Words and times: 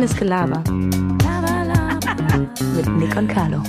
Reines 0.00 0.16
Gelaber. 0.16 0.64
Mit 2.74 2.88
Nick 2.96 3.14
und 3.16 3.28
Carlo. 3.28 3.62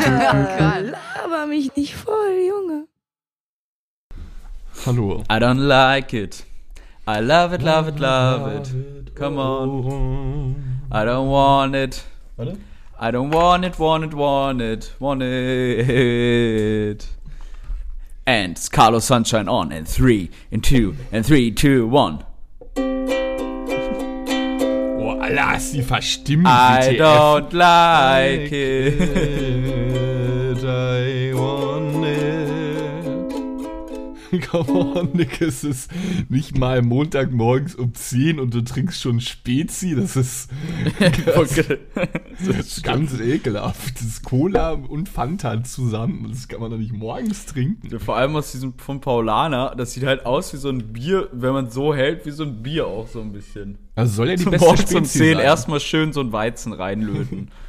Äh, 0.00 0.80
laber 0.80 1.46
mich 1.48 1.74
nicht 1.74 1.96
voll, 1.96 2.38
Junge. 2.48 2.86
Hallo. 4.86 5.24
I 5.28 5.40
don't 5.40 5.58
like 5.58 6.12
it. 6.12 6.44
I 7.08 7.18
love 7.18 7.52
it, 7.52 7.62
love 7.62 7.88
it, 7.88 7.98
love 7.98 8.60
it. 8.60 9.16
Come 9.16 9.38
on. 9.38 10.54
I 10.92 11.04
don't 11.04 11.28
want 11.28 11.74
it. 11.74 12.04
Warte. 12.36 12.58
I 13.00 13.10
don't 13.10 13.34
want 13.34 13.64
it, 13.64 13.76
want 13.80 14.04
it, 14.04 14.14
want 14.14 14.62
it, 14.62 14.92
want 15.00 15.22
it. 15.22 17.08
And 18.24 18.56
Carlos 18.70 19.04
Sunshine 19.04 19.48
on 19.48 19.72
in 19.72 19.84
3, 19.84 20.30
in 20.52 20.60
2, 20.60 20.94
in 21.10 21.24
3, 21.24 21.50
2, 21.50 21.88
1. 21.88 22.24
Lars, 25.34 25.72
die 25.72 25.82
verstimmen 25.82 26.46
I 26.46 26.96
don't 26.96 27.52
like 27.52 28.52
it. 28.52 29.00
I 30.64 31.32
want 31.34 31.71
Come 34.50 34.70
on, 34.72 35.10
Nick, 35.12 35.40
es 35.42 35.62
ist 35.64 35.90
nicht 36.28 36.56
mal 36.56 36.80
Montagmorgens 36.82 37.74
um 37.74 37.94
10 37.94 38.40
und 38.40 38.54
du 38.54 38.62
trinkst 38.62 39.00
schon 39.00 39.20
Spezi. 39.20 39.94
Das 39.94 40.16
ist, 40.16 40.50
Okay. 41.36 41.78
das 42.38 42.48
ist 42.56 42.84
ganz 42.84 43.18
ekelhaft. 43.20 43.96
Das 43.96 44.02
ist 44.02 44.22
Cola 44.24 44.70
und 44.72 45.08
Fanta 45.08 45.62
zusammen. 45.64 46.26
Das 46.30 46.48
kann 46.48 46.60
man 46.60 46.70
doch 46.70 46.78
nicht 46.78 46.92
morgens 46.92 47.46
trinken. 47.46 47.98
Vor 48.00 48.16
allem 48.16 48.34
aus 48.36 48.52
diesem 48.52 48.74
von 48.78 49.00
Paulaner, 49.00 49.74
das 49.76 49.92
sieht 49.92 50.04
halt 50.04 50.24
aus 50.26 50.52
wie 50.52 50.58
so 50.58 50.68
ein 50.70 50.92
Bier, 50.92 51.28
wenn 51.32 51.52
man 51.52 51.70
so 51.70 51.94
hält, 51.94 52.24
wie 52.26 52.30
so 52.30 52.44
ein 52.44 52.62
Bier 52.62 52.86
auch 52.86 53.08
so 53.08 53.20
ein 53.20 53.32
bisschen. 53.32 53.78
Also 53.94 54.14
soll 54.14 54.30
ja 54.30 54.36
die 54.36 54.42
Zum 54.44 54.52
beste 54.52 54.66
Morgens 54.66 54.94
um 54.94 55.04
Spezi 55.04 55.18
10 55.18 55.34
sein. 55.36 55.44
erstmal 55.44 55.80
schön 55.80 56.12
so 56.12 56.20
ein 56.20 56.32
Weizen 56.32 56.72
reinlöten. 56.72 57.50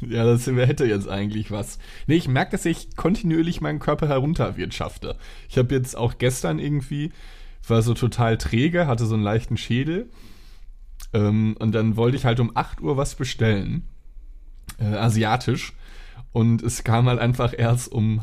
Ja, 0.08 0.24
das 0.24 0.46
hätte 0.46 0.86
jetzt 0.86 1.08
eigentlich 1.08 1.50
was. 1.50 1.78
Nee, 2.06 2.16
ich 2.16 2.28
merke, 2.28 2.52
dass 2.52 2.64
ich 2.64 2.96
kontinuierlich 2.96 3.60
meinen 3.60 3.78
Körper 3.78 4.08
herunterwirtschafte. 4.08 5.16
Ich 5.48 5.58
habe 5.58 5.74
jetzt 5.74 5.96
auch 5.96 6.18
gestern 6.18 6.58
irgendwie, 6.58 7.12
war 7.66 7.82
so 7.82 7.94
total 7.94 8.38
träge, 8.38 8.86
hatte 8.86 9.06
so 9.06 9.14
einen 9.14 9.24
leichten 9.24 9.56
Schädel. 9.56 10.08
Ähm, 11.12 11.56
und 11.58 11.74
dann 11.74 11.96
wollte 11.96 12.16
ich 12.16 12.24
halt 12.24 12.40
um 12.40 12.52
8 12.54 12.80
Uhr 12.80 12.96
was 12.96 13.14
bestellen. 13.14 13.84
Äh, 14.78 14.94
asiatisch. 14.94 15.72
Und 16.32 16.62
es 16.62 16.84
kam 16.84 17.08
halt 17.08 17.18
einfach 17.18 17.54
erst 17.56 17.90
um 17.90 18.20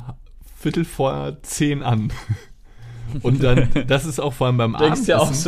Viertel 0.56 0.86
vor 0.86 1.38
10 1.42 1.84
an. 1.84 2.12
Und 3.22 3.44
dann, 3.44 3.70
das 3.88 4.06
ist 4.06 4.20
auch 4.20 4.34
vor 4.34 4.48
allem 4.48 4.58
beim 4.58 4.76
Abendessen. 4.76 5.06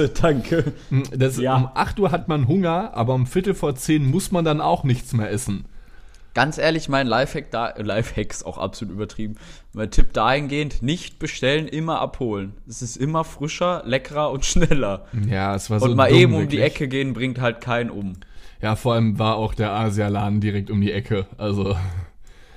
danke. 0.10 0.74
Das, 1.12 1.38
Ja. 1.38 1.56
Um 1.56 1.70
8 1.74 2.00
Uhr 2.00 2.12
hat 2.12 2.28
man 2.28 2.48
Hunger, 2.48 2.94
aber 2.94 3.16
um 3.16 3.26
Viertel 3.26 3.56
vor 3.56 3.76
10 3.76 4.06
muss 4.06 4.32
man 4.32 4.46
dann 4.46 4.62
auch 4.62 4.84
nichts 4.84 5.14
mehr 5.14 5.32
essen. 5.32 5.66
Ganz 6.38 6.60
ehrlich, 6.60 6.88
mein 6.88 7.08
Lifehack 7.08 7.50
da, 7.50 7.70
äh, 7.70 7.82
Lifehack 7.82 8.30
ist 8.32 8.46
auch 8.46 8.60
absolut 8.60 8.94
übertrieben. 8.94 9.38
Mein 9.74 9.90
Tipp 9.90 10.14
dahingehend, 10.14 10.84
nicht 10.84 11.18
bestellen, 11.18 11.68
immer 11.68 12.00
abholen. 12.00 12.54
Es 12.68 12.84
ist 12.84 12.96
immer 12.96 13.24
frischer, 13.24 13.82
leckerer 13.88 14.30
und 14.30 14.46
schneller. 14.52 15.08
Ja, 15.28 15.56
es 15.56 15.72
war 15.72 15.80
so 15.80 15.88
Und 15.88 15.96
mal 15.96 16.10
dumm, 16.10 16.18
eben 16.20 16.34
um 16.36 16.48
die 16.48 16.58
wirklich. 16.60 16.62
Ecke 16.76 16.88
gehen, 16.88 17.14
bringt 17.14 17.42
halt 17.42 17.60
keinen 17.60 17.90
um. 17.90 18.14
Ja, 18.62 18.76
vor 18.76 18.94
allem 18.94 19.18
war 19.18 19.36
auch 19.36 19.56
der 19.56 19.72
Asialaden 19.72 20.40
direkt 20.40 20.70
um 20.70 20.80
die 20.80 20.92
Ecke. 20.92 21.26
Also, 21.40 21.76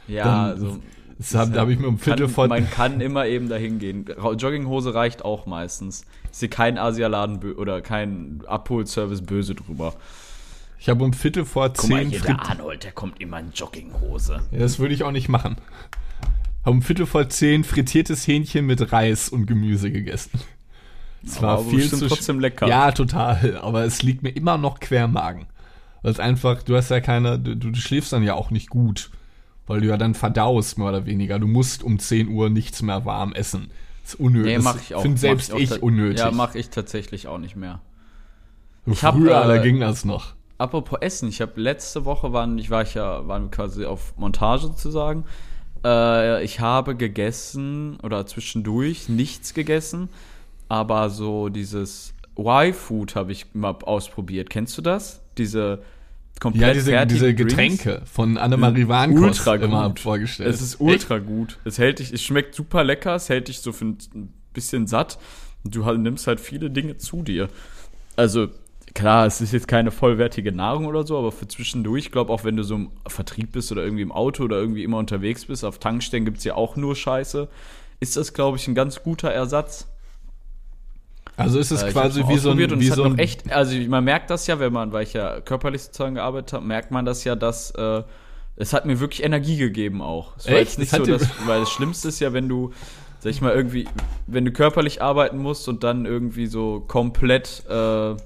Ja, 0.06 0.24
Dann- 0.24 0.44
also. 0.50 0.78
das 1.16 1.34
hab, 1.34 1.52
da 1.54 1.60
habe 1.60 1.72
ich 1.72 1.78
mir 1.78 1.88
um 1.88 1.98
Viertel 1.98 2.26
Kann, 2.26 2.34
vor. 2.34 2.48
man 2.48 2.68
kann 2.68 3.00
immer 3.00 3.26
eben 3.26 3.48
dahin 3.48 3.78
gehen. 3.78 4.04
Jogginghose 4.36 4.94
reicht 4.94 5.24
auch 5.24 5.46
meistens. 5.46 6.04
Ist 6.30 6.40
hier 6.40 6.50
kein 6.50 6.76
Asialaden 6.76 7.54
oder 7.54 7.80
kein 7.80 8.42
Abholservice 8.46 9.22
böse 9.22 9.54
drüber. 9.54 9.94
Ich 10.80 10.88
habe 10.88 11.04
um 11.04 11.12
Viertel 11.12 11.44
vor 11.44 11.74
zehn 11.74 12.10
Frit 12.10 12.36
Arnold, 12.38 12.84
der 12.84 12.92
kommt 12.92 13.20
immer 13.20 13.38
in 13.38 13.52
Jogginghose. 13.52 14.40
ja, 14.50 14.58
Das 14.58 14.78
würde 14.78 14.94
ich 14.94 15.02
auch 15.04 15.10
nicht 15.12 15.28
machen. 15.28 15.56
Habe 16.64 16.70
um 16.70 16.82
Viertel 16.82 17.04
vor 17.06 17.28
zehn 17.28 17.64
frittiertes 17.64 18.26
Hähnchen 18.26 18.64
mit 18.66 18.90
Reis 18.90 19.28
und 19.28 19.46
Gemüse 19.46 19.90
gegessen. 19.92 20.40
Es 21.22 21.42
war 21.42 21.62
viel 21.62 21.86
zu 21.88 22.08
trotzdem 22.08 22.40
lecker. 22.40 22.66
Ja, 22.66 22.92
total. 22.92 23.58
Aber 23.62 23.84
es 23.84 24.02
liegt 24.02 24.22
mir 24.22 24.30
immer 24.30 24.56
noch 24.56 24.80
quer 24.80 25.04
im 25.04 25.12
Magen. 25.12 25.46
Weil 26.02 26.12
es 26.12 26.19
einfach, 26.20 26.62
du 26.62 26.74
hast 26.76 26.90
ja 26.90 27.00
keine, 27.00 27.38
du, 27.38 27.54
du 27.56 27.74
schläfst 27.74 28.12
dann 28.14 28.22
ja 28.22 28.32
auch 28.34 28.50
nicht 28.50 28.70
gut. 28.70 29.10
Weil 29.66 29.82
du 29.82 29.88
ja 29.88 29.98
dann 29.98 30.14
verdaust, 30.14 30.78
mehr 30.78 30.88
oder 30.88 31.04
weniger. 31.04 31.38
Du 31.38 31.46
musst 31.46 31.82
um 31.82 31.98
10 31.98 32.28
Uhr 32.28 32.48
nichts 32.48 32.80
mehr 32.80 33.04
warm 33.04 33.34
essen. 33.34 33.70
Das 34.02 34.14
ist 34.14 34.20
unnötig. 34.20 34.56
Nee, 34.56 34.62
mach 34.62 34.80
ich 34.80 34.94
auch. 34.94 35.02
Finde 35.02 35.19
selbst 35.19 35.52
ich, 35.52 35.69
ta- 35.69 35.76
unnötig. 35.80 36.20
Ja, 36.20 36.30
mach 36.30 36.54
ich 36.54 36.70
tatsächlich 36.70 37.28
auch 37.28 37.38
nicht 37.38 37.54
mehr. 37.54 37.80
ich 38.86 39.04
hab, 39.04 39.14
Früher, 39.14 39.46
da 39.46 39.56
äh, 39.56 39.62
ging 39.62 39.78
das 39.78 40.06
noch. 40.06 40.34
Apropos 40.60 40.98
Essen, 41.00 41.31
ich 41.31 41.41
habe 41.41 41.59
letzte 41.59 42.04
Woche 42.04 42.34
waren, 42.34 42.59
ich 42.59 42.69
war 42.69 42.82
ich 42.82 42.93
ja, 42.93 43.26
waren 43.26 43.50
quasi 43.50 43.87
auf 43.87 44.15
Montage 44.19 44.60
sozusagen. 44.60 45.25
Äh, 45.82 46.44
ich 46.44 46.60
habe 46.60 46.97
gegessen 46.97 47.98
oder 48.03 48.26
zwischendurch 48.26 49.09
nichts 49.09 49.54
gegessen, 49.54 50.10
aber 50.69 51.09
so 51.09 51.49
dieses 51.49 52.12
Y-Food 52.38 53.15
habe 53.15 53.32
ich 53.32 53.47
mal 53.54 53.70
ausprobiert. 53.70 54.50
Kennst 54.50 54.76
du 54.76 54.82
das? 54.82 55.22
Diese 55.38 55.81
komplett 56.41 56.87
Ja, 56.87 57.04
diese, 57.06 57.06
diese 57.06 57.34
Drinks? 57.34 57.78
Getränke 57.82 58.03
von 58.04 58.37
Annemarie 58.37 58.87
Warnkost 58.87 59.47
ultra 59.47 59.54
immer 59.54 59.88
gut. 59.88 60.00
vorgestellt. 60.00 60.53
Es 60.53 60.60
ist 60.60 60.78
ultra 60.78 61.20
gut. 61.20 61.59
Es 61.65 61.78
hält 61.78 62.00
dich, 62.00 62.12
es 62.12 62.22
schmeckt 62.22 62.54
super 62.54 62.84
lecker, 62.84 63.15
es 63.15 63.31
hält 63.31 63.49
dich 63.49 63.60
so 63.60 63.72
für 63.72 63.87
ein 63.87 63.97
bisschen 64.53 64.87
satt. 64.87 65.19
Du 65.65 65.87
halt, 65.87 66.00
nimmst 66.00 66.26
halt 66.26 66.38
viele 66.38 66.69
Dinge 66.70 66.99
zu 66.99 67.22
dir. 67.22 67.49
Also, 68.16 68.49
klar, 68.94 69.26
es 69.26 69.40
ist 69.40 69.52
jetzt 69.52 69.68
keine 69.68 69.90
vollwertige 69.90 70.52
Nahrung 70.52 70.86
oder 70.86 71.06
so, 71.06 71.18
aber 71.18 71.32
für 71.32 71.48
zwischendurch, 71.48 72.06
ich 72.06 72.12
glaube 72.12 72.32
auch, 72.32 72.44
wenn 72.44 72.56
du 72.56 72.62
so 72.64 72.74
im 72.76 72.90
Vertrieb 73.06 73.52
bist 73.52 73.70
oder 73.72 73.82
irgendwie 73.82 74.02
im 74.02 74.12
Auto 74.12 74.44
oder 74.44 74.56
irgendwie 74.58 74.84
immer 74.84 74.98
unterwegs 74.98 75.46
bist, 75.46 75.64
auf 75.64 75.78
Tankstellen 75.78 76.24
gibt's 76.24 76.44
ja 76.44 76.54
auch 76.54 76.76
nur 76.76 76.96
Scheiße, 76.96 77.48
ist 78.00 78.16
das, 78.16 78.32
glaube 78.34 78.56
ich, 78.58 78.66
ein 78.68 78.74
ganz 78.74 79.02
guter 79.02 79.30
Ersatz. 79.30 79.86
Also 81.36 81.58
ist 81.58 81.70
es 81.70 81.82
Äh, 81.82 81.92
quasi 81.92 82.26
wie 82.28 82.36
so 82.38 82.50
ein, 82.50 82.70
und 82.72 82.80
wie 82.80 82.88
es 82.88 82.94
so 82.94 83.04
ein 83.04 83.18
echt, 83.18 83.50
also 83.50 83.76
man 83.88 84.04
merkt 84.04 84.30
das 84.30 84.46
ja, 84.46 84.60
wenn 84.60 84.72
man, 84.72 84.92
weil 84.92 85.04
ich 85.04 85.14
ja 85.14 85.40
körperlich 85.40 85.82
sozusagen 85.82 86.16
gearbeitet 86.16 86.52
habe, 86.52 86.66
merkt 86.66 86.90
man 86.90 87.04
das 87.06 87.24
ja, 87.24 87.34
dass 87.36 87.70
äh, 87.72 88.02
es 88.56 88.72
hat 88.74 88.84
mir 88.84 89.00
wirklich 89.00 89.22
Energie 89.22 89.56
gegeben 89.56 90.02
auch. 90.02 90.36
Es 90.36 90.50
war 90.50 90.58
Echt? 90.58 90.76
jetzt 90.76 90.78
nicht 90.78 90.92
Das 90.92 90.98
so, 90.98 91.06
dass, 91.06 91.30
weil 91.46 91.60
das 91.60 91.70
Schlimmste 91.70 92.08
ist 92.08 92.20
ja, 92.20 92.32
wenn 92.34 92.48
du, 92.48 92.72
sag 93.20 93.30
ich 93.30 93.40
mal, 93.40 93.54
irgendwie, 93.54 93.88
wenn 94.26 94.44
du 94.44 94.52
körperlich 94.52 95.00
arbeiten 95.00 95.38
musst 95.38 95.66
und 95.68 95.82
dann 95.82 96.04
irgendwie 96.04 96.46
so 96.46 96.80
komplett 96.80 97.64
äh, 97.68 98.16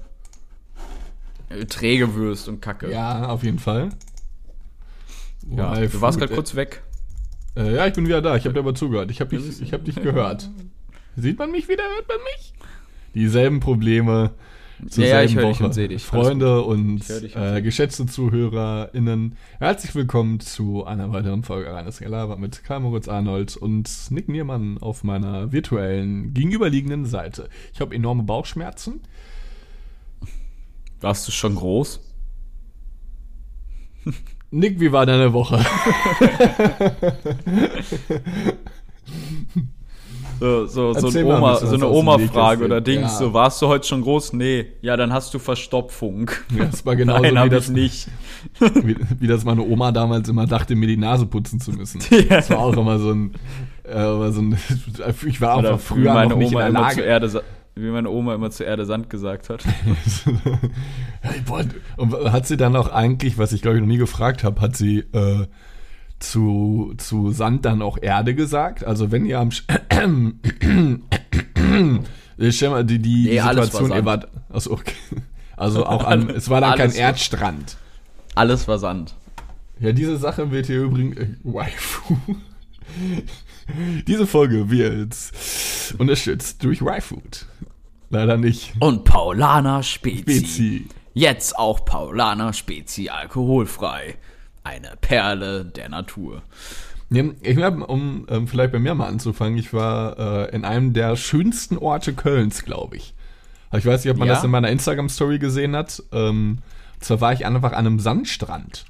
träge 1.69 2.15
wirst 2.15 2.47
und 2.47 2.61
kacke. 2.61 2.91
Ja, 2.91 3.27
auf 3.27 3.43
jeden 3.43 3.59
Fall. 3.59 3.89
Ja, 5.49 5.79
Why 5.79 5.87
du 5.87 6.01
warst 6.01 6.17
gerade 6.19 6.33
kurz 6.33 6.55
weg. 6.55 6.83
Äh, 7.55 7.75
ja, 7.75 7.87
ich 7.87 7.93
bin 7.93 8.05
wieder 8.05 8.21
da. 8.21 8.35
Ich 8.35 8.45
habe 8.45 8.53
dir 8.53 8.59
aber 8.59 8.75
zugehört. 8.75 9.11
Ich 9.11 9.21
habe 9.21 9.35
dich, 9.35 9.61
ich 9.61 9.73
hab 9.73 9.85
dich 9.85 9.95
gehört. 9.95 10.49
Sieht 11.15 11.39
man 11.39 11.51
mich 11.51 11.69
wieder? 11.69 11.83
Hört 11.83 12.07
man 12.07 12.17
mich? 12.35 12.53
Dieselben 13.13 13.59
Probleme 13.61 14.31
zur 14.89 15.05
Ja, 15.05 15.09
ja, 15.09 15.23
ich 15.23 15.31
selben 15.31 15.43
hör 15.43 15.49
dich 15.51 15.59
Woche. 15.59 15.65
und 15.67 15.73
seh 15.73 15.87
dich. 15.87 16.03
Freunde 16.03 16.61
und 16.63 17.09
und 17.09 17.35
äh, 17.35 17.61
geschätzte 17.61 18.05
ZuhörerInnen, 18.05 19.37
herzlich 19.59 19.95
willkommen 19.95 20.41
zu 20.41 20.83
einer 20.85 21.13
weiteren 21.13 21.43
Folge 21.43 21.71
Reines 21.71 21.99
Gelaber 21.99 22.35
mit 22.35 22.63
Karl 22.65 22.81
Moritz 22.81 23.07
Arnold 23.07 23.55
und 23.55 23.89
Nick 24.09 24.27
Niermann 24.27 24.77
auf 24.79 25.05
meiner 25.05 25.53
virtuellen 25.53 26.33
gegenüberliegenden 26.33 27.05
Seite. 27.05 27.47
Ich 27.73 27.79
habe 27.79 27.95
enorme 27.95 28.23
Bauchschmerzen. 28.23 28.99
Warst 31.05 31.27
du 31.27 31.31
schon 31.31 31.53
groß? 31.53 31.99
Nick, 34.49 34.79
wie 34.79 34.91
war 34.91 35.05
deine 35.05 35.31
Woche? 35.33 35.63
So, 40.37 40.65
so, 40.65 40.93
so, 40.93 41.07
ein 41.07 41.25
Oma, 41.25 41.55
so 41.55 41.75
eine 41.75 41.87
Oma-Frage 41.87 42.65
oder 42.65 42.81
Dings. 42.81 43.03
Ja. 43.13 43.17
So, 43.19 43.33
warst 43.33 43.61
du 43.61 43.67
heute 43.67 43.87
schon 43.87 44.01
groß? 44.01 44.33
Nee. 44.33 44.65
Ja, 44.81 44.97
dann 44.97 45.13
hast 45.13 45.33
du 45.33 45.39
Verstopfung. 45.39 46.29
Das 46.57 46.85
war 46.85 46.97
genauso 46.97 47.21
Nein, 47.31 47.45
wie 47.45 47.49
das, 47.55 47.69
ich 47.69 47.73
nicht. 47.73 48.07
wie, 48.59 48.97
wie 49.19 49.27
das 49.27 49.45
meine 49.45 49.61
Oma 49.61 49.93
damals 49.93 50.27
immer 50.27 50.45
dachte, 50.45 50.75
mir 50.75 50.87
die 50.87 50.97
Nase 50.97 51.25
putzen 51.25 51.61
zu 51.61 51.71
müssen. 51.71 52.01
Ja. 52.09 52.21
Das 52.23 52.49
war 52.49 52.59
auch 52.59 52.75
immer 52.75 52.99
so 52.99 53.11
ein, 53.11 53.33
äh, 53.83 54.31
so 54.31 54.41
ein 54.41 54.57
ich 55.25 55.39
war 55.39 55.57
einfach 55.57 55.79
früher 55.79 56.11
wie 56.11 56.15
meine 56.15 56.29
noch 56.31 56.37
nicht 56.37 56.51
Oma 56.53 56.67
in 56.67 56.73
der 56.73 56.81
Lage. 56.81 57.01
Erde, 57.03 57.29
Sa- 57.29 57.41
wie 57.75 57.89
meine 57.89 58.09
Oma 58.09 58.35
immer 58.35 58.51
zu 58.51 58.63
Erde 58.63 58.85
Sand 58.85 59.09
gesagt 59.09 59.49
hat. 59.49 59.63
Hey, 61.21 61.41
boah, 61.45 61.63
Und 61.97 62.13
hat 62.31 62.45
sie 62.47 62.55
dann 62.57 62.75
auch 62.75 62.89
eigentlich, 62.91 63.37
was 63.39 63.51
ich 63.51 63.61
glaube 63.63 63.77
ich 63.77 63.81
noch 63.81 63.87
nie 63.87 63.97
gefragt 63.97 64.43
habe, 64.43 64.61
hat 64.61 64.75
sie 64.77 64.99
äh, 64.99 65.47
zu, 66.19 66.93
zu 66.97 67.31
Sand 67.31 67.65
dann 67.65 67.81
auch 67.81 67.97
Erde 67.99 68.35
gesagt? 68.35 68.83
Also 68.85 69.11
wenn 69.11 69.25
ihr 69.25 69.39
am 69.39 69.51
Sch 69.51 69.63
Ich 72.37 72.57
stell 72.57 72.69
mal, 72.69 72.83
die, 72.85 72.99
die 72.99 73.23
Nee, 73.29 73.39
alles 73.39 73.65
Situation, 73.67 73.89
war 73.89 73.97
ihr 73.97 74.05
wart, 74.05 74.27
also 74.49 74.71
okay. 74.71 74.93
Also 75.57 75.85
auch 75.85 76.03
an, 76.03 76.29
es 76.35 76.49
war 76.49 76.61
dann 76.61 76.77
kein 76.77 76.91
war- 76.91 76.97
Erdstrand. 76.99 77.77
Alles 78.35 78.67
war 78.67 78.77
Sand. 78.77 79.15
Ja, 79.79 79.91
diese 79.93 80.17
Sache 80.17 80.51
wird 80.51 80.67
hier 80.67 80.83
übrigens. 80.83 81.17
Äh, 81.17 81.27
Waifu. 81.43 82.17
diese 84.07 84.27
Folge 84.27 84.69
wird 84.69 85.15
unterstützt 85.97 86.63
durch 86.63 86.81
Y-Food. 86.81 87.45
Leider 88.09 88.37
nicht. 88.37 88.73
Und 88.79 89.03
Paulana 89.03 89.83
Spezi. 89.83 90.21
Spezi. 90.39 90.85
Jetzt 91.13 91.57
auch 91.57 91.85
Paulaner 91.85 92.53
Spezi 92.53 93.09
alkoholfrei. 93.09 94.15
Eine 94.63 94.93
Perle 94.99 95.65
der 95.65 95.89
Natur. 95.89 96.41
Ich 97.09 97.57
hab, 97.57 97.87
um 97.89 98.25
ähm, 98.29 98.47
vielleicht 98.47 98.71
bei 98.71 98.79
mir 98.79 98.95
mal 98.95 99.07
anzufangen, 99.07 99.57
ich 99.57 99.73
war 99.73 100.17
äh, 100.49 100.55
in 100.55 100.65
einem 100.65 100.93
der 100.93 101.15
schönsten 101.15 101.77
Orte 101.77 102.13
Kölns, 102.13 102.63
glaube 102.65 102.97
ich. 102.97 103.13
Aber 103.69 103.77
Ich 103.77 103.85
weiß 103.85 104.03
nicht, 104.03 104.11
ob 104.11 104.17
man 104.17 104.27
Ja? 104.27 104.33
das 104.35 104.43
in 104.43 104.49
meiner 104.51 104.69
Instagram-Story 104.69 105.39
gesehen 105.39 105.75
hat. 105.75 106.01
Ähm, 106.11 106.59
zwar 106.99 107.21
war 107.21 107.33
ich 107.33 107.45
einfach 107.45 107.71
an 107.73 107.85
einem 107.85 107.99
Sandstrand 107.99 108.85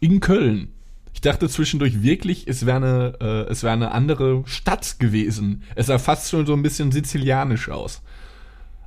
in 0.00 0.20
Köln. 0.20 0.72
Ich 1.18 1.22
dachte 1.22 1.48
zwischendurch 1.48 2.00
wirklich, 2.04 2.46
es 2.46 2.64
wäre 2.64 2.76
eine, 2.76 3.14
äh, 3.20 3.50
es 3.50 3.64
wäre 3.64 3.72
eine 3.72 3.90
andere 3.90 4.44
Stadt 4.46 5.00
gewesen. 5.00 5.64
Es 5.74 5.86
sah 5.86 5.98
fast 5.98 6.30
schon 6.30 6.46
so 6.46 6.52
ein 6.52 6.62
bisschen 6.62 6.92
sizilianisch 6.92 7.70
aus. 7.70 8.02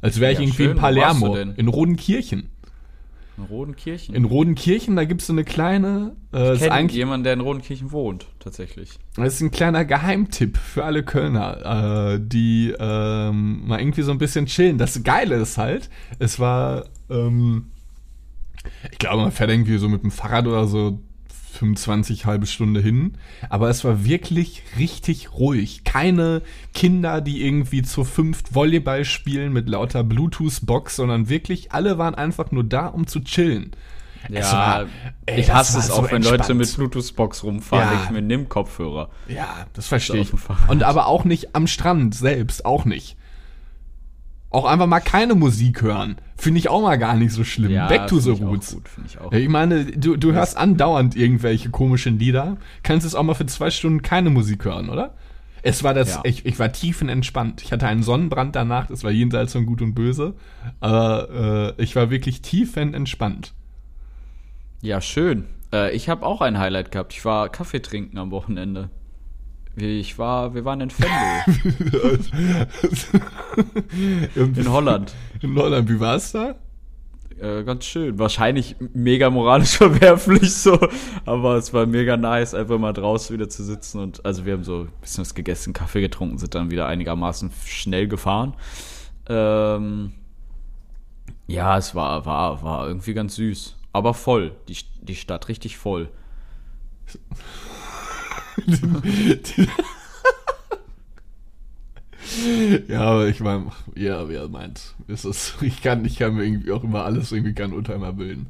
Als 0.01 0.21
wäre 0.21 0.31
ich 0.31 0.37
Ja, 0.37 0.43
irgendwie 0.45 0.63
schön. 0.63 0.71
in 0.71 0.77
Palermo, 0.77 1.35
denn? 1.35 1.55
in 1.55 1.67
Rodenkirchen. 1.67 2.47
In 3.37 3.43
Rodenkirchen. 3.43 4.15
In 4.15 4.23
Rodenkirchen, 4.23 4.95
da 4.95 5.03
gibt 5.03 5.19
es 5.19 5.27
so 5.27 5.33
eine 5.33 5.43
kleine, 5.43 6.15
äh, 6.33 6.45
ich 6.45 6.51
ist 6.53 6.59
kenne 6.59 6.71
eigentlich 6.71 6.95
jemanden, 6.95 7.25
der 7.25 7.33
in 7.33 7.41
Rodenkirchen 7.41 7.91
wohnt, 7.91 8.27
tatsächlich. 8.39 8.91
Das 9.17 9.33
ist 9.33 9.41
ein 9.41 9.51
kleiner 9.51 9.83
Geheimtipp 9.83 10.55
für 10.55 10.85
alle 10.85 11.03
Kölner, 11.03 12.13
äh, 12.13 12.19
die 12.23 12.73
ähm, 12.79 13.67
mal 13.67 13.81
irgendwie 13.81 14.03
so 14.03 14.11
ein 14.13 14.19
bisschen 14.19 14.45
chillen. 14.45 14.77
Das 14.77 15.03
Geile 15.03 15.35
ist 15.35 15.57
halt, 15.57 15.89
es 16.17 16.39
war, 16.39 16.85
ähm, 17.09 17.71
ich 18.89 18.99
glaube, 18.99 19.21
man 19.21 19.33
fährt 19.33 19.49
irgendwie 19.49 19.77
so 19.79 19.89
mit 19.89 20.01
dem 20.03 20.11
Fahrrad 20.11 20.47
oder 20.47 20.65
so 20.67 21.01
25 21.51 22.25
halbe 22.25 22.45
Stunde 22.47 22.81
hin, 22.81 23.13
aber 23.49 23.69
es 23.69 23.83
war 23.83 24.03
wirklich 24.05 24.63
richtig 24.77 25.33
ruhig. 25.33 25.83
Keine 25.83 26.41
Kinder, 26.73 27.21
die 27.21 27.45
irgendwie 27.45 27.81
zu 27.81 28.03
fünft 28.03 28.55
Volleyball 28.55 29.05
spielen 29.05 29.53
mit 29.53 29.69
lauter 29.69 30.03
Bluetooth-Box, 30.03 30.95
sondern 30.95 31.29
wirklich 31.29 31.71
alle 31.71 31.97
waren 31.97 32.15
einfach 32.15 32.51
nur 32.51 32.63
da, 32.63 32.87
um 32.87 33.07
zu 33.07 33.19
chillen. 33.21 33.71
Es 34.29 34.51
war- 34.53 34.85
ey, 35.25 35.39
ich 35.39 35.51
hasse 35.51 35.79
es 35.79 35.87
so 35.87 35.93
auch, 35.93 36.11
wenn 36.11 36.21
Leute 36.21 36.35
entspannt. 36.35 36.59
mit 36.59 36.75
Bluetooth-Box 36.75 37.43
rumfahren. 37.43 37.87
Ja. 37.87 37.93
Ja. 37.95 38.03
Ich 38.05 38.09
mir 38.11 38.21
nimm 38.21 38.49
Kopfhörer. 38.49 39.09
Ja, 39.27 39.65
das 39.73 39.87
verstehe 39.87 40.21
ich. 40.21 40.31
Und 40.67 40.83
aber 40.83 41.07
auch 41.07 41.25
nicht 41.25 41.55
am 41.55 41.65
Strand 41.67 42.13
selbst, 42.13 42.63
auch 42.65 42.85
nicht. 42.85 43.17
Auch 44.51 44.65
einfach 44.65 44.85
mal 44.87 44.99
keine 44.99 45.33
Musik 45.33 45.81
hören. 45.81 46.17
Finde 46.37 46.59
ich 46.59 46.67
auch 46.69 46.81
mal 46.81 46.97
gar 46.97 47.15
nicht 47.15 47.31
so 47.31 47.43
schlimm. 47.45 47.73
Back 47.87 48.07
to 48.07 48.19
the 48.19 48.31
ich 48.31 48.41
roots. 48.41 48.73
gut, 48.73 48.83
ich. 49.05 49.13
Ja, 49.15 49.31
ich 49.31 49.47
meine, 49.47 49.85
du, 49.85 50.17
du 50.17 50.33
hörst 50.33 50.57
andauernd 50.57 51.15
irgendwelche 51.15 51.69
komischen 51.69 52.19
Lieder. 52.19 52.57
Kannst 52.83 53.05
es 53.05 53.15
auch 53.15 53.23
mal 53.23 53.33
für 53.33 53.45
zwei 53.45 53.71
Stunden 53.71 54.01
keine 54.01 54.29
Musik 54.29 54.65
hören, 54.65 54.89
oder? 54.89 55.15
Es 55.63 55.83
war 55.83 55.93
das, 55.93 56.15
Ja. 56.15 56.21
ich, 56.25 56.45
ich 56.45 56.59
war 56.59 56.71
tiefenentspannt. 56.71 57.61
Ich 57.61 57.71
hatte 57.71 57.87
einen 57.87 58.03
Sonnenbrand 58.03 58.55
danach, 58.55 58.87
das 58.87 59.03
war 59.03 59.11
jenseits 59.11 59.53
von 59.53 59.65
Gut 59.65 59.81
und 59.81 59.93
Böse. 59.93 60.33
Aber 60.79 61.75
äh, 61.77 61.81
ich 61.81 61.95
war 61.95 62.09
wirklich 62.09 62.41
tiefenentspannt. 62.41 63.53
Ja, 64.81 64.99
schön. 64.99 65.45
Äh, 65.71 65.95
ich 65.95 66.09
habe 66.09 66.25
auch 66.25 66.41
ein 66.41 66.57
Highlight 66.57 66.91
gehabt. 66.91 67.13
Ich 67.13 67.23
war 67.23 67.47
Kaffee 67.49 67.81
trinken 67.81 68.17
am 68.17 68.31
Wochenende. 68.31 68.89
Ich 69.75 70.17
war, 70.17 70.53
wir 70.53 70.65
waren 70.65 70.81
in 70.81 70.91
Venlo, 70.91 71.45
in 74.55 74.69
Holland. 74.69 75.13
In 75.41 75.55
Holland, 75.55 75.89
wie 75.89 75.99
war's 75.99 76.33
da? 76.33 76.55
Äh, 77.41 77.63
ganz 77.63 77.85
schön. 77.85 78.19
Wahrscheinlich 78.19 78.75
mega 78.93 79.29
moralisch 79.29 79.77
verwerflich 79.77 80.53
so, 80.53 80.77
aber 81.25 81.55
es 81.55 81.73
war 81.73 81.85
mega 81.85 82.17
nice, 82.17 82.53
einfach 82.53 82.77
mal 82.77 82.93
draußen 82.93 83.33
wieder 83.33 83.49
zu 83.49 83.63
sitzen 83.63 83.99
und 83.99 84.23
also 84.25 84.45
wir 84.45 84.53
haben 84.53 84.63
so 84.63 84.81
ein 84.81 84.91
bisschen 85.01 85.21
was 85.21 85.33
gegessen, 85.33 85.73
Kaffee 85.73 86.01
getrunken, 86.01 86.37
sind 86.37 86.53
dann 86.53 86.69
wieder 86.69 86.85
einigermaßen 86.87 87.49
schnell 87.65 88.07
gefahren. 88.07 88.53
Ähm, 89.27 90.11
ja, 91.47 91.77
es 91.77 91.95
war, 91.95 92.25
war, 92.25 92.61
war 92.61 92.87
irgendwie 92.87 93.13
ganz 93.13 93.35
süß, 93.35 93.75
aber 93.93 94.13
voll. 94.13 94.51
Die, 94.67 94.77
die 95.01 95.15
Stadt 95.15 95.47
richtig 95.47 95.77
voll. 95.77 96.09
Ja, 102.87 103.01
aber 103.01 103.27
ich 103.27 103.39
meine, 103.39 103.71
ja, 103.95 104.27
wer 104.29 104.47
meint, 104.47 104.93
ist 105.07 105.25
es, 105.25 105.55
ich 105.61 105.81
kann, 105.81 106.05
ich 106.05 106.17
kann 106.19 106.35
mir 106.35 106.45
irgendwie 106.45 106.71
auch 106.71 106.83
immer 106.83 107.03
alles 107.03 107.31
irgendwie 107.31 107.53
kein 107.53 107.73
Urteil 107.73 107.97
mehr 107.99 108.13
bilden. 108.13 108.47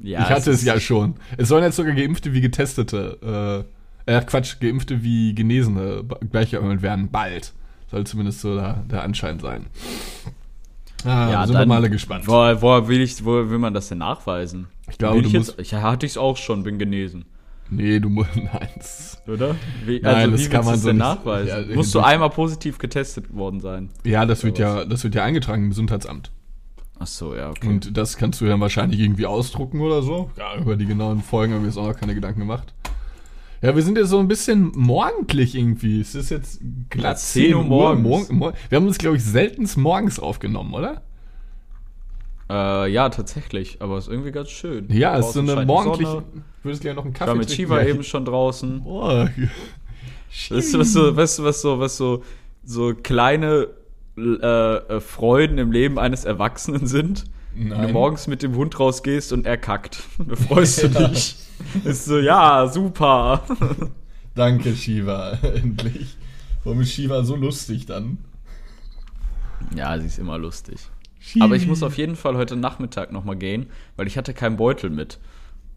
Ja, 0.00 0.20
ich 0.20 0.28
hatte 0.28 0.50
es 0.50 0.58
ist- 0.60 0.64
ja 0.66 0.78
schon. 0.78 1.14
Es 1.36 1.48
sollen 1.48 1.64
jetzt 1.64 1.76
sogar 1.76 1.94
Geimpfte 1.94 2.32
wie 2.32 2.40
Getestete, 2.40 3.64
äh, 4.06 4.14
äh, 4.16 4.20
Quatsch, 4.24 4.60
Geimpfte 4.60 5.02
wie 5.02 5.34
Genesene 5.34 6.04
gleichgeordnet 6.30 6.82
werden, 6.82 7.08
bald. 7.10 7.52
Soll 7.90 8.04
zumindest 8.04 8.40
so 8.40 8.54
der, 8.56 8.84
der 8.90 9.02
Anschein 9.02 9.38
sein. 9.40 9.66
Ah, 11.04 11.30
Ja, 11.30 11.46
sind 11.46 11.56
wir 11.56 11.66
mal 11.66 11.76
alle 11.76 11.90
gespannt. 11.90 12.26
Wo, 12.28 12.32
wo, 12.32 12.88
will 12.88 13.00
ich, 13.00 13.24
will 13.24 13.58
man 13.58 13.74
das 13.74 13.88
denn 13.88 13.98
nachweisen? 13.98 14.68
Ich 14.90 14.98
glaube, 14.98 15.20
ich 15.20 15.32
musst- 15.32 15.56
jetzt, 15.56 15.60
ich 15.60 15.74
hatte 15.74 16.06
ich 16.06 16.12
es 16.12 16.18
auch 16.18 16.36
schon, 16.36 16.62
bin 16.62 16.78
genesen. 16.78 17.24
Nee, 17.74 18.00
du 18.00 18.10
musst, 18.10 18.30
nein, 18.36 18.68
Oder? 19.26 19.56
Wie, 19.86 20.00
Nein, 20.00 20.14
also, 20.14 20.30
das 20.32 20.50
kann 20.50 20.64
man 20.64 20.78
so 20.78 20.92
nachweisen? 20.92 21.70
Ja, 21.70 21.74
Musst 21.74 21.94
du 21.94 22.00
einmal 22.00 22.30
positiv 22.30 22.78
getestet 22.78 23.34
worden 23.34 23.60
sein? 23.60 23.88
ja, 24.04 24.26
das 24.26 24.44
wird 24.44 24.58
ja, 24.58 24.84
das 24.84 25.04
wird 25.04 25.14
ja 25.14 25.24
eingetragen 25.24 25.64
im 25.64 25.70
Gesundheitsamt. 25.70 26.30
Ach 26.98 27.06
so, 27.06 27.34
ja, 27.34 27.50
okay. 27.50 27.66
Und 27.66 27.96
das 27.96 28.16
kannst 28.16 28.40
du 28.40 28.46
dann 28.46 28.60
wahrscheinlich 28.60 29.00
irgendwie 29.00 29.26
ausdrucken 29.26 29.80
oder 29.80 30.02
so. 30.02 30.30
Ja, 30.36 30.56
über 30.60 30.76
die 30.76 30.86
genauen 30.86 31.22
Folgen 31.22 31.54
haben 31.54 31.62
wir 31.62 31.68
jetzt 31.68 31.78
auch 31.78 31.88
noch 31.88 31.98
keine 31.98 32.14
Gedanken 32.14 32.40
gemacht. 32.40 32.74
Ja, 33.62 33.74
wir 33.74 33.82
sind 33.82 33.96
jetzt 33.96 34.10
so 34.10 34.18
ein 34.18 34.28
bisschen 34.28 34.72
morgendlich 34.74 35.54
irgendwie. 35.54 36.00
Es 36.00 36.14
ist 36.14 36.30
jetzt 36.30 36.60
glatt 36.90 37.18
10 37.18 37.54
Uhr 37.54 37.62
morgens. 37.64 38.02
Morgen, 38.02 38.36
mor 38.38 38.52
wir 38.68 38.76
haben 38.76 38.86
uns, 38.86 38.98
glaube 38.98 39.16
ich, 39.16 39.24
seltenst 39.24 39.76
morgens 39.78 40.18
aufgenommen, 40.18 40.74
oder? 40.74 41.02
Äh, 42.52 42.88
ja, 42.92 43.08
tatsächlich. 43.08 43.78
Aber 43.80 43.96
es 43.96 44.06
ist 44.06 44.12
irgendwie 44.12 44.30
ganz 44.32 44.50
schön. 44.50 44.86
Ja, 44.90 45.16
es 45.18 45.28
ist 45.28 45.32
so 45.34 45.40
eine 45.40 45.64
morgendliche. 45.64 46.22
Würdest 46.62 46.82
gleich 46.82 46.94
noch 46.94 47.04
einen 47.04 47.12
Ich 47.12 47.18
Kaffee 47.18 47.30
war 47.30 47.36
mit 47.36 47.48
trinken? 47.48 47.62
Shiva 47.62 47.80
Ja, 47.80 47.88
eben 47.88 48.04
schon 48.04 48.24
draußen. 48.26 48.82
Boah. 48.82 49.30
Weißt 50.50 50.74
du, 50.74 50.78
was 50.78 50.92
so, 50.92 51.16
weißt 51.16 51.38
du, 51.38 51.44
was 51.44 51.62
so, 51.62 51.78
was 51.80 51.96
so, 51.96 52.22
so 52.64 52.94
kleine 52.94 53.68
äh, 54.18 54.22
äh, 54.22 55.00
Freuden 55.00 55.56
im 55.58 55.72
Leben 55.72 55.98
eines 55.98 56.24
Erwachsenen 56.24 56.86
sind? 56.86 57.24
Wenn 57.54 57.70
du 57.70 57.76
Nein. 57.76 57.92
morgens 57.92 58.26
mit 58.26 58.42
dem 58.42 58.54
Hund 58.56 58.78
rausgehst 58.78 59.32
und 59.32 59.46
er 59.46 59.56
kackt. 59.56 60.02
Da 60.18 60.36
freust 60.36 60.82
du 60.82 60.88
dich. 61.08 61.36
Ist 61.84 62.04
so, 62.04 62.18
ja, 62.18 62.68
super. 62.68 63.42
Danke, 64.34 64.74
Shiva. 64.74 65.32
Endlich. 65.42 66.16
Warum 66.64 66.80
ist 66.82 66.92
Shiva 66.92 67.24
so 67.24 67.36
lustig 67.36 67.86
dann? 67.86 68.18
Ja, 69.74 69.98
sie 69.98 70.06
ist 70.06 70.18
immer 70.18 70.38
lustig. 70.38 70.78
Aber 71.40 71.56
ich 71.56 71.66
muss 71.66 71.82
auf 71.82 71.96
jeden 71.98 72.16
Fall 72.16 72.36
heute 72.36 72.56
Nachmittag 72.56 73.12
nochmal 73.12 73.36
gehen, 73.36 73.70
weil 73.96 74.06
ich 74.06 74.16
hatte 74.18 74.34
keinen 74.34 74.56
Beutel 74.56 74.90
mit. 74.90 75.18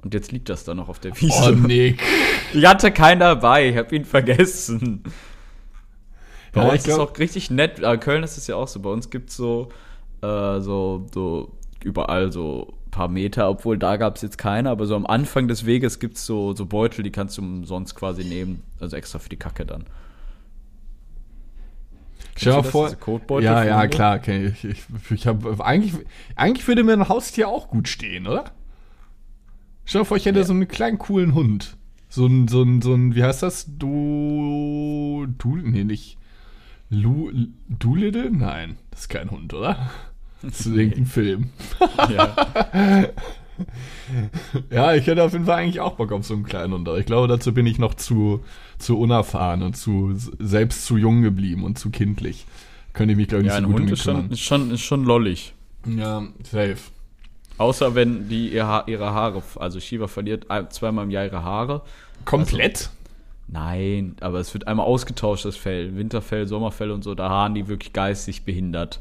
Und 0.04 0.14
jetzt 0.14 0.32
liegt 0.32 0.50
das 0.50 0.64
da 0.64 0.74
noch 0.76 0.90
auf 0.90 1.00
der 1.00 1.12
Oh, 1.14 1.16
Wiese. 1.22 1.52
Nick. 1.56 2.02
Ich 2.54 2.66
hatte 2.66 2.92
keinen 2.92 3.20
dabei, 3.20 3.70
ich 3.70 3.76
habe 3.78 3.94
ihn 3.96 4.06
vergessen. 4.06 5.04
Bei 6.54 6.62
Ja, 6.62 6.68
uns 6.70 6.80
ich 6.80 6.84
glaub- 6.86 6.98
ist 7.10 7.14
auch 7.16 7.20
richtig 7.20 7.50
nett. 7.52 7.80
Äh, 7.80 7.98
Köln 7.98 8.24
ist 8.24 8.38
es 8.38 8.48
ja 8.48 8.56
auch 8.56 8.68
so. 8.68 8.80
Bei 8.80 8.90
uns 8.90 9.10
gibt 9.10 9.30
es 9.30 9.36
so, 9.36 9.70
äh, 10.22 10.60
so, 10.62 11.06
so 11.14 11.52
überall 11.84 12.32
so 12.32 12.74
ein 12.88 12.92
paar 12.92 13.08
Meter, 13.10 13.50
obwohl 13.50 13.78
da 13.78 13.98
gab 13.98 14.16
es 14.16 14.22
jetzt 14.22 14.38
keine, 14.38 14.70
aber 14.70 14.86
so 14.86 14.96
am 14.96 15.06
Anfang 15.06 15.48
des 15.48 15.66
Weges 15.66 16.00
gibt 16.00 16.16
es 16.18 16.26
so, 16.26 16.54
so 16.56 16.66
Beutel, 16.66 17.04
die 17.04 17.12
kannst 17.12 17.38
du 17.38 17.42
umsonst 17.42 17.96
quasi 17.96 18.24
nehmen. 18.24 18.64
Also 18.80 18.96
extra 18.96 19.20
für 19.20 19.30
die 19.30 19.38
Kacke 19.38 19.66
dann. 19.66 19.86
Stell 22.36 22.54
dir 22.54 22.64
vor. 22.64 22.94
Kotbeutel 22.96 23.46
Ja, 23.46 23.64
ja, 23.64 23.88
klar, 23.88 24.20
kenn 24.20 24.48
ich. 24.48 24.64
Ich, 24.66 24.84
ich 25.10 25.28
hab, 25.28 25.62
eigentlich, 25.62 25.94
eigentlich 26.36 26.68
würde 26.68 26.84
mir 26.84 26.94
ein 26.94 27.08
Haustier 27.08 27.48
auch 27.48 27.70
gut 27.70 27.88
stehen, 27.88 28.28
oder? 28.28 28.52
Stell 29.86 30.02
dir 30.02 30.06
vor, 30.06 30.18
ich 30.18 30.26
hätte 30.26 30.44
so 30.44 30.54
einen 30.54 30.68
kleinen 30.68 30.98
coolen 30.98 31.34
Hund. 31.34 31.78
So 32.10 32.28
ein, 32.28 32.48
so 32.48 32.64
ein, 32.64 32.82
so 32.82 32.94
ein, 32.94 33.16
wie 33.16 33.24
heißt 33.24 33.44
das? 33.44 33.66
Du, 33.78 35.28
du, 35.38 35.56
nee, 35.58 35.84
nicht. 35.84 36.18
Lu, 36.90 37.32
Doolittle? 37.68 38.32
Nein, 38.32 38.78
das 38.92 39.02
ist 39.02 39.10
kein 39.10 39.32
Hund, 39.32 39.54
oder? 39.54 39.90
Das 40.42 40.60
ist 40.62 40.68
irgendein 40.68 41.06
Film. 41.06 41.50
Ja. 42.10 42.36
Ja, 44.70 44.94
ich 44.94 45.08
hätte 45.08 45.24
auf 45.24 45.34
jeden 45.34 45.46
Fall 45.46 45.60
eigentlich 45.60 45.80
auch 45.80 45.94
Bock 45.94 46.12
auf 46.12 46.26
so 46.26 46.34
einen 46.34 46.44
kleinen 46.44 46.74
aber 46.88 46.98
ich 46.98 47.06
glaube, 47.06 47.28
dazu 47.28 47.54
bin 47.54 47.66
ich 47.66 47.80
noch 47.80 47.94
zu, 47.94 48.44
zu 48.78 49.00
unerfahren 49.00 49.64
und 49.64 49.76
zu, 49.76 50.14
selbst 50.40 50.86
zu 50.86 50.98
jung 50.98 51.22
geblieben 51.22 51.64
und 51.64 51.80
zu 51.80 51.90
kindlich. 51.90 52.46
Könnte 52.94 53.14
ich 53.14 53.18
mich, 53.18 53.28
glaube 53.28 53.44
ich, 53.44 53.50
ja, 53.50 53.60
nicht 53.60 53.66
ein 53.66 53.72
so 53.72 53.72
gut 53.72 53.82
Hund 53.82 53.92
ist 53.92 54.04
schon, 54.04 54.32
ist, 54.32 54.42
schon, 54.42 54.72
ist 54.72 54.82
schon 54.82 55.04
lollig. 55.04 55.54
Ja, 55.86 56.24
safe. 56.44 56.78
Außer 57.58 57.96
wenn 57.96 58.28
die 58.28 58.50
ihre 58.50 59.14
Haare, 59.14 59.42
also 59.56 59.80
Shiva 59.80 60.08
verliert 60.08 60.48
zweimal 60.70 61.06
im 61.06 61.12
Jahr 61.12 61.26
ihre 61.26 61.44
Haare. 61.44 61.82
Komplett? 62.26 62.90
Nein, 63.48 64.16
aber 64.22 64.40
es 64.40 64.54
wird 64.54 64.68
einmal 64.68 64.86
ausgetauscht, 64.86 65.46
das 65.46 65.56
Fell. 65.56 65.96
Winterfell, 65.96 66.48
Sommerfell 66.48 66.92
und 66.92 67.04
so, 67.04 67.16
da 67.16 67.30
haben 67.30 67.54
die 67.54 67.68
wirklich 67.68 67.94
geistig 67.94 68.44
behindert. 68.44 69.00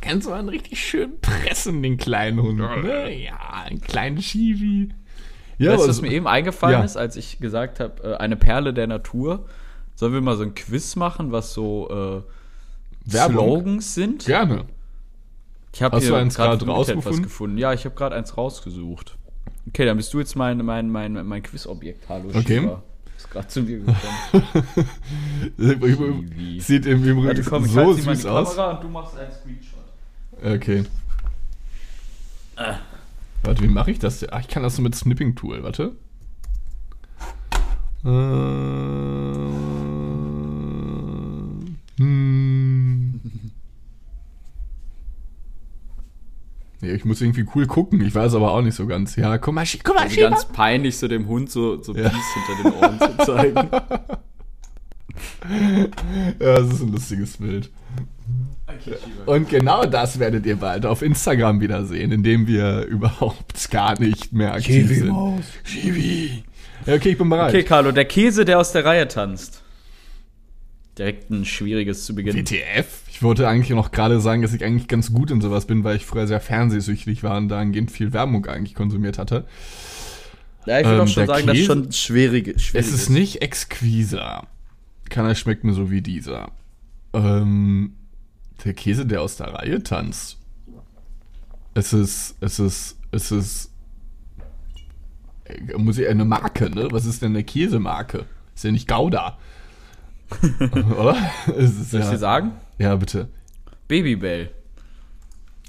Kannst 0.00 0.26
du 0.26 0.32
einen 0.32 0.48
richtig 0.48 0.84
schön 0.84 1.20
pressen, 1.20 1.82
den 1.82 1.96
kleinen 1.96 2.40
Hund. 2.42 2.58
Ne? 2.58 3.14
Ja, 3.24 3.38
einen 3.64 3.80
kleinen 3.80 4.16
Chibi. 4.18 4.88
Ja, 5.58 5.72
weißt 5.72 5.84
du, 5.84 5.88
was 5.88 5.96
so- 5.96 6.02
mir 6.02 6.10
eben 6.12 6.26
eingefallen 6.26 6.78
Ja. 6.80 6.84
ist, 6.84 6.96
als 6.96 7.14
ich 7.16 7.38
gesagt 7.38 7.78
habe, 7.80 8.02
äh, 8.02 8.16
eine 8.16 8.36
Perle 8.36 8.74
der 8.74 8.86
Natur? 8.88 9.46
Sollen 9.94 10.12
wir 10.12 10.20
mal 10.20 10.36
so 10.36 10.42
ein 10.42 10.54
Quiz 10.54 10.96
machen, 10.96 11.30
was 11.32 11.52
so 11.54 12.24
äh. 12.26 13.10
Slogans 13.10 13.94
sind? 13.94 14.24
Gerne. 14.26 14.64
Ich 15.74 15.82
habe 15.82 15.96
Hast 15.96 16.04
du 16.04 16.10
hier 16.12 16.16
eins 16.18 16.34
gerade 16.36 16.64
rausgefunden? 16.66 17.22
gefunden. 17.22 17.58
Ja, 17.58 17.72
ich 17.72 17.84
habe 17.84 17.94
gerade 17.94 18.14
eins 18.16 18.36
rausgesucht. 18.36 19.16
Okay, 19.68 19.84
dann 19.86 19.96
bist 19.96 20.12
du 20.12 20.18
jetzt 20.18 20.36
mein, 20.36 20.64
mein, 20.64 20.90
mein, 20.90 21.12
mein 21.26 21.42
Quizobjekt. 21.42 22.08
Hallo, 22.08 22.28
Okay. 22.30 22.60
Shiva. 22.60 22.82
Bist 23.22 23.30
gerade 23.30 23.48
zu 23.48 23.62
mir 23.62 23.78
gekommen. 23.78 24.00
Sieht 26.60 26.86
im 26.86 27.04
Übrigen 27.04 27.28
Warte, 27.28 27.42
komm, 27.44 27.64
ich 27.64 27.70
so 27.70 27.76
mal 27.76 27.90
in 27.90 28.02
süß 28.02 28.22
die 28.22 28.28
aus. 28.28 28.56
Kamera 28.56 28.70
und 28.72 28.82
du 28.82 28.88
machst 28.88 29.16
einen 29.16 29.30
Screenshot. 29.30 29.78
Okay. 30.42 30.84
Äh. 32.56 32.74
Warte, 33.44 33.62
wie 33.62 33.68
mache 33.68 33.92
ich 33.92 33.98
das? 33.98 34.26
Ach, 34.30 34.40
ich 34.40 34.48
kann 34.48 34.62
das 34.62 34.76
so 34.76 34.82
mit 34.82 34.94
Snipping 34.94 35.36
Tool. 35.36 35.62
Warte. 35.62 35.94
Äh, 38.04 38.08
hm. 41.98 42.81
Nee, 46.82 46.94
ich 46.94 47.04
muss 47.04 47.20
irgendwie 47.20 47.46
cool 47.54 47.66
gucken. 47.66 48.04
Ich 48.04 48.12
weiß 48.12 48.34
aber 48.34 48.50
auch 48.50 48.60
nicht 48.60 48.74
so 48.74 48.86
ganz. 48.88 49.14
Ja, 49.14 49.38
guck 49.38 49.54
mal, 49.54 49.64
guck 49.84 49.94
mal, 49.94 50.02
Also 50.02 50.20
ganz 50.20 50.44
peinlich, 50.46 50.98
so 50.98 51.06
dem 51.06 51.28
Hund 51.28 51.48
so, 51.48 51.80
so 51.80 51.94
Ja. 51.94 52.08
Peace 52.08 52.34
hinter 52.34 52.62
den 52.70 52.82
Ohren 52.82 52.98
zu 53.16 53.24
zeigen. 53.24 53.68
Ja, 56.40 56.56
das 56.56 56.72
ist 56.72 56.82
ein 56.82 56.92
lustiges 56.92 57.36
Bild. 57.36 57.70
Und 59.26 59.48
genau 59.48 59.84
das 59.84 60.18
werdet 60.18 60.44
ihr 60.44 60.56
bald 60.56 60.84
auf 60.84 61.02
Instagram 61.02 61.60
wieder 61.60 61.84
sehen, 61.84 62.10
indem 62.10 62.48
wir 62.48 62.84
überhaupt 62.88 63.70
gar 63.70 63.98
nicht 64.00 64.32
mehr 64.32 64.54
aktiv 64.54 64.88
Chibi 64.88 64.94
sind. 64.94 65.08
Maus. 65.10 65.44
Chibi. 65.64 66.42
Ja, 66.86 66.94
okay, 66.94 67.10
ich 67.10 67.18
bin 67.18 67.28
bereit. 67.28 67.50
Okay, 67.54 67.62
Carlo, 67.62 67.92
der 67.92 68.06
Käse, 68.06 68.44
der 68.44 68.58
aus 68.58 68.72
der 68.72 68.84
Reihe 68.84 69.06
tanzt. 69.06 69.61
Direkt 70.98 71.30
ein 71.30 71.44
schwieriges 71.44 72.04
zu 72.04 72.14
Beginn. 72.14 72.36
WTF? 72.36 73.02
Ich 73.08 73.22
wollte 73.22 73.48
eigentlich 73.48 73.70
noch 73.70 73.92
gerade 73.92 74.20
sagen, 74.20 74.42
dass 74.42 74.52
ich 74.52 74.62
eigentlich 74.64 74.88
ganz 74.88 75.12
gut 75.12 75.30
in 75.30 75.40
sowas 75.40 75.66
bin, 75.66 75.84
weil 75.84 75.96
ich 75.96 76.04
früher 76.04 76.26
sehr 76.26 76.40
fernsehsüchtig 76.40 77.22
war 77.22 77.38
und 77.38 77.48
dahingehend 77.48 77.90
viel 77.90 78.12
Werbung 78.12 78.44
eigentlich 78.46 78.74
konsumiert 78.74 79.18
hatte. 79.18 79.46
Ja, 80.66 80.78
ich 80.80 80.84
würde 80.86 80.98
Ähm, 80.98 81.02
auch 81.04 81.08
schon 81.08 81.26
sagen, 81.26 81.46
das 81.46 81.56
ist 81.56 81.62
Käse- 81.62 81.66
schon 81.66 81.92
schwierige, 81.92 82.58
schwierig. 82.58 82.86
Es 82.86 82.92
ist 82.92 83.08
nicht 83.08 83.40
exquiser. 83.42 84.46
Keiner 85.08 85.34
schmeckt 85.34 85.64
mir 85.64 85.72
so 85.72 85.90
wie 85.90 86.02
dieser. 86.02 86.50
Ähm, 87.14 87.94
der 88.64 88.74
Käse, 88.74 89.06
der 89.06 89.22
aus 89.22 89.36
der 89.36 89.48
Reihe 89.48 89.82
tanzt. 89.82 90.38
Es 91.74 91.92
ist, 91.94 92.36
es 92.40 92.58
ist, 92.58 92.98
es 93.12 93.32
ist, 93.32 93.70
äh, 95.44 95.76
muss 95.78 95.98
ich 95.98 96.06
eine 96.06 96.24
Marke, 96.26 96.68
ne? 96.70 96.88
Was 96.90 97.06
ist 97.06 97.22
denn 97.22 97.32
eine 97.32 97.44
Käsemarke? 97.44 98.26
Ist 98.54 98.64
ja 98.64 98.70
nicht 98.70 98.86
Gouda. 98.88 99.38
Oder? 100.98 101.16
Ist 101.56 101.90
Soll 101.90 102.00
ich 102.00 102.06
ja, 102.06 102.12
dir 102.12 102.18
sagen? 102.18 102.52
ja, 102.78 102.96
bitte. 102.96 103.28
Babybell. 103.88 104.50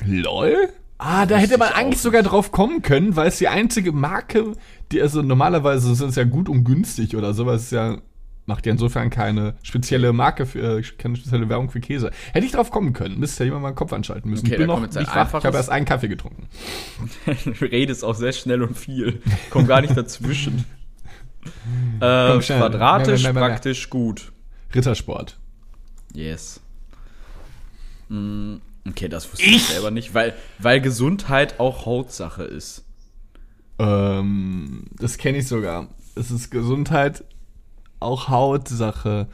LOL? 0.06 0.70
Ah, 0.98 1.26
da 1.26 1.36
hätte 1.36 1.58
man 1.58 1.70
eigentlich 1.70 2.00
sogar 2.00 2.24
drauf 2.24 2.52
kommen 2.52 2.82
können, 2.82 3.16
weil 3.16 3.28
es 3.28 3.38
die 3.38 3.48
einzige 3.48 3.92
Marke, 3.92 4.54
die, 4.92 5.02
also 5.02 5.22
normalerweise 5.22 5.92
ist 5.92 6.02
es 6.02 6.16
ja 6.16 6.24
gut 6.24 6.48
und 6.48 6.64
günstig 6.64 7.18
oder 7.18 7.34
sowas, 7.34 7.64
ist 7.64 7.72
ja, 7.72 7.98
macht 8.46 8.66
ja 8.66 8.72
insofern 8.72 9.10
keine 9.10 9.56
spezielle 9.64 10.14
Marke 10.14 10.46
für, 10.46 10.80
äh, 10.80 10.82
keine 10.98 11.16
spezielle 11.16 11.50
Werbung 11.50 11.70
für 11.70 11.82
Käse. 11.82 12.12
Hätte 12.32 12.46
ich 12.46 12.52
drauf 12.54 12.72
kommen 12.72 12.94
können, 12.94 13.20
müsste 13.20 13.44
ja 13.44 13.46
jemand 13.46 13.64
mal 13.64 13.72
den 13.72 13.76
Kopf 13.76 13.92
anschalten 13.92 14.30
müssen. 14.30 14.46
Okay, 14.46 14.56
ich 14.56 14.60
bin 14.60 14.68
noch 14.68 14.80
nicht 14.80 14.96
wach, 14.96 15.34
ich 15.34 15.46
habe 15.46 15.58
erst 15.58 15.70
einen 15.70 15.86
Kaffee 15.86 16.08
getrunken. 16.08 16.48
du 17.46 17.66
redest 17.66 18.04
auch 18.06 18.16
sehr 18.16 18.32
schnell 18.32 18.62
und 18.62 18.78
viel. 18.78 19.22
Komm 19.50 19.68
gar 19.68 19.82
nicht 19.82 19.98
dazwischen. 19.98 20.66
äh, 22.00 22.40
quadratisch, 22.40 23.24
mehr, 23.24 23.34
mehr, 23.34 23.42
mehr. 23.42 23.50
praktisch, 23.50 23.90
gut. 23.90 24.33
Rittersport. 24.74 25.38
Yes. 26.14 26.60
Mm, 28.10 28.58
Okay, 28.90 29.08
das 29.08 29.32
wusste 29.32 29.46
ich, 29.46 29.64
selber 29.64 29.92
nicht, 29.92 30.14
weil, 30.14 30.34
weil 30.60 30.82
Gesundheit 30.82 31.60
auch 31.60 31.86
Hautsache 31.86 32.44
ist. 32.44 32.84
Ähm, 33.80 34.86
das 35.00 35.18
kenne 35.18 35.38
ich 35.38 35.48
sogar. 35.48 35.88
Es 36.16 36.32
ist 36.32 36.50
Gesundheit, 36.52 37.24
auch 38.00 38.28
Hautsache. 38.28 39.28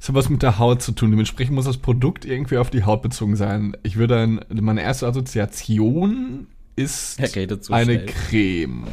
Es 0.00 0.08
hat 0.08 0.14
was 0.14 0.30
mit 0.30 0.42
der 0.42 0.58
Haut 0.58 0.82
zu 0.82 0.92
tun. 0.92 1.10
Dementsprechend 1.10 1.54
muss 1.54 1.66
das 1.66 1.76
Produkt 1.76 2.24
irgendwie 2.24 2.56
auf 2.56 2.70
die 2.70 2.84
Haut 2.84 3.02
bezogen 3.02 3.36
sein. 3.36 3.76
Ich 3.82 3.96
würde 3.96 4.14
dann, 4.14 4.40
meine 4.48 4.82
erste 4.82 5.06
Assoziation 5.06 6.46
ist 6.76 7.16
so 7.16 7.72
eine 7.72 7.84
schnell. 7.84 8.06
Creme. 8.06 8.84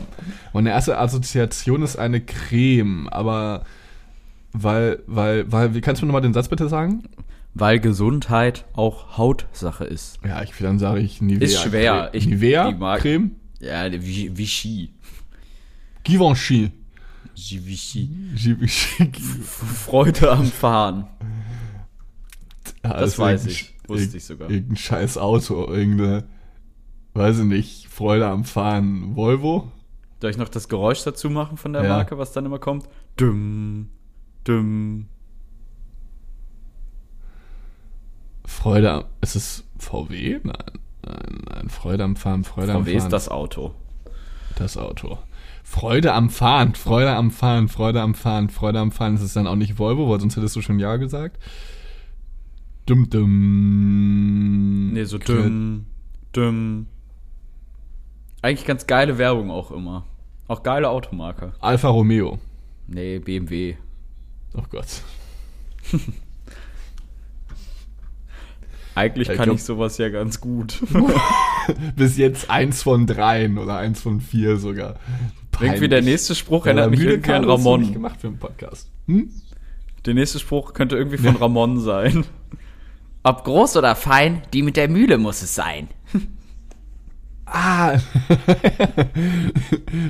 Meine 0.53 0.69
erste 0.69 0.97
Assoziation 0.97 1.81
ist 1.81 1.95
eine 1.95 2.21
Creme, 2.21 3.07
aber 3.09 3.63
weil, 4.53 5.01
weil, 5.07 5.51
weil, 5.51 5.73
wie 5.75 5.81
kannst 5.81 6.01
du 6.01 6.05
mir 6.05 6.07
nochmal 6.07 6.21
den 6.21 6.33
Satz 6.33 6.47
bitte 6.49 6.67
sagen? 6.69 7.03
Weil 7.53 7.79
Gesundheit 7.79 8.65
auch 8.73 9.17
Hautsache 9.17 9.83
ist. 9.83 10.19
Ja, 10.25 10.41
ich, 10.41 10.53
dann 10.59 10.79
sage 10.79 11.01
ich 11.01 11.21
Nivea. 11.21 11.43
Ist 11.45 11.61
schwer. 11.61 11.93
Creme. 11.93 12.09
Ich- 12.13 12.25
Nivea 12.27 12.71
die 12.71 12.77
mag- 12.77 13.01
Creme? 13.01 13.31
Ja, 13.59 13.91
Vichy. 13.91 14.89
Givenchy. 16.03 16.71
Vichy. 17.35 18.09
Givenchy. 18.35 19.11
Freude 19.43 20.31
am 20.31 20.45
Fahren. 20.45 21.07
Ja, 22.83 22.93
Das 22.99 23.11
ist 23.11 23.19
weiß 23.19 23.45
ich. 23.47 23.73
Wusste 23.87 24.17
ich 24.17 24.23
sogar. 24.25 24.49
Irgendein 24.49 24.77
scheiß 24.77 25.17
Auto, 25.17 25.67
irgendeine, 25.67 26.23
weiß 27.13 27.39
ich 27.39 27.45
nicht, 27.45 27.87
Freude 27.87 28.27
am 28.27 28.45
Fahren. 28.45 29.15
Volvo? 29.15 29.71
Soll 30.21 30.31
ich 30.31 30.37
noch 30.37 30.49
das 30.49 30.69
Geräusch 30.69 31.03
dazu 31.03 31.29
machen 31.29 31.57
von 31.57 31.73
der 31.73 31.83
Ja. 31.83 31.89
Marke, 31.89 32.17
was 32.17 32.31
dann 32.31 32.45
immer 32.45 32.59
kommt? 32.59 32.87
Dumm, 33.17 33.89
dumm. 34.43 35.07
Freude 38.45 38.91
am, 38.91 39.03
ist 39.21 39.35
es 39.35 39.63
VW? 39.77 40.39
Nein, 40.43 40.53
nein, 41.05 41.41
nein, 41.49 41.69
Freude 41.69 42.03
am 42.03 42.15
Fahren, 42.15 42.43
Freude 42.43 42.73
am 42.73 42.83
VW 42.83 42.91
Fahren. 42.91 43.05
ist 43.05 43.13
das 43.13 43.29
Auto. 43.29 43.73
das 44.55 44.77
Auto. 44.77 45.17
Freude 45.63 46.13
am 46.13 46.29
Fahren, 46.29 46.75
Freude 46.75 47.11
am 47.11 47.31
Fahren, 47.31 47.69
Freude 47.69 48.01
am 48.01 48.13
Fahren, 48.13 48.49
Freude 48.49 48.79
am 48.79 48.91
Fahren. 48.91 49.15
Ist 49.15 49.35
dann 49.35 49.47
auch 49.47 49.55
nicht 49.55 49.79
Volvo, 49.79 50.09
weil 50.09 50.19
sonst 50.19 50.35
hättest 50.35 50.55
du 50.55 50.61
schon 50.61 50.79
Ja 50.79 50.97
gesagt. 50.97 51.37
Dumm, 52.85 53.09
dumm. 53.09 54.91
Nee, 54.91 55.05
so 55.05 55.17
dumm, 55.17 55.85
dumm. 56.33 56.87
Eigentlich 58.41 58.65
ganz 58.65 58.85
geile 58.87 59.17
Werbung 59.17 59.49
auch 59.51 59.71
immer. 59.71 60.05
Auch 60.47 60.63
geile 60.63 60.89
Automarke. 60.89 61.53
Alfa 61.61 61.87
Romeo. 61.89 62.39
Nee, 62.87 63.19
BMW. 63.19 63.75
Oh 64.55 64.63
Gott. 64.69 64.85
Eigentlich 68.93 69.29
Ich 69.29 69.35
kann 69.37 69.45
glaub- 69.45 69.55
ich 69.57 69.63
sowas 69.63 69.97
ja 69.97 70.09
ganz 70.09 70.41
gut. 70.41 70.81
Bis 71.95 72.17
jetzt 72.17 72.49
eins 72.49 72.83
von 72.83 73.07
dreien 73.07 73.57
oder 73.57 73.77
eins 73.77 74.01
von 74.01 74.19
vier 74.19 74.57
sogar. 74.57 74.95
irgendwie 75.61 75.87
der 75.87 76.01
nächste 76.01 76.35
Spruch 76.35 76.65
erinnert 76.65 76.91
mich 76.91 76.99
irgendwie 76.99 77.31
an 77.31 77.43
so 77.43 77.49
nicht 77.49 77.65
Ramon. 77.65 77.93
gemacht 77.93 78.19
für 78.19 78.27
einen 78.27 78.37
Podcast. 78.39 78.89
Hm? 79.07 79.31
Der 80.05 80.13
nächste 80.13 80.39
Spruch 80.39 80.73
könnte 80.73 80.97
irgendwie 80.97 81.17
von 81.17 81.35
Ramon 81.37 81.79
sein. 81.79 82.25
Ob 83.23 83.43
groß 83.45 83.77
oder 83.77 83.95
fein, 83.95 84.41
die 84.51 84.61
mit 84.63 84.75
der 84.75 84.89
Mühle 84.89 85.17
muss 85.17 85.41
es 85.41 85.55
sein. 85.55 85.87
Ah. 87.53 87.93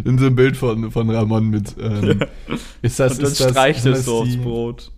In 0.05 0.19
so 0.19 0.27
ein 0.27 0.35
Bild 0.35 0.55
von, 0.55 0.91
von 0.91 1.09
Ramon 1.09 1.49
mit. 1.49 1.75
Ähm, 1.79 2.19
ist 2.83 2.99
das, 2.99 3.13
Und 3.13 3.23
dann 3.23 3.31
ist 3.31 3.39
das, 3.41 3.49
streicht 3.49 3.79
es 3.79 3.97
das 3.97 4.05
so 4.05 4.19
aufs 4.21 4.37
Brot. 4.37 4.91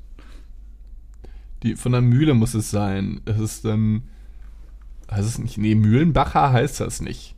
die, 1.64 1.78
von 1.78 1.94
der 1.94 2.02
Mühle 2.02 2.34
muss 2.34 2.54
es 2.54 2.70
sein. 2.70 3.22
Es 3.26 3.40
ist 3.40 3.64
dann. 3.64 4.04
Heißt 5.10 5.28
es 5.28 5.40
nicht? 5.40 5.58
Nee, 5.58 5.76
Mühlenbacher 5.76 6.52
heißt 6.52 6.82
das 6.82 7.00
nicht. 7.02 7.36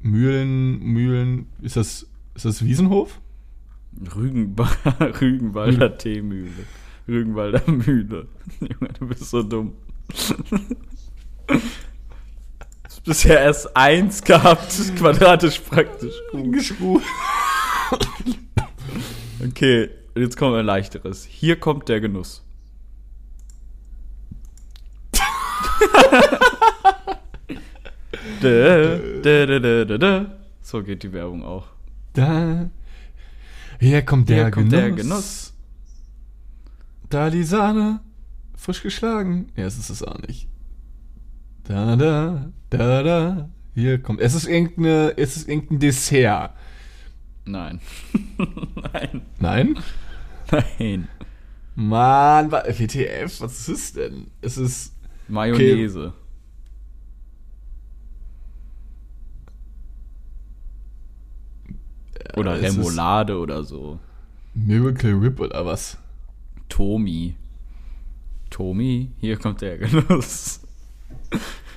Mühlen, 0.00 0.80
Mühlen. 0.80 1.46
Ist 1.62 1.76
das, 1.76 2.06
ist 2.34 2.44
das 2.44 2.64
Wiesenhof? 2.64 3.20
Rügenba 4.16 4.68
Rügenwalder 5.20 5.96
Teemühle. 5.96 6.50
Rügenwalder 7.06 7.62
Mühle. 7.70 8.26
Junge, 8.60 8.92
du 8.98 9.06
bist 9.06 9.30
so 9.30 9.42
dumm. 9.42 9.72
Bisher 13.08 13.40
erst 13.40 13.74
eins 13.74 14.22
gehabt, 14.22 14.70
quadratisch 14.96 15.60
praktisch. 15.60 16.12
Geschruh. 16.50 17.00
Okay, 19.42 19.88
jetzt 20.14 20.36
kommt 20.36 20.56
ein 20.56 20.66
leichteres. 20.66 21.24
Hier 21.24 21.58
kommt 21.58 21.88
der 21.88 22.00
Genuss. 22.00 22.44
da, 28.42 28.98
da, 29.22 29.98
da. 29.98 30.26
So 30.60 30.82
geht 30.82 31.02
die 31.02 31.12
Werbung 31.12 31.42
auch. 31.44 31.66
Da. 32.12 32.68
Hier 33.80 34.02
kommt 34.02 34.28
der 34.28 34.36
Hier 34.44 34.50
kommt 34.50 34.70
Genuss. 34.70 34.80
der 34.80 34.90
Genuss. 34.92 35.54
Da 37.08 37.30
die 37.30 37.44
Sahne. 37.44 38.00
Frisch 38.54 38.82
geschlagen. 38.82 39.50
Ja, 39.56 39.64
es 39.64 39.78
ist 39.78 39.88
es 39.88 40.02
auch 40.02 40.18
nicht. 40.18 40.48
Da, 41.64 41.96
da, 41.96 42.50
da, 42.70 43.02
da, 43.02 43.48
hier 43.74 44.02
kommt. 44.02 44.20
Es 44.20 44.34
ist 44.34 44.46
irgendeine, 44.46 45.14
es 45.16 45.36
ist 45.36 45.48
irgendein 45.48 45.78
Dessert. 45.78 46.52
Nein. 47.44 47.80
Nein. 48.92 49.22
Nein? 49.38 49.78
Nein. 50.50 51.08
Mann, 51.74 52.50
WTF, 52.50 53.40
was 53.40 53.60
ist 53.60 53.68
es 53.68 53.92
denn? 53.92 54.26
Es 54.40 54.58
ist. 54.58 54.94
Mayonnaise. 55.28 56.12
Okay. 62.28 62.40
Oder 62.40 62.60
es 62.60 62.76
Remoulade 62.76 63.38
oder 63.38 63.62
so. 63.64 63.98
Miracle 64.54 65.14
Rip 65.14 65.40
oder 65.40 65.64
was? 65.64 65.98
Tomi. 66.68 67.36
Tomi, 68.50 69.12
hier 69.20 69.36
kommt 69.36 69.60
der 69.60 69.78
Genuss. 69.78 70.60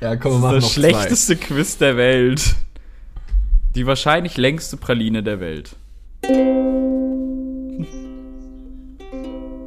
Ja, 0.02 0.16
komm, 0.16 0.42
Das 0.42 0.54
ist 0.56 0.64
das 0.64 0.72
schlechteste 0.74 1.36
Quiz 1.36 1.78
der 1.78 1.96
Welt. 1.98 2.56
Die 3.76 3.86
wahrscheinlich 3.86 4.36
längste 4.38 4.78
Praline 4.78 5.22
der 5.24 5.40
Welt. 5.40 5.76
zwei. 6.24 6.32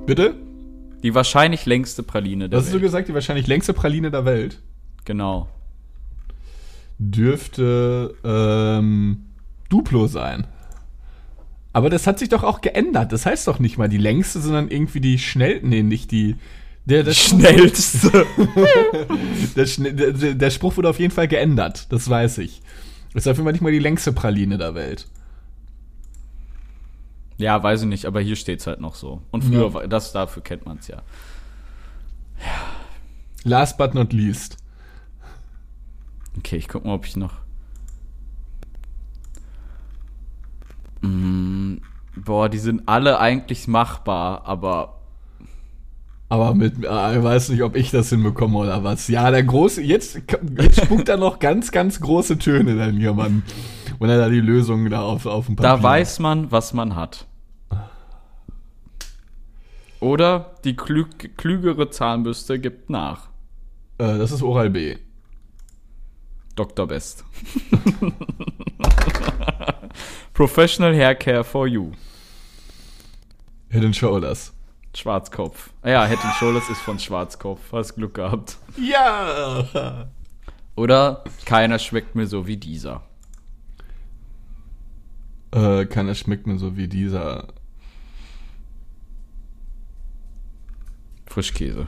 Bitte? 0.07 0.35
Die 1.03 1.15
wahrscheinlich 1.15 1.67
längste 1.67 2.03
Praline 2.03 2.49
der 2.49 2.59
Was 2.59 2.65
hast 2.67 2.73
du 2.73 2.77
Welt. 2.77 2.83
gesagt? 2.85 3.09
Die 3.09 3.15
wahrscheinlich 3.15 3.47
längste 3.47 3.73
Praline 3.73 4.11
der 4.11 4.25
Welt 4.25 4.61
Genau. 5.05 5.49
dürfte 6.99 8.15
ähm, 8.25 9.25
Duplo 9.69 10.07
sein. 10.07 10.47
Aber 11.73 11.91
das 11.91 12.07
hat 12.07 12.19
sich 12.19 12.29
doch 12.29 12.43
auch 12.45 12.61
geändert. 12.61 13.13
Das 13.13 13.27
heißt 13.27 13.47
doch 13.49 13.59
nicht 13.59 13.79
mal 13.79 13.89
die 13.89 13.99
längste, 13.99 14.41
sondern 14.41 14.69
irgendwie 14.69 15.01
die 15.01 15.19
schnell. 15.19 15.61
Nee, 15.63 15.83
nicht 15.83 16.11
die. 16.11 16.37
Der, 16.87 17.03
der, 17.03 17.15
Schnellste. 17.15 18.11
der, 19.57 19.65
der, 20.13 20.35
der, 20.35 20.51
Spruch 20.51 20.77
wurde 20.77 20.91
auf 20.91 20.99
jeden 20.99 21.15
Fall 21.15 21.29
geändert. 21.29 21.91
Das 21.91 22.11
weiß 22.11 22.39
ich. 22.39 22.61
Ist 23.15 23.27
auf 23.27 23.37
jeden 23.37 23.45
Fall 23.45 23.53
nicht 23.53 23.63
mal 23.63 23.73
die 23.73 23.79
längste 23.79 24.13
Praline 24.13 24.59
der 24.59 24.75
Welt. 24.75 25.07
ja, 27.39 27.63
weiß 27.63 27.83
ich 27.83 27.89
nicht, 27.89 28.05
aber 28.05 28.21
hier 28.21 28.37
steht's 28.37 28.67
halt 28.67 28.81
noch 28.81 28.97
so. 28.97 29.23
Und 29.31 29.45
früher 29.45 29.69
Ja. 29.69 29.75
war 29.75 29.89
das 29.89 30.13
dafür 30.13 30.43
kennt 30.43 30.67
man's 30.67 30.89
ja. 30.89 31.03
Last 33.45 33.79
but 33.79 33.95
not 33.95 34.13
least. 34.13 34.59
Okay, 36.37 36.57
ich 36.57 36.69
guck 36.69 36.85
mal, 36.85 36.95
ob 36.95 37.07
ich 37.07 37.17
noch. 37.17 37.35
Mm, 41.03 41.77
boah, 42.17 42.49
die 42.49 42.59
sind 42.59 42.83
alle 42.87 43.21
eigentlich 43.21 43.69
machbar, 43.69 44.45
aber 44.47 45.01
Aber 46.35 46.53
mit, 46.53 46.85
äh, 46.85 47.17
ich 47.17 47.23
weiß 47.23 47.51
nicht, 47.51 47.63
ob 47.63 47.77
ich 47.77 47.93
das 47.93 48.09
hinbekomme 48.09 48.59
oder 48.59 48.83
was. 48.83 49.07
Ja, 49.07 49.31
der 49.31 49.45
große, 49.45 49.81
jetzt, 49.83 50.21
jetzt 50.59 50.83
spuckt 50.83 51.09
er 51.09 51.17
noch 51.17 51.39
ganz, 51.39 51.71
ganz 51.71 52.01
große 52.01 52.39
Töne 52.39 52.75
dann 52.75 52.97
hier, 52.97 53.13
Mann. 53.13 53.45
Wenn 54.01 54.11
er 54.11 54.19
da 54.19 54.29
die 54.29 54.41
Lösung 54.41 54.91
da 54.91 55.03
auf, 55.03 55.27
auf 55.27 55.47
dem 55.47 55.55
Papier 55.55 55.77
da 55.77 55.81
weiß 55.81 56.19
man, 56.19 56.51
was 56.51 56.73
man 56.73 56.97
hat. 56.97 57.29
Oder 60.01 60.57
die 60.65 60.75
klüg 60.75 61.37
klügere 61.37 61.89
Zahnbürste 61.91 62.59
gibt 62.59 62.91
nach. 62.91 63.29
Äh, 63.99 64.19
das 64.19 64.33
ist 64.33 64.43
Oral 64.43 64.71
B. 64.71 64.97
Dr. 66.57 66.89
Best. 66.89 67.25
Professional 70.35 70.93
Hair 70.93 71.15
Care 71.15 71.45
for 71.45 71.69
You. 71.69 71.93
Head 73.71 73.85
and 73.85 73.95
Shoulders. 73.95 74.53
Schwarzkopf. 74.97 75.73
Ah 75.83 75.91
Ja, 75.91 76.07
Head 76.07 76.25
and 76.25 76.35
Shoulders 76.35 76.69
ist 76.69 76.81
von 76.81 76.99
Schwarzkopf. 76.99 77.73
Hast 77.73 77.95
Glück 77.95 78.15
gehabt. 78.15 78.57
Ja! 78.77 80.09
Oder 80.77 81.25
keiner 81.45 81.79
schmeckt 81.79 82.15
mir 82.15 82.27
so 82.27 82.47
wie 82.47 82.57
dieser. 82.57 83.03
Äh, 85.53 85.87
keiner 85.87 86.15
schmeckt 86.15 86.47
mir 86.47 86.59
so 86.59 86.77
wie 86.77 86.89
dieser. 86.89 87.49
Frischkäse. 91.27 91.87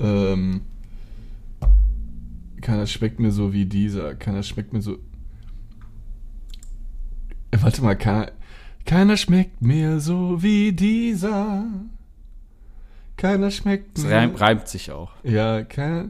Ähm, 0.00 0.62
keiner 2.60 2.86
schmeckt 2.86 3.20
mir 3.20 3.30
so 3.32 3.52
wie 3.52 3.66
dieser. 3.66 4.14
Keiner 4.14 4.42
schmeckt 4.42 4.72
mir 4.72 4.82
so. 4.82 4.94
Äh, 7.52 7.58
warte 7.60 7.82
mal, 7.82 7.96
keiner. 7.96 8.32
Keiner 8.86 9.16
schmeckt 9.16 9.62
mir 9.62 10.00
so 10.00 10.42
wie 10.42 10.72
dieser. 10.72 11.64
Keiner 13.16 13.50
schmeckt 13.50 13.98
Es 13.98 14.04
mir. 14.04 14.12
reimt, 14.12 14.40
reimt 14.40 14.68
sich 14.68 14.90
auch. 14.90 15.10
Ja, 15.22 15.62
keiner. 15.62 16.08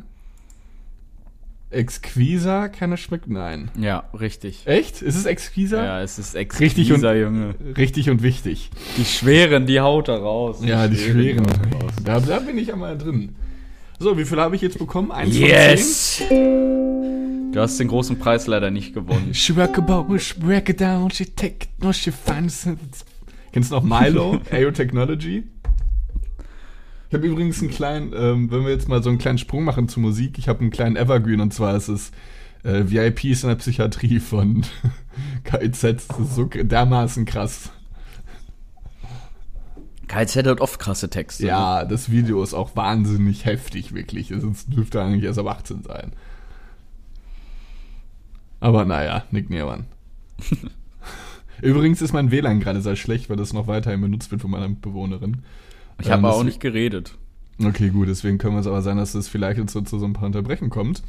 Exquisa? 1.71 2.69
Keiner 2.69 2.97
schmeckt. 2.97 3.29
Nein. 3.29 3.71
Ja, 3.79 4.05
richtig. 4.19 4.67
Echt? 4.67 5.03
Ist 5.03 5.15
es 5.17 5.25
Exquisa? 5.27 5.85
Ja, 5.85 6.03
es 6.03 6.19
ist 6.19 6.35
extra 6.35 6.65
Richtig 6.65 6.93
und- 6.93 7.03
Junge. 7.03 7.55
Richtig 7.77 8.11
und 8.11 8.23
wichtig. 8.23 8.71
Die 8.97 9.05
schweren, 9.05 9.67
die 9.67 9.81
haut 9.81 10.09
er 10.09 10.19
raus. 10.19 10.59
Ja, 10.65 10.89
die 10.89 10.97
schweren. 10.97 11.45
die. 11.47 12.05
Da, 12.05 12.19
da 12.19 12.39
bin 12.41 12.59
ich 12.59 12.73
einmal 12.73 12.99
drin. 12.99 13.37
So, 14.01 14.17
wie 14.19 14.25
viel 14.25 14.41
habe 14.41 14.57
ich 14.57 14.63
jetzt 14.63 14.79
bekommen? 14.79 15.13
Eins 15.13 15.37
Yes! 15.39 16.23
Du 17.53 17.59
hast 17.61 17.81
den 17.81 17.89
großen 17.89 18.19
Preis 18.19 18.47
leider 18.47 18.71
nicht 18.71 18.95
gewonnen. 18.95 19.31
She 19.35 19.53
rock 19.53 19.77
a 19.79 19.81
boat, 19.81 20.21
she 20.21 20.39
break 20.39 20.69
it 20.69 20.81
down, 20.81 21.11
she 21.11 21.25
take 21.25 21.67
it, 21.67 21.83
no, 21.83 21.93
she 21.93 22.13
finds 22.13 22.65
it. 22.67 22.79
Kennst 23.53 23.73
du 23.73 23.77
noch 23.77 23.83
Milo? 23.83 24.41
AO 24.53 24.71
Technology? 24.71 25.45
Ich 27.09 27.15
habe 27.15 27.27
übrigens 27.27 27.61
einen 27.61 27.71
kleinen, 27.71 28.13
ähm, 28.15 28.53
wenn 28.53 28.65
wir 28.65 28.71
jetzt 28.71 28.89
mal 28.89 29.03
so 29.03 29.09
einen 29.09 29.19
kleinen 29.19 29.39
Sprung 29.39 29.65
machen 29.65 29.89
zur 29.89 30.01
Musik, 30.01 30.39
ich 30.39 30.49
habe 30.49 30.61
einen 30.61 30.71
kleinen 30.71 30.95
Evergreen 30.95 31.41
und 31.41 31.53
zwar 31.53 31.75
ist 31.75 31.89
es 31.89 32.13
äh, 32.63 32.85
VIPs 32.85 33.43
in 33.43 33.49
der 33.49 33.57
Psychiatrie 33.57 34.21
von 34.21 34.65
KIZ. 35.45 35.83
Das 35.83 36.19
ist 36.21 36.35
so 36.37 36.45
dermaßen 36.45 37.25
krass. 37.25 37.71
KZ 40.07 40.47
hat 40.47 40.61
oft 40.61 40.79
krasse 40.79 41.11
Texte. 41.11 41.47
Ja, 41.47 41.85
das 41.85 42.11
Video 42.13 42.43
ist 42.43 42.55
auch 42.55 42.77
wahnsinnig 42.77 43.45
heftig, 43.45 43.93
wirklich. 43.93 44.29
Sonst 44.29 44.73
dürfte 44.73 45.03
eigentlich 45.03 45.25
erst 45.25 45.39
ab 45.39 45.47
18 45.47 45.83
sein. 45.83 46.13
Aber 48.61 48.85
naja, 48.85 49.25
Nick 49.31 49.51
Niermann. 49.51 49.87
Übrigens 51.62 52.01
ist 52.01 52.12
mein 52.12 52.31
WLAN 52.31 52.61
gerade 52.61 52.81
sehr 52.81 52.96
schlecht, 52.96 53.29
weil 53.29 53.37
das 53.37 53.53
noch 53.53 53.66
weiterhin 53.66 54.01
benutzt 54.01 54.31
wird 54.31 54.40
von 54.42 54.51
meiner 54.51 54.68
Mitbewohnerin. 54.68 55.42
Ich 56.01 56.11
habe 56.11 56.20
Ähm, 56.23 56.25
auch 56.27 56.44
nicht 56.44 56.61
geredet. 56.61 57.16
Okay, 57.62 57.90
gut, 57.90 58.09
deswegen 58.09 58.38
können 58.38 58.55
wir 58.55 58.61
es 58.61 58.66
aber 58.66 58.81
sein, 58.81 58.96
dass 58.96 59.14
es 59.14 59.29
vielleicht 59.29 59.59
jetzt 59.59 59.73
so 59.73 59.83
zu 59.83 59.99
so 59.99 60.07
ein 60.07 60.14
paar 60.14 60.25
Unterbrechen 60.25 60.70
kommt. 60.70 61.03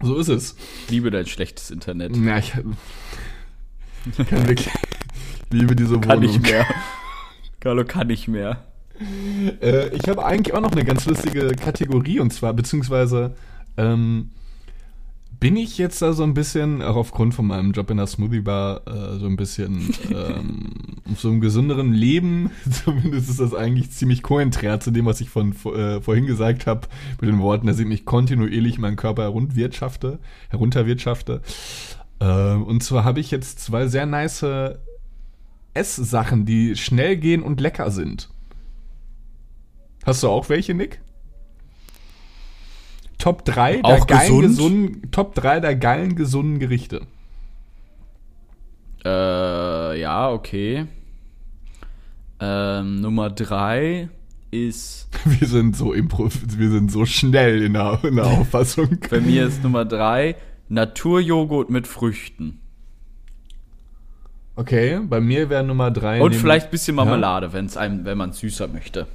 So 0.00 0.16
ist 0.16 0.28
es. 0.28 0.56
Ich 0.84 0.90
liebe 0.90 1.10
dein 1.10 1.26
schlechtes 1.26 1.70
Internet. 1.72 2.16
Ja, 2.16 2.38
ich 2.38 2.52
kann 2.52 2.76
wirklich. 4.48 4.68
Ich 5.54 5.58
liebe 5.60 5.76
diese 5.76 6.00
Kann 6.00 6.16
Wohnung. 6.22 6.32
nicht 6.32 6.42
mehr. 6.50 6.64
Carlo 7.60 7.84
kann 7.84 8.06
nicht 8.06 8.26
mehr. 8.26 8.64
Äh, 9.60 9.88
ich 9.94 10.08
habe 10.08 10.24
eigentlich 10.24 10.54
auch 10.54 10.62
noch 10.62 10.72
eine 10.72 10.82
ganz 10.82 11.04
lustige 11.04 11.48
Kategorie 11.48 12.20
und 12.20 12.32
zwar, 12.32 12.54
beziehungsweise 12.54 13.36
ähm, 13.76 14.30
bin 15.42 15.56
ich 15.56 15.76
jetzt 15.76 16.00
da 16.00 16.12
so 16.12 16.22
ein 16.22 16.34
bisschen, 16.34 16.82
auch 16.82 16.94
aufgrund 16.94 17.34
von 17.34 17.48
meinem 17.48 17.72
Job 17.72 17.90
in 17.90 17.96
der 17.96 18.06
Smoothie 18.06 18.42
Bar, 18.42 18.82
äh, 18.86 19.18
so 19.18 19.26
ein 19.26 19.34
bisschen 19.34 19.92
ähm, 20.14 20.70
auf 21.10 21.18
so 21.18 21.30
einem 21.30 21.40
gesünderen 21.40 21.92
Leben, 21.92 22.52
zumindest 22.84 23.28
ist 23.28 23.40
das 23.40 23.52
eigentlich 23.52 23.90
ziemlich 23.90 24.22
konträr 24.22 24.78
zu 24.78 24.92
dem, 24.92 25.04
was 25.04 25.20
ich 25.20 25.30
von 25.30 25.50
äh, 25.74 26.00
vorhin 26.00 26.26
gesagt 26.26 26.68
habe, 26.68 26.86
mit 27.20 27.28
den 27.28 27.40
Worten, 27.40 27.66
dass 27.66 27.80
ich 27.80 27.86
mich 27.86 28.04
kontinuierlich 28.04 28.78
meinen 28.78 28.94
Körper 28.94 29.22
herunterwirtschafte, 29.22 30.20
herunterwirtschafte. 30.50 31.42
Äh, 32.20 32.52
und 32.54 32.84
zwar 32.84 33.02
habe 33.02 33.18
ich 33.18 33.32
jetzt 33.32 33.58
zwei 33.58 33.88
sehr 33.88 34.06
nice 34.06 34.46
Esssachen, 35.74 36.46
die 36.46 36.76
schnell 36.76 37.16
gehen 37.16 37.42
und 37.42 37.60
lecker 37.60 37.90
sind. 37.90 38.30
Hast 40.04 40.22
du 40.22 40.28
auch 40.28 40.48
welche, 40.48 40.74
Nick? 40.74 41.00
Top 43.22 43.44
3 43.44 43.76
der 43.76 43.84
Auch 43.84 44.06
geilen 44.08 44.40
gesund? 44.40 44.42
gesunden 44.48 45.10
Top 45.12 45.36
3 45.36 45.60
der 45.60 45.76
geilen 45.76 46.16
gesunden 46.16 46.58
Gerichte. 46.58 47.02
Äh, 49.04 50.00
ja, 50.00 50.28
okay. 50.28 50.86
Ähm, 52.40 53.00
Nummer 53.00 53.30
drei 53.30 54.08
ist. 54.50 55.08
Wir 55.24 55.46
sind 55.46 55.76
so 55.76 55.92
impro 55.92 56.30
wir 56.58 56.70
sind 56.70 56.90
so 56.90 57.06
schnell 57.06 57.62
in 57.62 57.74
der, 57.74 58.00
in 58.02 58.16
der 58.16 58.26
Auffassung. 58.26 58.98
Bei 59.10 59.20
mir 59.20 59.46
ist 59.46 59.62
Nummer 59.62 59.84
drei 59.84 60.34
Naturjoghurt 60.68 61.70
mit 61.70 61.86
Früchten. 61.86 62.58
Okay, 64.56 64.98
bei 65.08 65.20
mir 65.20 65.48
wäre 65.48 65.64
Nummer 65.64 65.90
3 65.90 66.20
Und 66.20 66.34
vielleicht 66.34 66.66
ein 66.66 66.70
bisschen 66.72 66.94
Marmelade, 66.94 67.54
wenn's 67.54 67.78
einem, 67.78 68.04
wenn 68.04 68.18
man 68.18 68.30
es 68.30 68.40
süßer 68.40 68.68
möchte. 68.68 69.06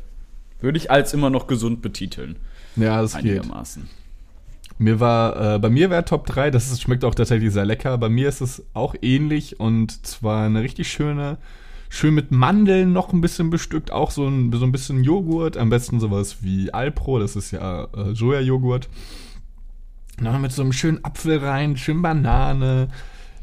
Würde 0.61 0.79
ich 0.79 0.89
als 0.89 1.13
immer 1.13 1.29
noch 1.29 1.45
gesund 1.45 1.83
betiteln. 1.83 2.37
Ja, 2.77 3.01
das 3.01 3.17
geht. 3.17 3.39
Einigermaßen. 3.39 3.87
Mir 4.79 4.99
war, 4.99 5.55
äh, 5.55 5.59
bei 5.59 5.69
mir 5.69 5.89
wäre 5.89 6.05
Top 6.05 6.27
3, 6.27 6.51
das 6.51 6.71
ist, 6.71 6.81
schmeckt 6.81 7.03
auch 7.03 7.15
tatsächlich 7.15 7.51
sehr 7.51 7.65
lecker. 7.65 7.97
Bei 7.97 8.09
mir 8.09 8.29
ist 8.29 8.41
es 8.41 8.63
auch 8.73 8.95
ähnlich 9.01 9.59
und 9.59 10.05
zwar 10.05 10.45
eine 10.45 10.61
richtig 10.61 10.91
schöne, 10.91 11.39
schön 11.89 12.13
mit 12.13 12.31
Mandeln 12.31 12.93
noch 12.93 13.11
ein 13.11 13.21
bisschen 13.21 13.49
bestückt, 13.49 13.91
auch 13.91 14.11
so 14.11 14.27
ein, 14.27 14.51
so 14.53 14.65
ein 14.65 14.71
bisschen 14.71 15.03
Joghurt, 15.03 15.57
am 15.57 15.69
besten 15.69 15.99
sowas 15.99 16.37
wie 16.41 16.71
Alpro, 16.71 17.17
das 17.17 17.35
ist 17.35 17.51
ja 17.51 17.85
äh, 17.85 18.13
Sojajoghurt. 18.13 18.87
Noch 20.19 20.37
mit 20.39 20.51
so 20.51 20.61
einem 20.61 20.73
schönen 20.73 21.03
Apfel 21.03 21.39
rein, 21.39 21.75
schön 21.77 22.01
Banane, 22.01 22.89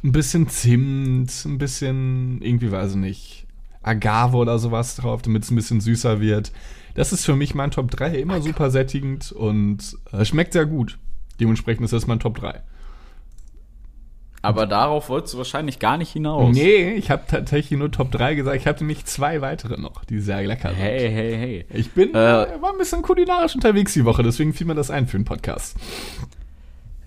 ein 0.05 0.13
bisschen 0.13 0.49
Zimt, 0.49 1.45
ein 1.45 1.59
bisschen, 1.59 2.43
irgendwie 2.43 2.71
weiß 2.71 2.93
ich 2.93 2.97
nicht, 2.97 3.47
Agave 3.83 4.37
oder 4.37 4.59
sowas 4.59 4.97
drauf, 4.97 5.23
damit 5.23 5.45
es 5.45 5.51
ein 5.51 5.57
bisschen 5.57 5.81
süßer 5.81 6.21
wird. 6.21 6.53
Das 6.95 7.13
ist 7.13 7.25
für 7.25 7.35
mich 7.37 7.55
mein 7.55 7.71
Top 7.71 7.91
3, 7.91 8.17
immer 8.19 8.41
super 8.41 8.71
sättigend 8.71 9.33
und 9.33 9.97
äh, 10.13 10.25
schmeckt 10.25 10.53
sehr 10.53 10.67
gut. 10.67 10.99
Dementsprechend 11.41 11.85
ist 11.85 11.93
das 11.93 12.07
mein 12.07 12.21
Top 12.21 12.39
3. 12.39 12.63
Aber 14.43 14.67
darauf 14.67 15.09
wolltest 15.09 15.33
du 15.35 15.39
wahrscheinlich 15.39 15.79
gar 15.79 15.97
nicht 15.97 16.11
hinaus. 16.13 16.55
Nee, 16.55 16.93
ich 16.93 17.11
habe 17.11 17.23
tatsächlich 17.27 17.79
nur 17.79 17.91
Top 17.91 18.13
3 18.13 18.35
gesagt. 18.35 18.57
Ich 18.57 18.67
hatte 18.67 18.85
nämlich 18.85 19.07
zwei 19.07 19.41
weitere 19.41 19.81
noch, 19.81 20.05
die 20.05 20.21
sehr 20.21 20.43
lecker 20.43 20.69
sind. 20.69 20.79
Hey, 20.79 21.11
hey, 21.11 21.37
hey. 21.37 21.67
Ich 21.73 21.93
bin, 21.93 22.15
Äh, 22.15 22.19
äh, 22.19 22.61
war 22.61 22.71
ein 22.73 22.79
bisschen 22.79 23.01
kulinarisch 23.01 23.55
unterwegs 23.55 23.95
die 23.95 24.05
Woche, 24.05 24.23
deswegen 24.23 24.53
fiel 24.53 24.67
mir 24.67 24.75
das 24.75 24.91
ein 24.91 25.07
für 25.09 25.17
den 25.19 25.25
Podcast. 25.25 25.77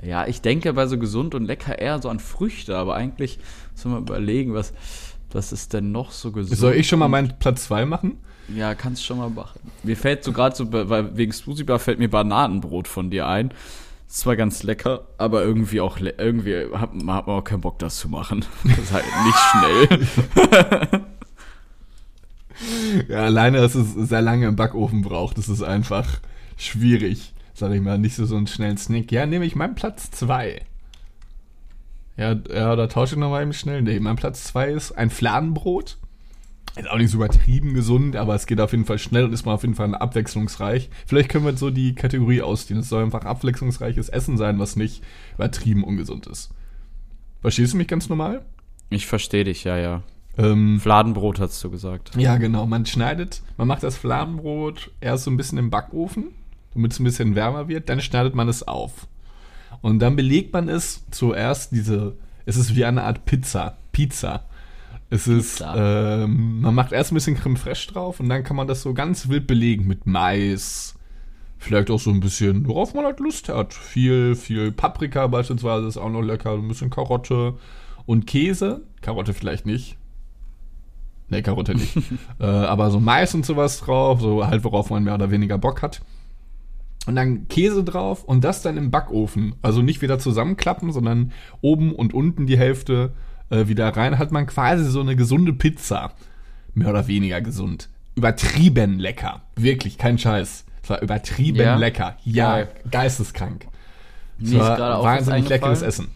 Ja, 0.02 0.26
ich 0.28 0.41
denke 0.41 0.73
bei 0.73 0.88
so 0.88 0.97
gesund 0.97 1.36
und 1.36 1.45
lecker 1.45 1.78
eher 1.78 2.02
so 2.02 2.10
an 2.10 2.19
Früchte, 2.19 2.76
aber 2.76 2.95
eigentlich 2.95 3.38
müssen 3.73 3.91
wir 3.91 4.00
überlegen, 4.00 4.56
was, 4.56 4.73
was 5.32 5.52
ist 5.52 5.73
denn 5.73 5.91
noch 5.91 6.12
so 6.12 6.32
gesund? 6.32 6.58
Soll 6.58 6.73
ich 6.73 6.88
schon 6.88 6.97
mal 7.00 7.08
meinen 7.08 7.38
Platz 7.38 7.65
2 7.65 7.86
machen? 7.86 8.17
Ja, 8.55 8.75
kannst 8.75 9.05
schon 9.05 9.17
mal 9.17 9.29
machen. 9.29 9.60
Mir 9.83 9.97
fällt 9.97 10.23
so 10.23 10.31
gerade 10.31 10.55
so, 10.55 10.71
weil 10.71 11.17
wegen 11.17 11.33
Spusibar 11.33 11.79
fällt 11.79 11.99
mir 11.99 12.10
Bananenbrot 12.10 12.88
von 12.88 13.10
dir 13.10 13.27
ein. 13.27 13.51
Ist 14.07 14.19
zwar 14.19 14.38
ganz 14.38 14.63
lecker, 14.63 15.05
aber 15.17 15.43
irgendwie 15.43 15.81
auch, 15.81 15.97
irgendwie 15.99 16.67
hat, 16.73 16.93
man- 16.95 17.13
hat 17.15 17.27
man 17.27 17.36
auch 17.39 17.43
keinen 17.43 17.60
Bock, 17.62 17.77
das 17.79 17.97
zu 17.97 18.07
machen. 18.10 18.45
Das 18.63 18.77
ist 18.79 18.93
halt 18.93 19.05
nicht 19.25 19.38
schnell. 20.07 21.01
Ja, 23.07 23.17
alleine, 23.25 23.60
dass 23.60 23.75
es 23.75 23.93
sehr 23.93 24.21
lange 24.23 24.47
im 24.47 24.55
Backofen 24.55 25.03
braucht, 25.03 25.38
das 25.38 25.47
ist 25.47 25.62
einfach 25.62 26.19
schwierig. 26.57 27.33
Sag 27.53 27.71
ich 27.71 27.81
mal, 27.81 27.99
nicht 27.99 28.15
so, 28.15 28.25
so 28.25 28.36
einen 28.36 28.47
schnellen 28.47 28.77
Snack. 28.77 29.12
Ja, 29.12 29.25
nehme 29.27 29.45
ich 29.45 29.55
meinen 29.55 29.75
Platz 29.75 30.10
2. 30.12 30.62
Ja, 32.17 32.31
ja, 32.49 32.75
da 32.75 32.88
tausche 32.88 33.13
ich 33.15 33.19
nochmal 33.19 33.43
eben 33.43 33.53
schnell. 33.53 33.83
Nee, 33.83 33.99
mein 33.99 34.15
Platz 34.15 34.43
2 34.45 34.69
ist 34.71 34.91
ein 34.93 35.12
Fladenbrot. 35.12 35.97
Ist 36.77 36.89
auch 36.89 36.97
nicht 36.97 37.11
so 37.11 37.17
übertrieben 37.17 37.73
gesund, 37.73 38.15
aber 38.15 38.35
es 38.35 38.45
geht 38.45 38.61
auf 38.61 38.71
jeden 38.71 38.85
Fall 38.85 38.99
schnell 38.99 39.25
und 39.25 39.33
ist 39.33 39.45
mal 39.45 39.53
auf 39.53 39.63
jeden 39.63 39.75
Fall 39.75 39.93
abwechslungsreich. 39.95 40.89
Vielleicht 41.05 41.29
können 41.29 41.45
wir 41.45 41.57
so 41.57 41.69
die 41.69 41.95
Kategorie 41.95 42.41
ausdehnen. 42.41 42.81
Es 42.81 42.89
soll 42.89 43.03
einfach 43.03 43.25
abwechslungsreiches 43.25 44.09
Essen 44.09 44.37
sein, 44.37 44.59
was 44.59 44.75
nicht 44.75 45.03
übertrieben 45.35 45.83
ungesund 45.83 46.27
ist. 46.27 46.51
Verstehst 47.41 47.73
du 47.73 47.77
mich 47.77 47.87
ganz 47.87 48.09
normal? 48.09 48.45
Ich 48.89 49.07
verstehe 49.07 49.43
dich, 49.43 49.63
ja, 49.63 49.77
ja. 49.77 50.03
Ähm, 50.37 50.79
Fladenbrot 50.79 51.39
hast 51.39 51.63
du 51.63 51.71
gesagt. 51.71 52.15
ja, 52.15 52.37
genau. 52.37 52.67
Man 52.67 52.85
schneidet, 52.85 53.41
man 53.57 53.67
macht 53.67 53.83
das 53.83 53.97
Fladenbrot 53.97 54.91
erst 55.01 55.23
so 55.23 55.31
ein 55.31 55.37
bisschen 55.37 55.57
im 55.57 55.71
Backofen, 55.71 56.25
damit 56.73 56.91
es 56.91 56.99
ein 56.99 57.03
bisschen 57.03 57.35
wärmer 57.35 57.67
wird. 57.67 57.89
Dann 57.89 58.01
schneidet 58.01 58.35
man 58.35 58.47
es 58.47 58.67
auf. 58.67 59.07
Und 59.81 59.99
dann 59.99 60.15
belegt 60.15 60.53
man 60.53 60.69
es 60.69 61.05
zuerst 61.11 61.71
diese, 61.71 62.15
es 62.45 62.55
ist 62.55 62.75
wie 62.75 62.85
eine 62.85 63.03
Art 63.03 63.25
Pizza. 63.25 63.77
Pizza. 63.91 64.45
Es 65.09 65.27
ist, 65.27 65.63
ähm, 65.65 66.61
man 66.61 66.75
macht 66.75 66.91
erst 66.91 67.11
ein 67.11 67.15
bisschen 67.15 67.37
Creme 67.37 67.55
fraiche 67.55 67.91
drauf 67.91 68.19
und 68.19 68.27
dann 68.27 68.43
kann 68.43 68.57
man 68.57 68.67
das 68.67 68.81
so 68.81 68.93
ganz 68.93 69.29
wild 69.29 69.47
belegen 69.47 69.87
mit 69.87 70.05
Mais. 70.05 70.95
Vielleicht 71.59 71.89
auch 71.89 71.99
so 71.99 72.11
ein 72.11 72.19
bisschen, 72.19 72.67
worauf 72.67 72.93
man 72.93 73.05
halt 73.05 73.19
Lust 73.19 73.49
hat. 73.49 73.73
Viel, 73.73 74.35
viel 74.35 74.71
Paprika 74.71 75.25
beispielsweise 75.27 75.87
ist 75.87 75.97
auch 75.97 76.09
noch 76.09 76.21
lecker. 76.21 76.53
Ein 76.53 76.67
bisschen 76.67 76.89
Karotte 76.89 77.55
und 78.05 78.27
Käse. 78.27 78.81
Karotte 79.01 79.33
vielleicht 79.33 79.65
nicht. 79.65 79.97
Ne, 81.29 81.41
Karotte 81.41 81.73
nicht. 81.73 81.97
äh, 82.39 82.45
aber 82.45 82.91
so 82.91 82.99
Mais 82.99 83.33
und 83.33 83.45
sowas 83.45 83.79
drauf, 83.79 84.21
so 84.21 84.45
halt, 84.45 84.63
worauf 84.63 84.89
man 84.89 85.03
mehr 85.03 85.15
oder 85.15 85.31
weniger 85.31 85.57
Bock 85.57 85.81
hat. 85.81 86.01
Und 87.07 87.15
dann 87.15 87.47
Käse 87.47 87.83
drauf 87.83 88.23
und 88.23 88.43
das 88.43 88.61
dann 88.61 88.77
im 88.77 88.91
Backofen. 88.91 89.55
Also 89.61 89.81
nicht 89.81 90.01
wieder 90.01 90.19
zusammenklappen, 90.19 90.91
sondern 90.91 91.31
oben 91.61 91.95
und 91.95 92.13
unten 92.13 92.45
die 92.45 92.57
Hälfte 92.57 93.13
äh, 93.49 93.67
wieder 93.67 93.89
rein. 93.89 94.17
Hat 94.19 94.31
man 94.31 94.45
quasi 94.47 94.86
so 94.86 94.99
eine 95.01 95.15
gesunde 95.15 95.53
Pizza. 95.53 96.12
Mehr 96.73 96.89
oder 96.89 97.07
weniger 97.07 97.41
gesund. 97.41 97.89
Übertrieben 98.15 98.99
lecker. 98.99 99.41
Wirklich, 99.55 99.97
kein 99.97 100.17
Scheiß. 100.17 100.65
Es 100.83 100.89
war 100.89 101.01
übertrieben 101.01 101.60
Ja? 101.60 101.75
lecker. 101.75 102.17
Ja, 102.23 102.55
Geil. 102.57 102.67
geisteskrank. 102.91 103.67
Es 104.41 104.49
Mir 104.51 104.62
ist 104.62 104.67
war 104.67 104.77
gerade 104.77 104.95
auch 104.97 105.03
was 105.03 105.17
wahnsinnig 105.27 105.49
leckeres. 105.49 105.81
Essen. 105.81 106.07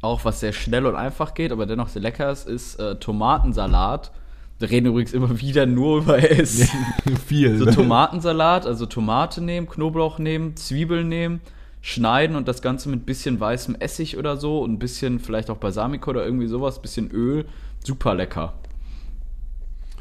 Auch 0.00 0.24
was 0.24 0.40
sehr 0.40 0.52
schnell 0.52 0.86
und 0.86 0.94
einfach 0.94 1.34
geht, 1.34 1.50
aber 1.50 1.66
dennoch 1.66 1.88
sehr 1.88 2.02
lecker 2.02 2.30
ist, 2.30 2.46
ist 2.46 2.76
äh, 2.78 2.96
Tomatensalat. 2.96 4.12
Wir 4.60 4.70
reden 4.70 4.86
übrigens 4.86 5.12
immer 5.12 5.40
wieder 5.40 5.66
nur 5.66 5.98
über 5.98 6.18
Essen. 6.30 6.68
Viel. 7.26 7.58
So 7.58 7.66
Tomatensalat, 7.70 8.66
also 8.66 8.86
Tomate 8.86 9.40
nehmen, 9.42 9.68
Knoblauch 9.68 10.18
nehmen, 10.18 10.56
Zwiebeln 10.56 11.08
nehmen, 11.08 11.40
schneiden 11.80 12.36
und 12.36 12.48
das 12.48 12.62
Ganze 12.62 12.88
mit 12.88 13.06
bisschen 13.06 13.38
weißem 13.38 13.76
Essig 13.76 14.16
oder 14.16 14.36
so 14.36 14.60
und 14.60 14.72
ein 14.72 14.78
bisschen 14.78 15.20
vielleicht 15.20 15.50
auch 15.50 15.56
Balsamico 15.56 16.10
oder 16.10 16.24
irgendwie 16.24 16.46
sowas, 16.46 16.82
bisschen 16.82 17.10
Öl. 17.10 17.46
Super 17.84 18.14
lecker. 18.14 18.54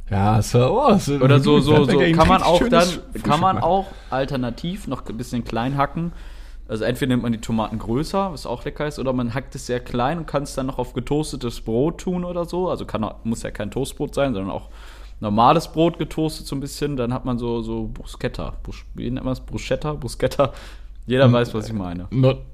Ja, 0.09 0.41
so, 0.41 0.59
oh, 0.59 0.97
so, 0.97 1.15
Oder 1.15 1.39
so, 1.39 1.59
so, 1.59 1.83
so 1.83 1.97
kann 1.97 2.27
man 2.27 2.41
auch 2.41 2.59
dann, 2.69 2.83
Frühstück 2.83 3.23
kann 3.23 3.41
man 3.41 3.57
auch 3.57 3.87
alternativ 4.09 4.87
noch 4.87 5.05
ein 5.05 5.17
bisschen 5.17 5.43
klein 5.43 5.75
hacken. 5.75 6.13
Also 6.69 6.83
entweder 6.83 7.09
nimmt 7.09 7.23
man 7.23 7.31
die 7.31 7.41
Tomaten 7.41 7.77
größer, 7.77 8.31
was 8.31 8.45
auch 8.45 8.65
lecker 8.65 8.87
ist, 8.87 8.99
oder 8.99 9.13
man 9.13 9.33
hackt 9.33 9.55
es 9.55 9.65
sehr 9.67 9.79
klein 9.79 10.17
und 10.17 10.25
kann 10.25 10.43
es 10.43 10.53
dann 10.53 10.65
noch 10.65 10.79
auf 10.79 10.93
getoastetes 10.93 11.61
Brot 11.61 11.99
tun 11.99 12.25
oder 12.25 12.45
so. 12.45 12.69
Also 12.69 12.85
kann, 12.85 13.09
muss 13.23 13.43
ja 13.43 13.51
kein 13.51 13.71
Toastbrot 13.71 14.13
sein, 14.15 14.33
sondern 14.33 14.51
auch 14.51 14.69
normales 15.19 15.69
Brot 15.69 15.97
getoastet 15.97 16.45
so 16.45 16.55
ein 16.55 16.59
bisschen. 16.59 16.97
Dann 16.97 17.13
hat 17.13 17.25
man 17.25 17.37
so, 17.37 17.61
so 17.61 17.89
Bruschetta. 17.93 18.53
Brusch, 18.63 18.85
wie 18.95 19.09
nennt 19.09 19.25
man 19.25 19.33
das? 19.33 19.41
Bruschetta? 19.41 19.93
Bruschetta? 19.93 20.53
Jeder 21.07 21.31
weiß, 21.31 21.53
was 21.53 21.67
ich 21.67 21.73
meine. 21.73 22.07
Not. 22.11 22.45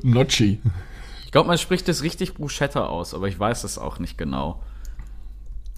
Ich 0.00 1.30
glaube, 1.30 1.48
man 1.48 1.58
spricht 1.58 1.88
es 1.88 2.02
richtig 2.02 2.34
Bruschetta 2.34 2.86
aus, 2.86 3.14
aber 3.14 3.28
ich 3.28 3.38
weiß 3.38 3.64
es 3.64 3.78
auch 3.78 3.98
nicht 3.98 4.16
genau. 4.18 4.62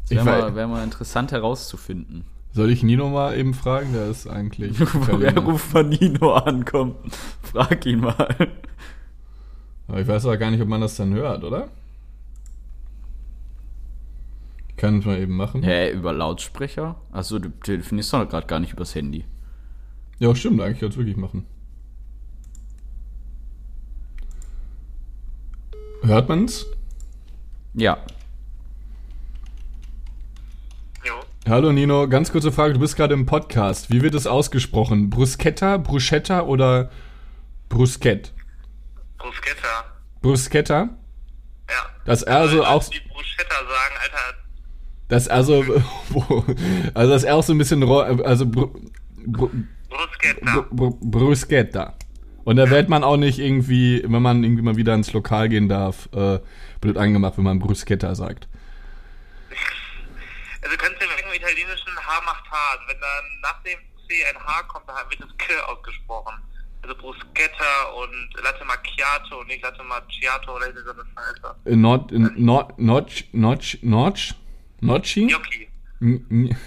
Das 0.03 0.11
wäre 0.11 0.25
mal, 0.25 0.55
wär 0.55 0.69
mal 0.69 0.85
interessant 0.85 1.33
herauszufinden. 1.33 2.25
Soll 2.53 2.71
ich 2.71 2.83
Nino 2.83 3.11
mal 3.11 3.37
eben 3.37 3.55
fragen? 3.55 3.93
Der 3.93 4.09
ist 4.09 4.27
eigentlich. 4.29 4.79
Wer 4.81 5.37
ruft 5.39 5.67
von 5.67 5.89
Nino 5.89 6.35
an? 6.35 6.65
Komm, 6.65 6.95
frag 7.43 7.85
ihn 7.85 8.01
mal. 8.01 8.37
Aber 9.89 10.01
ich 10.01 10.07
weiß 10.07 10.25
aber 10.27 10.37
gar 10.37 10.51
nicht, 10.51 10.63
ob 10.63 10.69
man 10.69 10.81
das 10.81 10.97
dann 10.97 11.13
hört, 11.13 11.43
oder? 11.43 11.69
Ich 14.69 14.77
kann 14.77 15.01
es 15.01 15.05
mal 15.05 15.19
eben 15.19 15.37
machen. 15.37 15.63
Hä, 15.63 15.91
über 15.91 16.13
Lautsprecher? 16.13 16.97
Achso, 17.11 17.39
du 17.39 17.49
telefonierst 17.49 18.13
doch 18.13 18.29
gerade 18.29 18.47
gar 18.47 18.61
nicht 18.61 18.75
übers 18.75 18.95
Handy. 18.95 19.25
Ja, 20.19 20.35
stimmt, 20.35 20.61
eigentlich 20.61 20.81
kann 20.81 20.91
es 20.91 20.97
wirklich 20.97 21.17
machen. 21.17 21.47
Hört 26.03 26.29
man's? 26.29 26.67
Ja. 27.75 27.99
Jo. 31.05 31.15
Hallo 31.49 31.73
Nino, 31.73 32.09
ganz 32.09 32.31
kurze 32.33 32.53
Frage, 32.53 32.75
du 32.75 32.81
bist 32.81 32.97
gerade 32.97 33.15
im 33.15 33.27
Podcast. 33.27 33.91
Wie 33.91 34.03
wird 34.03 34.15
es 34.15 34.27
ausgesprochen? 34.27 35.11
Bruschetta, 35.11 35.77
Bruschetta 35.79 36.43
oder 36.43 36.91
Bruschett? 37.69 38.33
Bruschetta. 39.19 39.85
Bruschetta? 40.23 40.89
Ja. 41.69 41.87
Das 42.05 42.23
R 42.23 42.37
also 42.37 42.65
auch, 42.65 42.85
Die 42.89 43.01
Bruschetta 43.01 43.55
sagen, 43.55 43.95
Alter. 44.03 44.39
das 45.09 45.29
also, 45.29 45.65
also 46.95 47.13
das 47.13 47.25
R 47.25 47.35
auch 47.37 47.43
so 47.43 47.53
ein 47.53 47.59
bisschen, 47.59 47.83
also 47.83 48.47
Bru, 48.47 48.71
Bruschetta. 49.27 50.61
Br 50.71 50.91
Br 50.91 50.91
Bruschetta. 51.01 51.95
Und 52.47 52.55
da 52.57 52.71
wird 52.71 52.89
man 52.89 53.03
auch 53.03 53.17
nicht 53.17 53.41
irgendwie, 53.41 54.05
wenn 54.07 54.23
man 54.23 54.45
irgendwie 54.45 54.63
mal 54.63 54.77
wieder 54.77 54.95
ins 54.95 55.13
Lokal 55.13 55.49
gehen 55.49 55.69
darf, 55.69 56.09
äh, 56.15 56.39
blöd 56.81 56.97
angemacht, 56.97 57.37
wenn 57.37 57.43
man 57.45 57.59
Bruschetta 57.59 58.15
sagt. 58.15 58.47
Also 60.63 60.77
kannst 60.79 61.03
du 61.03 61.07
im 61.07 61.35
italienischen 61.35 61.97
H 61.97 62.21
macht 62.25 62.45
H. 62.49 62.57
Wenn 62.87 63.01
dann 63.01 63.41
nach 63.43 63.61
dem 63.65 63.79
C 64.09 64.15
ein 64.31 64.39
H 64.47 64.63
kommt, 64.69 64.89
dann 64.89 64.97
wird 65.11 65.21
das 65.21 65.37
K 65.39 65.55
ausgesprochen. 65.67 66.35
Also 66.83 66.95
Bruschetta 66.95 67.83
und 68.01 68.43
Latte 68.45 68.65
Macchiato 68.65 69.41
und 69.41 69.49
nicht 69.49 69.63
Latte 69.65 69.83
Macchiato 69.83 70.55
oder 70.55 70.67
so 70.73 70.93
eine 70.93 71.03
Scheiße. 71.03 71.55
Äh, 71.65 71.75
Not, 71.75 72.13
not, 72.13 72.79
notch, 72.79 73.25
notch, 73.33 73.79
notch, 73.83 74.35
notchi? 74.81 75.27
Gnocchi. 75.27 75.69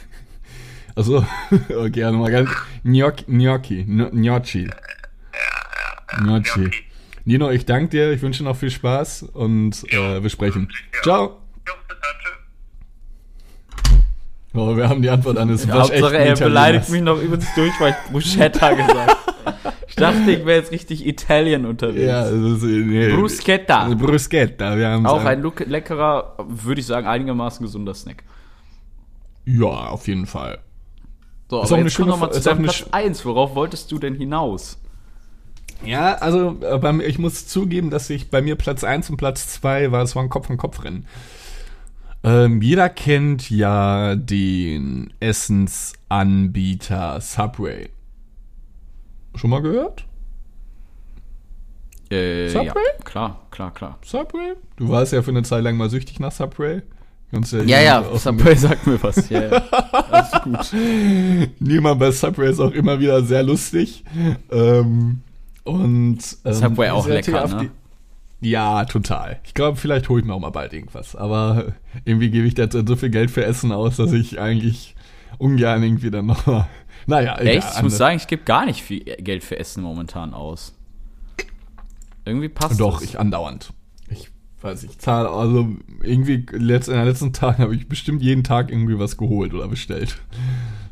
Also, 0.96 1.26
okay, 1.70 2.12
nochmal 2.12 2.32
ganz. 2.32 2.50
Gnocchi, 2.84 3.24
Gnocchi, 3.28 3.84
Gno- 3.86 4.10
Gnocchi. 4.12 4.70
Gnocchi. 6.18 6.60
Gnocchi. 6.62 6.84
Nino, 7.26 7.52
ich 7.52 7.66
danke 7.66 7.90
dir, 7.90 8.12
ich 8.12 8.22
wünsche 8.22 8.44
noch 8.44 8.56
viel 8.56 8.72
Spaß 8.72 9.24
und 9.34 9.84
äh, 9.94 10.24
wir 10.24 10.30
sprechen. 10.30 10.70
Ja. 10.96 11.02
Ciao. 11.04 11.38
Oh, 14.56 14.76
wir 14.76 14.90
haben 14.90 15.02
die 15.04 15.10
Antwort 15.10 15.38
eines 15.38 15.70
Hauptsache, 15.70 16.18
er 16.18 16.36
beleidigt 16.36 16.90
mich 16.90 17.02
noch 17.04 17.22
übelst 17.22 17.50
durch, 17.56 17.72
weil 17.80 17.92
ich 18.06 18.12
Bruschetta 18.12 18.74
gesagt 18.74 18.96
habe. 19.46 19.74
Ich 19.88 19.96
dachte, 19.96 20.32
ich 20.32 20.46
wäre 20.46 20.58
jetzt 20.60 20.72
richtig 20.72 21.06
Italien 21.06 21.66
unterwegs. 21.66 22.02
Ja, 22.08 22.24
das 22.24 22.34
ist, 22.34 22.64
nee, 22.64 23.10
Bruschetta. 23.14 23.90
Bruschetta, 23.94 24.76
wir 24.78 24.88
haben 24.88 25.06
Auch 25.06 25.24
ein 25.24 25.44
leckerer, 25.68 26.36
würde 26.48 26.82
ich 26.82 26.88
sagen, 26.88 27.06
einigermaßen 27.06 27.64
gesunder 27.64 27.94
Snack. 27.94 28.24
Ja, 29.46 29.68
auf 29.68 30.08
jeden 30.08 30.26
Fall. 30.26 30.60
So, 31.50 31.62
Ist 31.62 31.72
aber 31.72 31.82
jetzt 31.84 31.96
komm 31.96 32.06
schöne 32.06 32.10
noch 32.12 32.20
mal 32.20 32.28
Fo- 32.28 32.34
zu 32.34 32.42
deinem 32.42 32.58
eine 32.60 32.64
Platz 32.68 32.78
sch- 32.82 32.92
1. 32.94 33.26
Worauf 33.26 33.56
wolltest 33.56 33.92
du 33.92 34.00
denn 34.00 34.16
hinaus? 34.16 34.80
Ja, 35.86 36.16
also 36.16 36.58
äh, 36.62 36.78
beim, 36.78 37.00
ich 37.02 37.20
muss 37.20 37.48
zugeben, 37.48 37.90
dass 37.90 38.10
ich 38.10 38.30
bei 38.30 38.42
mir 38.42 38.56
Platz 38.56 38.84
1 38.84 39.10
und 39.10 39.18
Platz 39.18 39.48
2 39.50 39.92
war, 39.92 40.04
es 40.04 40.16
war 40.16 40.24
ein 40.24 40.30
Kopf-an-Kopf-Rennen. 40.30 41.06
Ähm, 42.24 42.62
jeder 42.62 42.90
kennt 42.90 43.50
ja 43.50 44.16
den 44.16 45.14
Essensanbieter 45.22 47.22
Subway. 47.22 47.90
Schon 49.36 49.50
mal 49.52 49.62
gehört? 49.62 50.06
Äh, 52.10 52.50
Subway? 52.50 52.66
Ja, 52.66 52.74
klar, 53.06 53.48
klar, 53.52 53.74
klar. 53.74 54.00
Subway? 54.04 54.56
Du 54.76 54.90
warst 54.90 55.14
ja 55.14 55.22
für 55.22 55.32
eine 55.32 55.44
Zeit 55.44 55.64
lang 55.64 55.78
mal 55.78 55.90
süchtig 55.90 56.20
nach 56.20 56.32
Subway. 56.34 56.82
Ja, 57.32 57.80
ja, 57.80 58.02
dem- 58.02 58.18
Subway 58.18 58.56
sagt 58.56 58.88
mir 58.88 59.02
was. 59.04 59.30
Ja, 59.30 59.44
ja. 59.44 59.50
Alles 59.92 60.32
gut. 60.44 60.74
Niemand 61.60 62.00
bei 62.00 62.10
Subway 62.12 62.50
ist 62.50 62.60
auch 62.60 62.72
immer 62.72 63.00
wieder 63.00 63.22
sehr 63.24 63.44
lustig. 63.44 64.04
Ähm, 64.52 65.22
und 65.70 66.20
ähm, 66.46 66.54
Subway 66.54 66.90
auch 66.90 67.08
lecker, 67.08 67.48
ne? 67.48 67.72
Ja, 68.42 68.86
total. 68.86 69.40
Ich 69.44 69.54
glaube, 69.54 69.78
vielleicht 69.78 70.08
hole 70.08 70.22
ich 70.22 70.26
mir 70.26 70.34
auch 70.34 70.40
mal 70.40 70.50
bald 70.50 70.74
irgendwas. 70.74 71.16
Aber 71.16 71.74
irgendwie 72.06 72.30
gebe 72.30 72.48
ich 72.48 72.54
derzeit 72.54 72.88
so 72.88 72.96
viel 72.96 73.10
Geld 73.10 73.32
für 73.32 73.44
Essen 73.44 73.72
aus, 73.72 73.98
dass 73.98 74.14
ich 74.14 74.40
eigentlich 74.40 74.96
ungern 75.38 75.84
irgendwie 75.84 76.10
dann 76.10 76.28
noch 76.28 76.46
mal. 76.46 76.68
Naja, 77.06 77.38
egal. 77.40 77.58
Echt? 77.58 77.68
Ich 77.76 77.82
muss 77.82 77.98
sagen, 77.98 78.18
ich 78.18 78.28
gebe 78.28 78.44
gar 78.44 78.66
nicht 78.66 78.82
viel 78.82 79.02
Geld 79.04 79.44
für 79.44 79.58
Essen 79.60 79.84
momentan 79.84 80.34
aus. 80.34 80.74
Irgendwie 82.26 82.50
passt 82.50 82.80
Doch, 82.80 83.00
das. 83.00 83.10
ich 83.10 83.20
andauernd. 83.20 83.74
Ich 84.10 84.30
weiß, 84.62 84.84
ich 84.84 85.00
zahle, 85.00 85.30
also 85.30 85.70
irgendwie 86.02 86.46
letzt, 86.52 86.88
in 86.88 86.96
den 86.96 87.06
letzten 87.06 87.34
Tagen 87.34 87.64
habe 87.64 87.76
ich 87.76 87.88
bestimmt 87.90 88.22
jeden 88.22 88.44
Tag 88.44 88.72
irgendwie 88.72 89.00
was 89.00 89.18
geholt 89.18 89.54
oder 89.54 89.68
bestellt. 89.68 90.22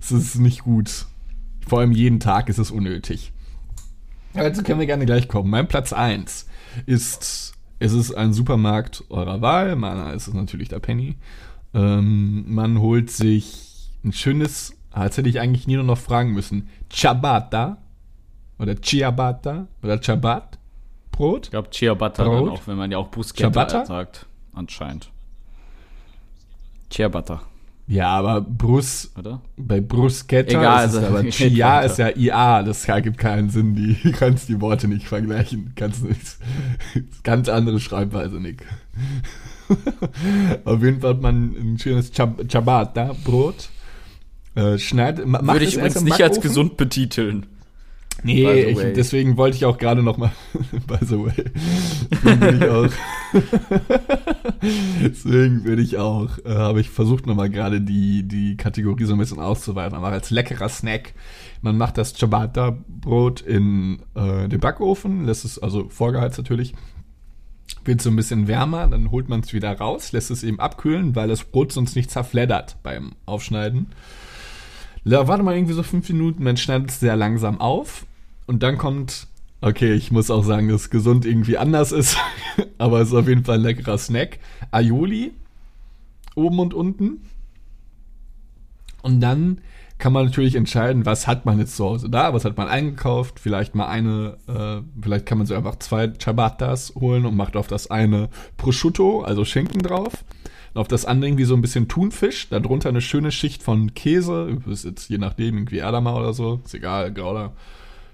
Es 0.02 0.12
ist 0.12 0.36
nicht 0.36 0.64
gut. 0.64 1.06
Vor 1.68 1.80
allem 1.80 1.92
jeden 1.92 2.20
Tag 2.20 2.50
ist 2.50 2.58
es 2.58 2.72
unnötig. 2.72 3.32
Dazu 4.38 4.64
können 4.64 4.80
wir 4.80 4.88
gerne 4.88 5.06
gleich 5.06 5.28
kommen. 5.28 5.50
Mein 5.50 5.68
Platz 5.68 5.94
1 5.94 6.48
ist, 6.86 7.54
es 7.80 7.94
ist 7.94 8.14
ein 8.14 8.34
Supermarkt 8.34 9.04
eurer 9.10 9.42
Wahl. 9.42 9.76
Meiner 9.76 10.14
ist 10.14 10.28
es 10.28 10.34
natürlich 10.34 10.70
der 10.70 10.80
Penny. 10.80 11.18
Ähm, 11.74 12.46
man 12.48 12.80
holt 12.80 13.12
sich 13.12 13.92
ein 14.04 14.14
schönes, 14.14 14.76
jetzt 14.96 15.18
hätte 15.18 15.30
ich 15.30 15.40
eigentlich 15.40 15.68
nie 15.68 15.76
nur 15.76 15.84
noch 15.84 15.98
fragen 15.98 16.34
müssen, 16.34 16.70
Ciabatta 16.92 17.78
oder 18.60 18.82
Ciabatta 18.82 19.68
oder 19.84 20.02
Ciabat 20.02 20.58
Brot. 21.12 21.46
Ich 21.46 21.52
glaube, 21.52 21.70
Ciabatta 21.72 22.24
dann 22.24 22.32
Brot? 22.32 22.52
auch, 22.52 22.68
wenn 22.68 22.78
man 22.78 22.92
ja 22.92 22.98
auch 22.98 23.10
Bruschetta 23.10 23.86
sagt. 23.86 24.28
Anscheinend. 24.54 25.12
Ciabatta, 26.90 27.42
Ja, 27.90 28.10
aber 28.10 28.42
Brus, 28.42 29.12
oder? 29.18 29.42
bei 29.56 29.80
Bruschetta 29.80 30.52
Egal, 30.60 30.86
ist 30.88 30.94
es 30.94 30.98
also, 31.04 31.08
aber 31.16 31.24
Chia 31.30 31.80
ist 31.82 31.98
ja 31.98 32.10
IA, 32.16 32.64
das 32.64 32.86
ergibt 32.88 33.18
keinen 33.18 33.50
Sinn, 33.50 33.76
die 33.76 33.96
kannst 34.12 34.50
die 34.50 34.60
Worte 34.60 34.88
nicht 34.90 35.08
vergleichen, 35.08 35.72
kannst 35.76 36.04
nicht. 36.04 36.38
Ganz 37.24 37.48
andere 37.48 37.80
Schreibweise, 37.80 38.42
Nick. 38.42 38.66
Auf 40.66 40.84
jeden 40.84 41.00
Fall 41.02 41.12
hat 41.12 41.22
man 41.22 41.56
ein 41.58 41.78
schönes 41.80 42.12
Ciab- 42.14 42.48
Ciabatta-Brot. 42.50 43.70
Äh, 44.56 44.78
schneidet, 44.80 45.26
ma- 45.28 45.42
macht 45.42 45.56
Würde 45.56 45.66
ich 45.66 45.76
übrigens 45.76 46.02
nicht 46.02 46.22
als 46.22 46.42
gesund 46.42 46.78
betiteln. 46.78 47.46
Nee, 48.24 48.64
ich, 48.64 48.78
deswegen 48.94 49.38
wollte 49.38 49.58
ich 49.58 49.66
auch 49.66 49.78
gerade 49.78 50.02
noch 50.02 50.18
mal, 50.18 50.32
by 50.88 50.98
the 51.02 51.20
way, 51.20 51.46
deswegen 52.12 52.40
bin 52.40 52.62
ich 52.62 52.68
auch, 52.68 52.90
deswegen 55.04 55.64
bin 55.64 55.80
ich 55.80 55.98
auch, 55.98 56.38
äh, 56.40 56.50
habe 56.50 56.82
ich 56.82 56.90
versucht 56.90 57.28
noch 57.28 57.36
mal 57.36 57.50
gerade 57.50 57.80
die, 57.80 58.24
die 58.24 58.58
Kategorie 58.58 59.06
so 59.06 59.14
ein 59.14 59.20
bisschen 59.20 59.40
auszuweiten, 59.40 59.96
aber 59.96 60.08
als 60.08 60.32
leckerer 60.32 60.70
Snack, 60.70 61.14
man 61.62 61.78
macht 61.78 61.98
das 61.98 62.14
Ciabatta-Brot 62.14 63.42
in 63.42 64.00
äh, 64.16 64.48
den 64.48 64.60
Backofen, 64.60 65.26
lässt 65.26 65.46
es, 65.46 65.60
also 65.60 65.88
vorgeheizt 65.90 66.38
natürlich, 66.38 66.74
wird 67.86 68.02
so 68.02 68.10
ein 68.10 68.16
bisschen 68.16 68.48
wärmer, 68.48 68.88
dann 68.88 69.12
holt 69.12 69.30
man 69.30 69.42
es 69.42 69.54
wieder 69.54 69.72
raus, 69.78 70.12
lässt 70.12 70.32
es 70.32 70.44
eben 70.44 70.60
abkühlen, 70.60 71.16
weil 71.16 71.28
das 71.28 71.44
Brot 71.44 71.72
sonst 71.72 71.96
nicht 71.96 72.12
zerfleddert 72.12 72.78
beim 72.84 73.14
Aufschneiden. 73.26 73.88
La, 75.08 75.26
warte 75.26 75.42
mal 75.42 75.56
irgendwie 75.56 75.74
so 75.74 75.84
fünf 75.84 76.10
Minuten, 76.10 76.44
man 76.44 76.58
schneidet 76.58 76.90
es 76.90 77.00
sehr 77.00 77.16
langsam 77.16 77.62
auf 77.62 78.06
und 78.46 78.62
dann 78.62 78.78
kommt, 78.78 79.28
okay, 79.62 79.94
ich 79.94 80.12
muss 80.12 80.30
auch 80.30 80.44
sagen, 80.44 80.68
dass 80.68 80.90
gesund 80.90 81.26
irgendwie 81.26 81.58
anders 81.58 81.94
ist, 81.94 82.18
aber 82.78 83.00
es 83.00 83.08
ist 83.08 83.14
auf 83.14 83.30
jeden 83.30 83.46
Fall 83.46 83.56
ein 83.56 83.62
leckerer 83.62 83.98
Snack. 83.98 84.40
Aioli, 84.70 85.32
oben 86.36 86.60
und 86.60 86.74
unten. 86.74 87.22
Und 89.02 89.22
dann 89.22 89.62
kann 89.98 90.12
man 90.12 90.26
natürlich 90.26 90.56
entscheiden, 90.56 91.06
was 91.06 91.26
hat 91.26 91.46
man 91.46 91.58
jetzt 91.58 91.78
zu 91.78 91.86
Hause 91.86 92.10
da, 92.10 92.34
was 92.34 92.44
hat 92.44 92.58
man 92.58 92.68
eingekauft, 92.68 93.40
vielleicht 93.40 93.76
mal 93.76 93.88
eine, 93.88 94.38
äh, 94.48 94.82
vielleicht 95.02 95.26
kann 95.26 95.38
man 95.38 95.48
so 95.48 95.56
einfach 95.56 95.80
zwei 95.80 96.12
Ciabattas 96.20 96.96
holen 96.96 97.26
und 97.26 97.38
macht 97.38 97.56
auf 97.56 97.68
das 97.68 97.90
eine 97.90 98.28
Prosciutto, 98.58 99.22
also 99.22 99.46
Schinken 99.46 99.82
drauf. 99.82 100.26
Und 100.74 100.82
auf 100.82 100.88
das 100.88 101.06
andere 101.06 101.30
irgendwie 101.30 101.46
so 101.46 101.56
ein 101.56 101.62
bisschen 101.62 101.88
Thunfisch, 101.88 102.48
darunter 102.50 102.90
eine 102.90 103.02
schöne 103.02 103.32
Schicht 103.32 103.64
von 103.64 103.94
Käse, 103.94 104.58
ist 104.70 104.86
jetzt 104.86 105.10
je 105.10 105.18
nachdem 105.18 105.56
irgendwie 105.58 105.78
Erdammer 105.78 106.16
oder 106.16 106.34
so, 106.34 106.62
ist 106.66 106.74
egal, 106.76 107.12
Grauler. 107.14 107.54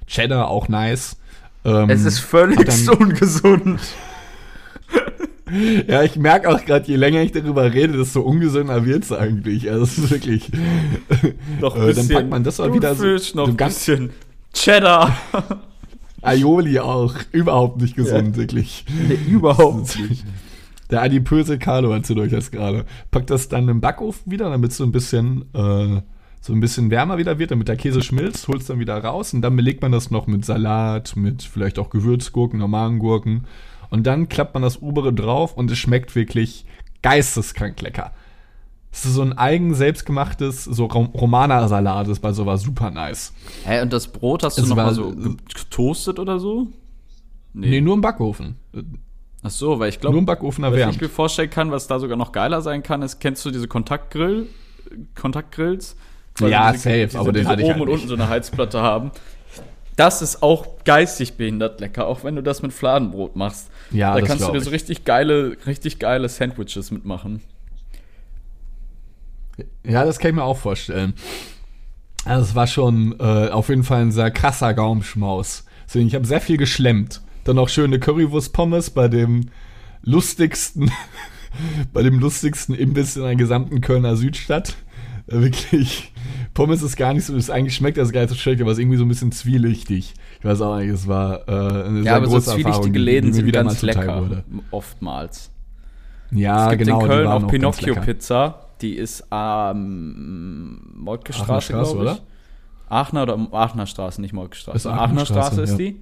Cheddar 0.07 0.47
auch 0.49 0.67
nice. 0.69 1.17
Ähm, 1.65 1.89
Es 1.89 2.03
ist 2.05 2.19
völlig 2.19 2.59
ungesund. 2.89 3.79
Ja, 5.87 6.01
ich 6.01 6.15
merke 6.15 6.49
auch 6.49 6.65
gerade, 6.65 6.87
je 6.87 6.95
länger 6.95 7.21
ich 7.21 7.31
darüber 7.31 7.71
rede, 7.71 7.95
desto 7.97 8.21
ungesünder 8.21 8.85
wird's 8.85 9.11
eigentlich. 9.11 9.69
Also 9.69 9.83
es 9.83 9.97
ist 9.99 10.09
wirklich. 10.09 10.49
Noch 11.59 11.75
Äh, 11.83 11.93
dann 11.93 12.07
packt 12.07 12.29
man 12.29 12.43
das 12.43 12.59
auch 12.59 12.73
wieder 12.73 12.95
so- 12.95 13.05
noch 13.05 13.19
so 13.19 13.43
ein 13.51 13.57
ganz- 13.57 13.75
bisschen 13.75 14.09
Cheddar. 14.53 15.15
Aioli 16.23 16.79
auch. 16.79 17.13
Überhaupt 17.31 17.81
nicht 17.81 17.95
gesund, 17.95 18.35
wirklich. 18.37 18.85
überhaupt 19.29 19.99
nicht. 19.99 20.23
Der 20.93 21.01
adipöse 21.01 21.57
Carlo 21.59 21.91
erzählt 21.91 22.19
euch 22.19 22.31
das 22.31 22.51
gerade. 22.51 22.85
Packt 23.11 23.29
das 23.29 23.49
dann 23.49 23.67
im 23.67 23.81
Backofen 23.81 24.31
wieder, 24.31 24.49
damit 24.49 24.71
es 24.71 24.77
so 24.77 24.83
ein 24.85 24.91
bisschen, 24.93 25.41
äh, 25.53 26.01
so 26.39 26.53
ein 26.53 26.59
bisschen 26.59 26.91
wärmer 26.91 27.17
wieder 27.17 27.39
wird, 27.39 27.51
damit 27.51 27.67
der 27.67 27.75
Käse 27.77 28.01
schmilzt, 28.01 28.47
holt 28.47 28.61
es 28.61 28.67
dann 28.67 28.79
wieder 28.79 28.97
raus 29.03 29.33
und 29.33 29.41
dann 29.41 29.55
belegt 29.55 29.81
man 29.81 29.91
das 29.91 30.11
noch 30.11 30.27
mit 30.27 30.45
Salat, 30.45 31.15
mit 31.15 31.41
vielleicht 31.43 31.79
auch 31.79 31.89
Gewürzgurken, 31.89 32.59
normalen 32.59 32.99
Gurken. 32.99 33.45
Und 33.89 34.07
dann 34.07 34.29
klappt 34.29 34.53
man 34.53 34.63
das 34.63 34.81
obere 34.81 35.11
drauf 35.13 35.57
und 35.57 35.69
es 35.71 35.77
schmeckt 35.77 36.15
wirklich 36.15 36.65
geisteskrank 37.01 37.81
lecker. 37.81 38.11
Es 38.91 39.05
ist 39.05 39.15
so 39.15 39.23
ein 39.23 39.33
eigen 39.35 39.73
selbstgemachtes, 39.73 40.65
so 40.65 40.85
Rom 40.85 41.07
Romana-Salat, 41.07 42.07
ist 42.07 42.19
bei 42.19 42.31
sowas 42.33 42.61
super 42.61 42.91
nice. 42.91 43.33
Hä, 43.65 43.81
und 43.81 43.91
das 43.91 44.07
Brot 44.07 44.43
hast 44.43 44.59
du 44.59 44.61
Es 44.61 44.69
noch 44.69 44.77
war- 44.77 44.85
mal 44.85 44.93
so 44.93 45.11
ge- 45.15 45.35
getoastet 45.55 46.19
oder 46.19 46.39
so? 46.39 46.67
Nee, 47.53 47.81
nur 47.81 47.95
im 47.95 48.01
Backofen. 48.01 48.55
Ach 49.43 49.49
so, 49.49 49.79
weil 49.79 49.89
ich 49.89 49.99
glaube, 49.99 50.13
Nur 50.13 50.19
im 50.21 50.25
Backofen 50.25 50.63
was 50.63 50.71
erwärmt. 50.71 50.95
ich 50.95 51.01
mir 51.01 51.09
vorstellen 51.09 51.49
kann, 51.49 51.71
was 51.71 51.87
da 51.87 51.99
sogar 51.99 52.17
noch 52.17 52.31
geiler 52.31 52.61
sein 52.61 52.81
kann, 52.81 53.01
ist, 53.01 53.19
kennst 53.19 53.45
du 53.45 53.51
diese 53.51 53.67
Kontaktgrill, 53.67 54.47
Kontaktgrills? 55.15 55.97
Ja, 56.39 56.71
diese, 56.71 56.83
safe, 56.83 57.05
diese, 57.07 57.19
aber 57.19 57.31
den 57.33 57.47
hatte 57.47 57.61
ich 57.61 57.67
oben 57.67 57.73
halt 57.73 57.81
und 57.81 57.87
nicht. 57.89 57.95
unten 57.95 58.07
so 58.07 58.15
eine 58.15 58.29
Heizplatte 58.29 58.81
haben. 58.81 59.11
Das 59.95 60.21
ist 60.21 60.41
auch 60.41 60.65
geistig 60.85 61.33
behindert 61.33 61.79
lecker, 61.79 62.07
auch 62.07 62.23
wenn 62.23 62.35
du 62.35 62.41
das 62.41 62.61
mit 62.63 62.73
Fladenbrot 62.73 63.35
machst. 63.35 63.69
Ja, 63.91 64.13
da 64.13 64.21
das 64.21 64.29
kannst 64.29 64.47
du 64.47 64.51
dir 64.51 64.61
so 64.61 64.71
richtig 64.71 65.05
geile, 65.05 65.57
richtig 65.67 65.99
geile 65.99 66.29
Sandwiches 66.29 66.89
mitmachen. 66.89 67.41
Ja, 69.85 70.05
das 70.05 70.17
kann 70.17 70.29
ich 70.29 70.35
mir 70.35 70.43
auch 70.43 70.57
vorstellen. 70.57 71.13
Also 72.25 72.43
es 72.43 72.55
war 72.55 72.65
schon 72.65 73.19
äh, 73.19 73.49
auf 73.49 73.69
jeden 73.69 73.83
Fall 73.83 74.01
ein 74.01 74.11
sehr 74.11 74.31
krasser 74.31 74.73
Gaumschmaus. 74.73 75.65
Deswegen, 75.85 76.07
ich 76.07 76.15
habe 76.15 76.25
sehr 76.25 76.41
viel 76.41 76.57
geschlemmt. 76.57 77.21
Dann 77.43 77.57
auch 77.57 77.69
schöne 77.69 77.99
Currywurst-Pommes 77.99 78.91
bei 78.91 79.07
dem 79.07 79.49
lustigsten, 80.01 80.91
bei 81.93 82.03
dem 82.03 82.19
lustigsten 82.19 82.75
Imbiss 82.75 83.15
in 83.15 83.23
der 83.23 83.35
gesamten 83.35 83.81
Kölner 83.81 84.15
Südstadt. 84.15 84.75
Äh, 85.27 85.41
wirklich, 85.41 86.13
Pommes 86.53 86.81
ist 86.81 86.95
gar 86.97 87.13
nicht 87.13 87.25
so, 87.25 87.35
ist 87.35 87.49
eigentlich 87.49 87.75
schmeckt 87.75 87.97
das 87.97 88.11
gar 88.11 88.21
nicht 88.21 88.29
so 88.29 88.35
schlecht, 88.35 88.61
aber 88.61 88.71
ist 88.71 88.79
irgendwie 88.79 88.97
so 88.97 89.05
ein 89.05 89.09
bisschen 89.09 89.31
zwielichtig. 89.31 90.13
Ich 90.39 90.45
weiß 90.45 90.61
auch 90.61 90.77
nicht, 90.77 90.89
es 90.89 91.07
war 91.07 91.47
äh, 91.47 91.51
eine 91.51 91.97
Ja, 91.99 92.03
sehr 92.03 92.15
aber 92.15 92.25
so 92.25 92.31
große 92.33 92.51
Erfahrung, 92.51 92.73
zwielichtige 92.73 92.99
Läden 92.99 93.27
die 93.27 93.33
sind 93.33 93.45
wieder 93.45 93.63
ganz 93.63 93.81
mal 93.81 93.93
zuteil 93.93 94.05
lecker. 94.07 94.21
wurde. 94.21 94.43
Oftmals. 94.71 95.51
Ja, 96.31 96.65
es 96.65 96.77
gibt 96.77 96.83
genau. 96.85 97.01
in 97.01 97.07
Köln 97.07 97.27
auch 97.27 97.41
ganz 97.41 97.51
lecker. 97.51 97.71
Pinocchio-Pizza. 97.71 98.59
Die 98.81 98.95
ist 98.95 99.31
am 99.31 100.81
Moltke 100.95 101.31
Aachener 101.33 101.61
Straße, 101.61 101.73
glaube 101.73 101.89
ich. 101.91 101.95
oder? 102.01 102.19
Aachener 102.89 103.23
oder 103.23 103.47
Aachener 103.51 103.85
Straße, 103.85 104.19
nicht 104.19 104.33
Moltke 104.33 104.57
Straße. 104.57 104.91
Aachener 104.91 105.25
Straße, 105.25 105.55
Straße, 105.55 105.61
ist 105.61 105.71
ja. 105.71 105.77
die. 105.77 106.01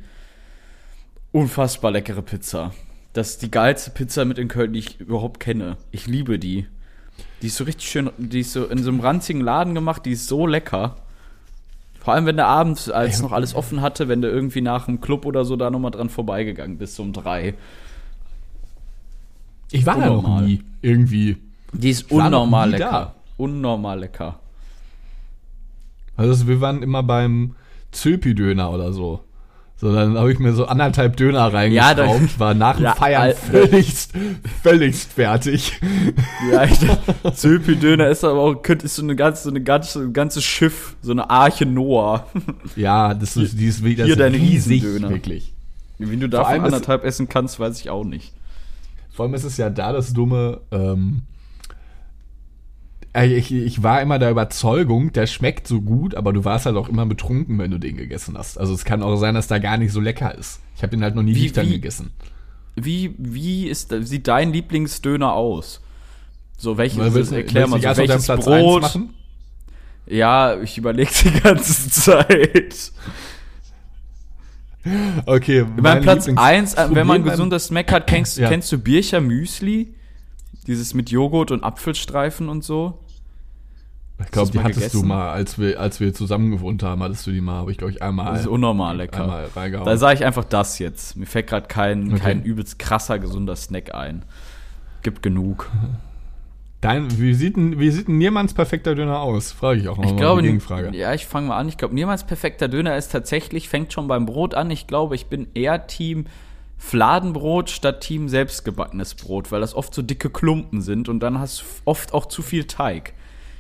Unfassbar 1.32 1.92
leckere 1.92 2.22
Pizza. 2.22 2.74
Das 3.14 3.32
ist 3.32 3.42
die 3.42 3.52
geilste 3.52 3.92
Pizza 3.92 4.26
mit 4.26 4.38
in 4.38 4.48
Köln, 4.48 4.74
die 4.74 4.80
ich 4.80 5.00
überhaupt 5.00 5.40
kenne. 5.40 5.78
Ich 5.92 6.08
liebe 6.08 6.40
die. 6.40 6.68
Die 7.42 7.48
ist 7.48 7.56
so 7.58 7.64
richtig 7.64 7.90
schön, 7.90 8.10
die 8.18 8.42
ist 8.42 8.54
so 8.54 8.66
in 8.66 8.84
so 8.84 8.90
einem 8.90 9.00
ranzigen 9.00 9.42
Laden 9.42 9.74
gemacht, 9.76 10.06
die 10.06 10.12
ist 10.12 10.28
so 10.28 10.46
lecker. 10.48 10.98
Vor 12.00 12.14
allem, 12.14 12.26
wenn 12.26 12.38
der 12.38 12.48
abends, 12.48 12.90
als 12.90 13.18
Ey. 13.18 13.22
noch 13.24 13.32
alles 13.32 13.54
offen 13.54 13.82
hatte, 13.82 14.08
wenn 14.08 14.22
du 14.22 14.30
irgendwie 14.30 14.62
nach 14.62 14.86
dem 14.86 15.02
Club 15.02 15.26
oder 15.26 15.46
so 15.46 15.56
da 15.56 15.70
nochmal 15.70 15.92
dran 15.92 16.10
vorbeigegangen 16.10 16.78
bist, 16.78 17.00
um 17.00 17.14
drei. 17.14 17.54
Ich 19.72 19.86
war 19.86 19.96
da 20.00 20.08
noch 20.08 20.18
Unnormal. 20.20 20.44
nie. 20.46 20.64
Irgendwie. 20.82 21.38
Die 21.74 21.90
ist 21.92 22.12
unnormal 22.12 22.72
lecker. 22.72 22.90
da. 22.92 23.16
Unnormal 23.38 24.00
lecker. 24.00 24.40
Also 26.18 26.48
wir 26.48 26.60
waren 26.60 26.84
immer 26.84 27.04
beim 27.04 27.56
Zöpi-Döner 27.92 28.72
oder 28.72 28.94
so. 28.94 29.22
So, 29.82 29.92
dann 29.92 30.16
habe 30.16 30.32
ich 30.32 30.38
mir 30.38 30.54
so 30.54 30.68
anderthalb 30.68 31.18
Döner 31.18 31.40
Ja, 31.40 31.48
reingeschraubt, 31.48 32.40
war 32.40 32.54
nach 32.54 32.76
dem 32.76 32.84
Ja, 32.86 32.94
Feiern 32.94 33.22
Al- 33.24 33.34
völligst, 33.34 34.12
völligst 34.62 35.12
fertig. 35.12 35.80
Ja, 36.52 36.66
ich 36.66 36.78
Zöpi-Döner 37.34 38.08
ist 38.10 38.24
aber 38.24 38.40
auch, 38.40 38.54
könnte- 38.62 38.86
ist 38.86 38.96
so 38.98 39.02
eine 39.02 39.16
ganze, 39.16 39.42
so 39.46 39.50
eine 39.50 39.62
ganze, 39.62 40.00
ein 40.02 40.14
ganzes 40.14 40.44
Schiff, 40.44 40.96
so 41.02 41.12
eine 41.12 41.28
Arche 41.32 41.66
Noah. 41.66 42.28
Ja, 42.76 43.16
das 43.16 43.36
ist, 43.36 43.60
die 43.60 43.66
ist 43.66 43.84
wieder 43.84 44.06
Hier 44.06 44.16
dein 44.16 44.36
riesig, 44.36 44.84
Riesendöner. 44.84 45.10
wirklich. 45.10 45.52
Wie 45.98 46.16
du 46.18 46.30
davon 46.30 46.62
anderthalb 46.62 47.04
essen 47.04 47.28
kannst, 47.28 47.60
weiß 47.60 47.80
ich 47.82 47.90
auch 47.90 48.04
nicht. 48.04 48.34
Vor 49.14 49.26
allem 49.26 49.34
ist 49.34 49.44
es 49.46 49.58
ja 49.58 49.72
da 49.72 49.92
das 49.94 50.14
Dumme, 50.14 50.62
ähm, 50.72 51.24
äh, 51.24 51.41
ich, 53.14 53.52
ich 53.52 53.84
war 53.84 54.02
immer 54.02 54.20
der 54.20 54.32
Überzeugung, 54.32 55.12
der 55.12 55.28
schmeckt 55.28 55.68
so 55.68 55.82
gut, 55.82 56.16
aber 56.16 56.32
du 56.34 56.46
warst 56.46 56.66
halt 56.66 56.78
auch 56.78 56.88
immer 56.90 57.06
betrunken, 57.06 57.58
wenn 57.60 57.72
du 57.72 57.78
den 57.78 57.98
gegessen 57.98 58.38
hast. 58.38 58.58
Also 58.58 58.74
es 58.74 58.86
kann 58.86 59.04
auch 59.04 59.18
sein, 59.18 59.36
dass 59.36 59.48
der 59.48 59.60
gar 59.60 59.78
nicht 59.78 59.92
so 59.92 60.00
lecker 60.00 60.34
ist. 60.38 60.62
Ich 60.78 60.84
habe 60.84 60.92
den 60.92 61.04
halt 61.04 61.16
noch 61.16 61.24
nie 61.24 61.36
Wie- 61.36 61.42
nüchtern 61.44 61.68
wie- 61.68 61.72
gegessen. 61.74 62.12
Wie, 62.76 63.14
wie 63.18 63.68
ist, 63.68 63.94
sieht 64.04 64.30
dein 64.30 64.54
Lieblingsdöner 64.54 65.34
aus? 65.34 65.82
So, 66.58 66.78
welches, 66.78 67.14
willst, 67.14 67.34
erklär 67.34 67.68
mal, 67.68 67.82
willst 67.84 67.98
du 68.00 68.04
so, 68.04 68.08
welches 68.10 68.26
Platz 68.26 68.46
Brot? 68.46 68.84
1 68.84 68.94
machen? 68.96 69.10
Ja, 70.08 70.60
ich 70.62 70.78
überlege 70.78 71.12
die 71.26 71.32
ganze 71.42 71.90
Zeit. 71.90 72.92
Okay, 75.26 75.66
Mein 75.80 76.02
Platz 76.02 76.28
Lieblings- 76.28 76.38
1, 76.42 76.76
wenn 76.92 77.06
man 77.06 77.24
gesundes 77.24 77.66
Snack 77.68 77.92
hat, 77.92 78.08
kennst, 78.08 78.38
Ja. 78.38 78.48
kennst 78.50 78.72
du 78.72 78.80
Bircher 78.80 79.22
Müsli? 79.22 79.94
Dieses 80.68 80.94
mit 80.94 81.10
Joghurt 81.10 81.52
und 81.52 81.64
Apfelstreifen 81.64 82.50
und 82.50 82.64
so? 82.64 83.00
Ich 84.24 84.30
glaube, 84.32 84.52
die 84.52 84.58
du 84.60 84.64
hattest 84.64 84.78
du 84.80 84.82
gegessen? 85.00 85.08
mal, 85.08 85.32
als 85.32 85.58
wir, 85.58 85.80
als 85.80 86.00
wir 86.00 86.14
zusammen 86.14 86.52
gewohnt 86.52 86.84
haben, 86.84 87.02
hattest 87.02 87.26
du 87.26 87.32
die 87.32 87.42
mal, 87.42 87.56
habe 87.56 87.72
ich 87.72 87.78
glaube 87.78 87.94
ich 87.94 88.04
einmal. 88.04 88.32
Das 88.34 88.42
ist 88.42 88.48
unnormal 88.48 88.96
lecker. 88.98 89.24
Einmal 89.24 89.46
reingehauen. 89.56 89.86
Da 89.88 89.98
sage 89.98 90.20
ich 90.20 90.26
einfach 90.26 90.44
das 90.44 90.78
jetzt. 90.78 91.18
Mir 91.18 91.26
fällt 91.26 91.48
gerade 91.48 91.68
kein, 91.68 92.12
Okay. 92.14 92.20
kein 92.20 92.44
übelst 92.44 92.78
krasser, 92.78 93.18
gesunder 93.18 93.56
Snack 93.56 93.96
ein. 93.96 94.24
Gibt 95.02 95.24
genug. 95.24 95.70
Dein, 96.82 97.20
wie 97.20 97.36
sieht 97.36 97.58
denn, 97.58 97.80
wie 97.80 97.92
sieht 97.92 98.08
denn 98.08 98.18
Niermanns 98.18 98.56
perfekter 98.56 98.96
Döner 98.96 99.20
aus? 99.20 99.52
Frage 99.52 99.80
ich 99.82 99.88
auch 99.88 99.98
noch 99.98 100.04
Ich 100.06 100.12
mal 100.12 100.18
glaube, 100.18 100.42
Gegenfrage. 100.42 100.96
ja, 100.98 101.14
ich 101.14 101.28
fange 101.28 101.48
mal 101.50 101.58
an. 101.58 101.68
Ich 101.70 101.78
glaube, 101.78 101.94
niemals 101.94 102.24
perfekter 102.26 102.68
Döner 102.68 102.98
ist 102.98 103.12
tatsächlich, 103.12 103.70
fängt 103.70 103.94
schon 103.94 104.08
beim 104.08 104.26
Brot 104.26 104.56
an. 104.56 104.72
Ich 104.72 104.88
glaube, 104.88 105.14
ich 105.14 105.28
bin 105.28 105.48
eher 105.54 105.86
Team 105.86 106.26
Fladenbrot 106.84 107.70
statt 107.70 108.02
Team 108.02 108.28
selbstgebackenes 108.28 109.14
Brot, 109.14 109.52
weil 109.52 109.62
das 109.62 109.76
oft 109.76 109.94
so 109.94 110.02
dicke 110.02 110.32
Klumpen 110.32 110.82
sind 110.82 111.10
und 111.10 111.20
dann 111.20 111.38
hast 111.40 111.62
du 111.62 111.66
oft 111.86 112.12
auch 112.14 112.26
zu 112.26 112.42
viel 112.42 112.64
Teig. 112.66 113.14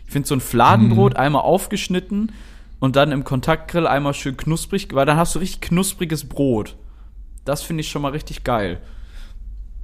Ich 0.08 0.12
finde 0.12 0.28
so 0.28 0.36
ein 0.36 0.42
Fladenbrot 0.42 1.16
einmal 1.16 1.44
aufgeschnitten 1.44 2.32
und 2.80 2.96
dann 2.96 3.12
im 3.12 3.24
Kontaktgrill 3.24 3.86
einmal 3.86 4.16
schön 4.16 4.36
knusprig, 4.38 4.88
weil 4.94 5.06
dann 5.06 5.18
hast 5.18 5.36
du 5.36 5.40
richtig 5.40 5.62
knuspriges 5.62 6.26
Brot. 6.28 6.76
Das 7.46 7.62
finde 7.62 7.82
ich 7.82 7.90
schon 7.90 8.02
mal 8.02 8.12
richtig 8.12 8.44
geil. 8.44 8.82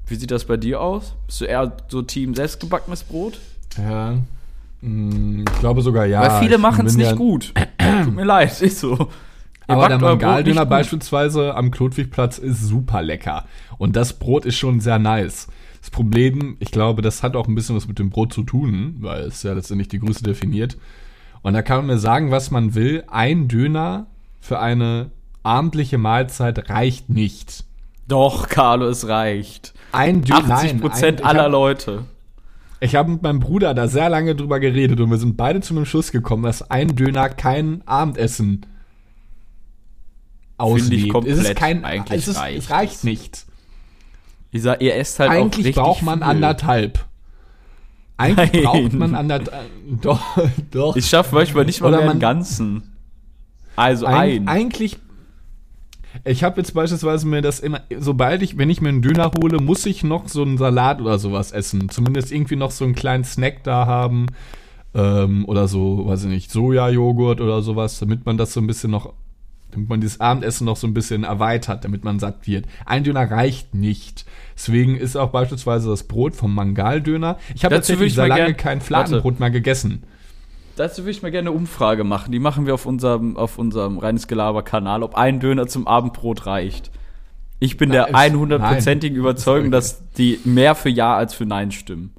Wie 0.08 0.15
sieht 0.15 0.32
das 0.32 0.45
bei 0.45 0.58
dir 0.58 0.82
aus? 0.82 1.13
Bist 1.28 1.41
du 1.41 1.45
eher 1.45 1.78
so 1.89 2.02
Team 2.02 2.34
selbstgebackenes 2.34 3.04
Brot? 3.04 3.39
Ja. 3.78 4.17
Mm, 4.82 5.41
Ich 5.47 5.60
glaube 5.60 5.84
sogar 5.84 6.08
ja. 6.08 6.21
Weil 6.21 6.39
viele 6.43 6.58
machen 6.58 6.88
es 6.88 6.97
nicht 6.97 7.12
ja- 7.12 7.15
gut. 7.15 7.54
Tut 8.04 8.15
mir 8.15 8.26
leid, 8.26 8.60
ist 8.62 8.80
so. 8.80 9.10
Ihr 9.67 9.75
Aber 9.75 9.89
der 9.89 9.99
Mangaldöner 9.99 10.65
beispielsweise 10.65 11.56
am 11.56 11.71
Klotwigplatz 11.71 12.38
ist 12.38 12.62
super 12.63 13.01
lecker. 13.01 13.45
Und 13.77 13.95
das 13.95 14.13
Brot 14.13 14.45
ist 14.45 14.56
schon 14.58 14.80
sehr 14.80 14.97
nice. 14.99 15.47
Das 15.82 15.89
Problem, 15.89 16.56
ich 16.60 16.71
glaube, 16.71 17.01
das 17.01 17.21
hat 17.23 17.36
auch 17.36 17.47
ein 17.47 17.56
bisschen 17.56 17.75
was 17.75 17.88
mit 17.88 17.99
dem 17.99 18.10
Brot 18.10 18.34
zu 18.34 18.43
tun, 18.43 18.95
weil 18.99 19.23
es 19.23 19.43
ja 19.43 19.53
letztendlich 19.53 19.89
die 19.89 19.99
Größe 19.99 20.23
definiert. 20.23 20.77
Und 21.41 21.53
da 21.53 21.62
kann 21.62 21.77
man 21.77 21.88
mir 21.88 21.97
sagen, 21.99 22.32
was 22.32 22.51
man 22.51 22.75
will. 22.75 23.03
Ein 23.08 23.47
Döner 23.47 24.08
für 24.39 24.60
eine 24.60 25.12
abendliche 25.43 25.97
Mahlzeit 25.97 26.69
reicht 26.69 27.10
nicht. 27.10 27.63
Doch, 28.08 28.47
Carlo, 28.49 28.88
es 28.88 29.08
reicht. 29.08 29.73
Ein 29.91 30.21
Döner. 30.23 30.56
80 30.56 30.82
Prozent 30.82 31.25
aller 31.25 31.43
hab- 31.43 31.51
Leute. 31.51 32.06
Ich 32.80 32.95
habe 32.95 33.12
mit 33.12 33.23
meinem 33.23 33.39
Bruder 33.39 33.73
da 33.73 33.88
sehr 33.88 34.08
lange 34.10 34.36
drüber 34.36 34.60
geredet 34.60 34.99
und 34.99 35.10
wir 35.10 35.17
sind 35.17 35.36
beide 35.36 35.62
zu 35.62 35.73
einem 35.75 35.86
Schluss 35.86 36.12
gekommen, 36.12 36.43
dass 36.43 36.69
ein 36.69 36.95
Döner 36.95 37.27
kein 37.30 37.82
Abendessen 37.88 38.65
auslebt. 40.58 40.93
ich 40.93 41.02
es 41.02 41.06
ist 41.08 41.12
komplett. 41.13 41.58
kein, 41.58 41.86
Eigentlich 41.86 42.22
es, 42.24 42.28
ist, 42.28 42.38
reicht 42.38 42.58
es 42.60 42.70
reicht 42.70 43.04
nicht. 43.04 43.46
Ihr, 44.52 44.62
sa- 44.62 44.76
ihr 44.76 44.96
esst 44.96 45.20
halt 45.20 45.30
auch 45.32 45.36
Eigentlich 45.36 45.76
braucht 45.76 46.02
man 46.04 46.20
viel. 46.20 46.28
anderthalb. 46.28 47.06
Eigentlich 48.17 48.52
Nein. 48.54 48.63
braucht 48.63 48.93
man 48.93 49.15
anderthalb. 49.15 49.70
Doch, 50.02 50.20
doch. 50.72 50.96
Ich 50.96 51.06
schaffe 51.08 51.36
manchmal 51.36 51.65
nicht 51.65 51.82
mal 51.82 51.89
Oder 51.89 52.02
mehr 52.02 52.12
einen 52.12 52.20
ganzen. 52.20 52.96
Also 53.76 54.08
Eig 54.08 54.15
ein. 54.41 54.48
Eigentlich. 54.48 54.98
Ich 56.26 56.43
habe 56.43 56.60
jetzt 56.60 56.74
beispielsweise 56.74 57.28
mir 57.28 57.41
das 57.43 57.60
immer, 57.60 57.82
sobald 58.00 58.41
ich, 58.41 58.58
wenn 58.58 58.72
ich 58.72 58.82
mir 58.82 58.89
einen 58.89 59.04
Döner 59.04 59.32
hole, 59.39 59.60
muss 59.62 59.86
ich 59.86 60.04
noch 60.04 60.28
so 60.28 60.41
einen 60.41 60.58
Salat 60.58 61.00
oder 61.00 61.20
sowas 61.20 61.52
essen. 61.52 61.89
Zumindest 61.89 62.32
irgendwie 62.32 62.56
noch 62.56 62.72
so 62.72 62.86
einen 62.86 62.96
kleinen 62.96 63.24
Snack 63.24 63.63
da 63.63 63.86
haben. 63.86 64.26
Ähm, 64.96 65.46
oder 65.46 65.67
so, 65.67 66.08
weiß 66.08 66.24
ich 66.24 66.30
nicht, 66.30 66.50
Sojajoghurt 66.50 67.39
oder 67.39 67.62
sowas, 67.62 68.00
damit 68.00 68.26
man 68.26 68.38
das 68.38 68.54
so 68.54 68.60
ein 68.62 68.65
bisschen 68.67 68.89
noch, 68.89 69.13
damit 69.71 69.89
man 69.89 70.01
dieses 70.01 70.19
Abendessen 70.19 70.65
noch 70.65 70.77
so 70.77 70.88
ein 70.88 70.93
bisschen 70.93 71.23
erweitert, 71.23 71.84
damit 71.84 72.03
man 72.03 72.19
satt 72.19 72.47
wird. 72.47 72.65
Ein 72.86 73.03
Döner 73.03 73.30
reicht 73.30 73.75
nicht. 73.75 74.25
Deswegen 74.56 74.97
ist 74.97 75.15
auch 75.15 75.30
beispielsweise 75.30 75.89
das 75.89 76.03
Brot 76.03 76.36
vom 76.36 76.53
Mangaldöner. 76.56 77.38
Ich 77.53 77.65
habe 77.65 77.75
Dazu 77.75 77.93
tatsächlich 77.93 78.15
sehr 78.15 78.27
lange 78.27 78.53
kein 78.53 78.82
Fladenbrot 78.82 79.39
mehr 79.39 79.51
gegessen. 79.51 80.03
Dazu 80.77 81.01
würde 81.01 81.12
ich 81.12 81.23
mal 81.23 81.32
gerne 81.32 81.49
eine 81.49 81.58
Umfrage 81.58 82.03
machen. 82.03 82.32
Die 82.32 82.39
machen 82.39 82.65
wir 82.67 82.73
auf 82.75 82.86
unserem, 82.86 83.36
auf 83.36 83.58
unserem 83.58 83.97
Reines 83.97 84.27
Gelaber-Kanal, 84.27 85.03
ob 85.03 85.15
ein 85.15 85.39
Döner 85.39 85.67
zum 85.67 85.88
Abendbrot 85.88 86.45
reicht. 86.45 86.91
Ich 87.60 87.77
bin 87.77 87.89
der 87.89 88.10
Nein, 88.12 88.36
100%igen 88.36 89.13
nein. 89.13 89.19
Überzeugung, 89.19 89.71
dass 89.71 90.03
die 90.13 90.39
mehr 90.43 90.75
für 90.75 90.89
Ja 90.89 91.15
als 91.17 91.34
für 91.34 91.45
Nein 91.45 91.71
stimmen. 91.71 92.13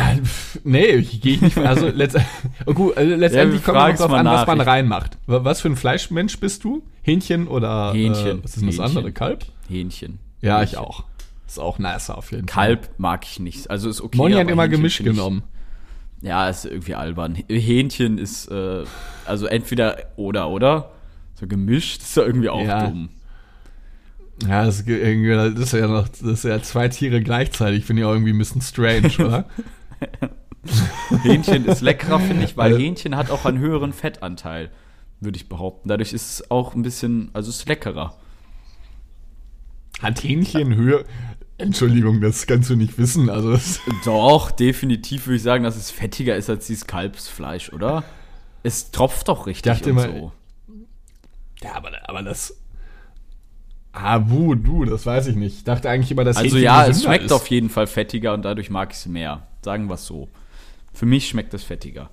Äh, 0.00 0.20
nee, 0.64 0.86
ich 0.96 1.20
gehe 1.20 1.38
nicht. 1.38 1.56
Also, 1.58 1.88
letzt, 1.88 2.16
oh, 2.66 2.72
gut, 2.74 2.96
also 2.96 3.14
letztendlich 3.14 3.66
wir 3.66 3.74
kommt 3.74 3.92
es 3.94 3.98
darauf 3.98 4.12
an, 4.14 4.26
was 4.26 4.40
nach. 4.40 4.46
man 4.46 4.60
Ich- 4.60 4.66
reinmacht. 4.66 5.18
Wa- 5.26 5.44
Was 5.44 5.60
für 5.60 5.68
ein 5.68 5.76
Fleischmensch 5.76 6.38
bist 6.40 6.64
du? 6.64 6.82
Hähnchen 7.02 7.48
oder 7.48 7.92
Hähnchen. 7.92 8.40
Äh, 8.40 8.44
was 8.44 8.50
ist 8.56 8.60
denn 8.60 8.66
das 8.66 8.76
Hähnchen. 8.78 8.80
andere? 8.98 9.12
Kalb? 9.12 9.44
Hähnchen. 9.68 10.18
Ja, 10.40 10.62
ich 10.62 10.72
Hähnchen. 10.72 10.84
auch. 10.86 11.04
Ist 11.46 11.58
auch 11.58 11.78
nicer 11.78 12.16
auf 12.16 12.30
jeden 12.30 12.46
Fall. 12.48 12.66
Kalb 12.76 12.88
mag 12.98 13.24
ich 13.24 13.40
nicht. 13.40 13.70
Also 13.70 13.88
ist 13.88 14.00
okay. 14.00 14.16
Moni 14.18 14.34
hat 14.34 14.48
immer 14.48 14.62
Hähnchen 14.62 14.70
gemischt 14.78 15.00
ich- 15.00 15.06
genommen. 15.06 15.42
Ja, 16.22 16.48
ist 16.50 16.66
irgendwie 16.66 16.94
albern. 16.94 17.34
Hähnchen 17.48 18.18
ist, 18.18 18.48
äh, 18.50 18.84
also 19.26 19.46
entweder 19.46 19.96
oder, 20.16 20.48
oder? 20.50 20.90
So 21.34 21.46
gemischt 21.46 22.02
ist 22.02 22.16
ja 22.16 22.24
irgendwie 22.24 22.50
auch 22.50 22.62
Ja. 22.62 22.86
dumm. 22.88 23.08
Ja, 24.46 24.64
das, 24.64 24.80
ist 24.80 24.86
ge- 24.86 25.00
irgendwie- 25.00 25.54
das 25.58 25.66
ist 25.66 25.72
ja 25.72 25.86
noch, 25.86 26.08
das 26.08 26.20
ist 26.22 26.44
ja 26.44 26.62
zwei 26.62 26.88
Tiere 26.88 27.22
gleichzeitig. 27.22 27.84
Finde 27.84 28.02
ich 28.02 28.06
auch 28.06 28.12
irgendwie 28.12 28.32
ein 28.32 28.38
bisschen 28.38 28.60
strange, 28.62 29.10
oder? 29.18 29.44
Hähnchen 31.22 31.64
ist 31.66 31.80
leckerer, 31.80 32.20
finde 32.20 32.44
ich, 32.44 32.56
weil 32.56 32.72
Also- 32.72 32.78
Hähnchen 32.84 33.16
hat 33.16 33.30
auch 33.30 33.44
einen 33.44 33.58
höheren 33.58 33.92
Fettanteil, 33.92 34.70
würde 35.20 35.36
ich 35.36 35.48
behaupten. 35.48 35.88
Dadurch 35.88 36.12
ist 36.12 36.30
es 36.40 36.50
auch 36.50 36.74
ein 36.74 36.82
bisschen, 36.82 37.30
also 37.32 37.50
es 37.50 37.56
ist 37.58 37.68
leckerer. 37.68 38.14
Hat 40.00 40.22
Hähnchen 40.22 40.74
Höhe. 40.74 41.04
Entschuldigung, 41.58 42.20
das 42.22 42.46
kannst 42.46 42.70
du 42.70 42.76
nicht 42.76 42.96
wissen. 42.96 43.28
Also, 43.28 43.52
das, 43.52 43.80
Doch, 44.06 44.50
definitiv 44.50 45.26
würde 45.26 45.36
ich 45.36 45.42
sagen, 45.42 45.62
dass 45.64 45.76
es 45.76 45.90
fettiger 45.90 46.34
ist 46.36 46.48
als 46.48 46.66
dieses 46.66 46.86
Kalbsfleisch, 46.86 47.72
oder? 47.72 48.02
Es 48.62 48.90
tropft 48.92 49.28
doch 49.28 49.46
richtig 49.46 49.70
dachte 49.72 49.90
und 49.92 49.98
immer- 49.98 50.06
so. 50.06 50.32
ja, 51.62 51.74
aber, 51.74 51.90
aber 52.08 52.22
das. 52.22 52.56
Ah, 53.92 54.22
wuh, 54.30 54.54
du, 54.54 54.84
das 54.86 55.04
weiß 55.04 55.26
ich 55.26 55.36
nicht. 55.36 55.56
Ich 55.58 55.64
dachte 55.64 55.90
eigentlich 55.90 56.10
immer, 56.12 56.24
dass 56.24 56.36
Also 56.36 56.48
Hähnchen 56.48 56.62
ja, 56.62 56.86
es 56.86 57.02
schmeckt 57.02 57.24
ist. 57.26 57.32
auf 57.32 57.46
jeden 57.48 57.68
Fall 57.68 57.86
fettiger 57.86 58.32
und 58.32 58.42
dadurch 58.42 58.70
mag 58.70 58.92
ich 58.92 58.98
es 58.98 59.06
mehr. 59.06 59.46
Sagen 59.62 59.88
wir 59.88 59.94
es 59.94 60.06
so. 60.06 60.28
Für 60.92 61.06
mich 61.06 61.28
schmeckt 61.28 61.52
es 61.54 61.62
fettiger. 61.64 62.10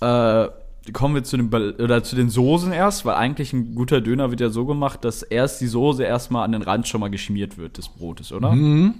Äh, 0.00 0.48
kommen 0.92 1.14
wir 1.14 1.24
zu 1.24 1.36
den, 1.36 1.48
oder 1.52 2.02
zu 2.02 2.16
den 2.16 2.30
Soßen 2.30 2.72
erst, 2.72 3.04
weil 3.04 3.14
eigentlich 3.16 3.52
ein 3.52 3.74
guter 3.74 4.00
Döner 4.00 4.30
wird 4.30 4.40
ja 4.40 4.48
so 4.50 4.64
gemacht, 4.64 5.04
dass 5.04 5.22
erst 5.22 5.60
die 5.60 5.66
Soße 5.66 6.02
erstmal 6.02 6.44
an 6.44 6.52
den 6.52 6.62
Rand 6.62 6.88
schon 6.88 7.00
mal 7.00 7.10
geschmiert 7.10 7.58
wird 7.58 7.76
des 7.78 7.88
Brotes, 7.88 8.32
oder? 8.32 8.50
Oder 8.50 8.56
findest 8.56 8.94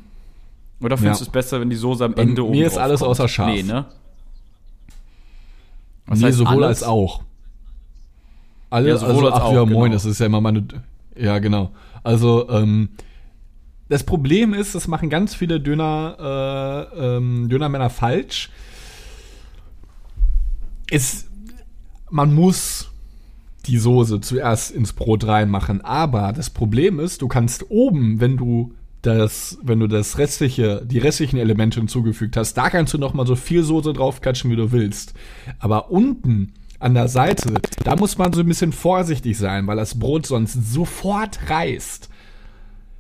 Mhm. 0.81 1.05
Ja. 1.05 1.13
du 1.13 1.23
es 1.23 1.29
besser, 1.31 1.61
wenn 1.61 1.71
die 1.71 1.77
Soße 1.77 2.05
am 2.05 2.15
Ende 2.15 2.43
oben 2.45 2.53
mir 2.53 2.67
ist 2.67 2.79
alles 2.79 3.01
kommt? 3.01 3.11
außer 3.11 3.29
scharf. 3.29 3.51
Nee, 3.55 3.63
ne? 3.63 3.87
Was 6.07 6.21
nee, 6.21 6.31
sowohl 6.31 6.65
alles? 6.65 6.83
als 6.83 6.83
auch. 6.85 7.23
Alle, 8.71 8.91
Ja, 8.91 8.97
sowohl 8.99 9.15
also, 9.15 9.27
als 9.29 9.35
ach 9.37 9.43
auch, 9.45 9.53
ja, 9.55 9.65
moin, 9.65 9.85
genau. 9.85 9.93
das 9.95 10.05
ist 10.05 10.19
ja 10.21 10.27
immer 10.27 10.41
meine. 10.41 10.67
Ja, 11.17 11.39
genau. 11.39 11.71
Also, 12.03 12.49
ähm, 12.51 12.91
das 13.89 14.05
Problem 14.05 14.55
ist, 14.55 14.75
das 14.75 14.89
machen 14.89 15.11
ganz 15.11 15.35
viele 15.35 15.61
Döner, 15.61 16.89
äh, 16.95 17.17
ähm, 17.17 17.49
Dönermänner 17.49 17.91
falsch. 17.91 18.51
Es, 20.91 21.27
man 22.11 22.35
muss 22.35 22.91
die 23.67 23.79
Soße 23.79 24.21
zuerst 24.21 24.71
ins 24.71 24.93
Brot 24.93 25.27
reinmachen, 25.27 25.83
aber 25.83 26.33
das 26.33 26.51
Problem 26.51 27.01
ist, 27.01 27.23
du 27.23 27.29
kannst 27.29 27.71
oben, 27.71 28.21
wenn 28.21 28.37
du 28.37 28.75
das, 29.03 29.59
wenn 29.63 29.81
du 29.81 29.87
das 29.87 30.19
restliche, 30.19 30.83
die 30.85 30.99
restlichen 30.99 31.39
Elemente 31.39 31.79
hinzugefügt 31.79 32.37
hast, 32.37 32.55
da 32.55 32.71
kannst 32.71 32.95
du 32.95 32.99
noch 32.99 33.15
mal 33.15 33.27
so 33.27 33.37
viel 33.37 33.63
Soße 33.63 33.93
draufklatschen, 33.93 34.51
wie 34.51 34.57
du 34.57 34.73
willst. 34.73 35.15
Aber 35.59 35.91
unten 35.91 36.53
an 36.79 36.95
der 36.95 37.09
Seite, 37.09 37.55
da 37.85 37.97
muss 37.97 38.19
man 38.19 38.33
so 38.33 38.41
ein 38.41 38.47
bisschen 38.47 38.73
vorsichtig 38.73 39.37
sein, 39.39 39.67
weil 39.67 39.77
das 39.77 39.99
Brot 39.99 40.27
sonst 40.27 40.55
sofort 40.73 41.39
reißt. 41.49 42.09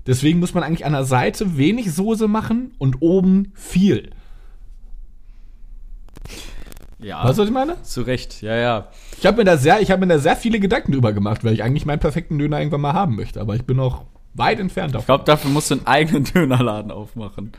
Deswegen 0.08 0.38
muss 0.40 0.54
man 0.54 0.62
eigentlich 0.64 0.86
an 0.86 0.92
der 0.94 1.04
Seite 1.04 1.58
wenig 1.58 1.92
Soße 1.92 2.28
machen 2.28 2.72
und 2.78 2.96
oben 3.02 3.52
viel. 3.54 4.10
Ja, 6.98 7.22
Weißt 7.24 7.38
du, 7.38 7.42
was 7.42 7.48
ich 7.48 7.54
meine? 7.54 7.80
zu 7.82 8.00
Recht, 8.02 8.40
ja, 8.40 8.56
ja. 8.56 8.88
Ich 9.18 9.26
habe 9.26 9.36
mir 9.36 9.44
da 9.44 9.58
sehr, 9.58 9.80
ich 9.82 9.90
habe 9.90 10.00
mir 10.06 10.12
da 10.14 10.18
sehr 10.18 10.34
viele 10.34 10.58
Gedanken 10.60 10.92
drüber 10.92 11.12
gemacht, 11.12 11.44
weil 11.44 11.52
ich 11.52 11.62
eigentlich 11.62 11.84
meinen 11.84 12.00
perfekten 12.00 12.38
Döner 12.38 12.58
irgendwann 12.58 12.80
mal 12.80 12.94
haben 12.94 13.16
möchte. 13.16 13.38
Aber 13.38 13.54
ich 13.54 13.64
bin 13.66 13.76
noch 13.76 14.06
weit 14.32 14.58
entfernt 14.60 14.88
Ich 14.90 14.92
davon. 14.94 15.06
glaube, 15.06 15.24
dafür 15.24 15.50
musst 15.50 15.70
du 15.70 15.74
einen 15.74 15.86
eigenen 15.86 16.24
Dönerladen 16.34 16.90
aufmachen. 16.90 17.52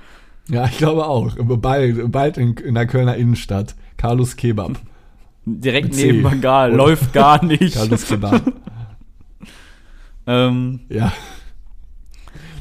Ja, 0.50 0.66
ich 0.66 0.78
glaube 0.80 1.06
auch. 1.08 1.36
Bald, 1.38 2.12
bald 2.12 2.38
in, 2.38 2.56
in 2.56 2.74
der 2.74 2.88
Kölner 2.88 3.16
Innenstadt. 3.16 3.76
Carlos 3.96 4.36
Kebab. 4.36 4.72
Direkt 5.46 5.94
C. 5.94 6.08
neben 6.08 6.24
Bangal, 6.24 6.74
läuft 6.74 7.14
gar 7.14 7.46
nicht. 7.46 7.76
Carlos 7.76 8.08
Kebab. 8.08 8.42
ähm, 10.28 10.80
ja. 10.90 11.14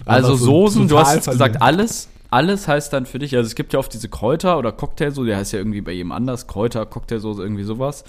Also 0.09 0.35
Soßen, 0.37 0.89
du 0.89 0.99
hast 0.99 1.15
jetzt 1.15 1.31
gesagt, 1.31 1.57
verlieren. 1.57 1.79
alles. 1.79 2.09
Alles 2.31 2.69
heißt 2.69 2.93
dann 2.93 3.07
für 3.07 3.19
dich, 3.19 3.35
also 3.37 3.47
es 3.47 3.55
gibt 3.55 3.73
ja 3.73 3.79
oft 3.79 3.93
diese 3.95 4.09
Kräuter 4.11 4.59
oder 4.59 4.71
Cocktailsoße, 4.71 5.27
der 5.27 5.39
heißt 5.39 5.53
ja 5.55 5.61
irgendwie 5.61 5.81
bei 5.81 5.93
jedem 5.93 6.13
anders, 6.13 6.47
Kräuter, 6.47 6.85
Cocktailsoße, 6.85 7.43
irgendwie 7.43 7.63
sowas. 7.65 8.05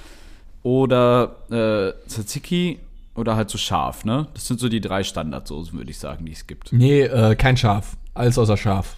Oder 0.62 1.36
äh, 1.50 1.94
Tzatziki 2.10 2.80
oder 3.16 3.36
halt 3.38 3.50
so 3.50 3.58
scharf, 3.58 4.04
ne? 4.06 4.28
Das 4.34 4.46
sind 4.48 4.60
so 4.60 4.68
die 4.68 4.82
drei 4.82 5.04
Standardsoßen, 5.04 5.78
würde 5.78 5.90
ich 5.90 5.98
sagen, 6.00 6.26
die 6.26 6.34
es 6.34 6.48
gibt. 6.48 6.74
Nee, 6.74 7.04
äh, 7.04 7.36
kein 7.36 7.56
Schaf. 7.56 7.96
Alles 8.14 8.38
außer 8.38 8.58
Scharf. 8.58 8.98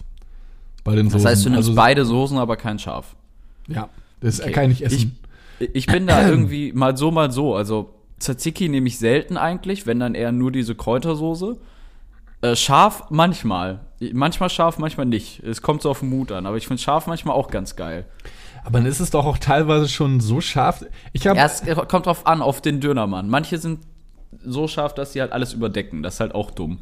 Bei 0.82 0.96
den 0.96 1.06
Das 1.06 1.12
Soßen. 1.14 1.28
heißt, 1.28 1.44
du 1.44 1.50
nimmst 1.50 1.68
also, 1.68 1.74
beide 1.76 2.04
Soßen, 2.04 2.38
aber 2.38 2.56
kein 2.56 2.78
Scharf. 2.80 3.14
Ja, 3.68 3.88
das 4.20 4.40
Okay. 4.40 4.50
kann 4.50 4.64
ich 4.64 4.80
nicht 4.80 4.82
essen. 4.82 5.16
Ich, 5.60 5.70
ich 5.74 5.86
bin 5.86 6.08
da 6.08 6.28
irgendwie 6.28 6.72
mal 6.72 6.96
so, 6.96 7.12
mal 7.12 7.30
so. 7.30 7.54
Also 7.54 7.90
Tzatziki 8.18 8.68
nehme 8.68 8.88
ich 8.88 8.98
selten 8.98 9.36
eigentlich, 9.36 9.86
wenn 9.86 10.00
dann 10.00 10.16
eher 10.16 10.32
nur 10.32 10.50
diese 10.50 10.74
Kräutersoße. 10.74 11.56
Äh, 12.42 12.56
scharf 12.56 13.04
manchmal. 13.10 13.80
Manchmal 14.12 14.50
scharf, 14.50 14.78
manchmal 14.78 15.06
nicht. 15.06 15.40
Es 15.44 15.62
kommt 15.62 15.80
so 15.82 15.90
auf 15.90 16.00
den 16.00 16.10
Mut 16.10 16.32
an. 16.32 16.44
Aber 16.46 16.56
ich 16.56 16.66
finde 16.66 16.82
scharf 16.82 17.06
manchmal 17.06 17.34
auch 17.36 17.48
ganz 17.48 17.76
geil. 17.76 18.04
Aber 18.64 18.78
dann 18.78 18.86
ist 18.86 19.00
es 19.00 19.10
doch 19.10 19.24
auch 19.24 19.38
teilweise 19.38 19.88
schon 19.88 20.20
so 20.20 20.40
scharf. 20.40 20.84
Ich 21.12 21.26
habe 21.26 21.38
Ja, 21.38 21.46
es 21.46 21.62
kommt 21.88 22.06
drauf 22.06 22.26
an, 22.26 22.42
auf 22.42 22.60
den 22.60 22.80
Dönermann. 22.80 23.28
Manche 23.28 23.58
sind 23.58 23.80
so 24.44 24.66
scharf, 24.68 24.94
dass 24.94 25.12
sie 25.12 25.20
halt 25.20 25.32
alles 25.32 25.52
überdecken. 25.52 26.02
Das 26.02 26.14
ist 26.14 26.20
halt 26.20 26.34
auch 26.34 26.50
dumm. 26.50 26.78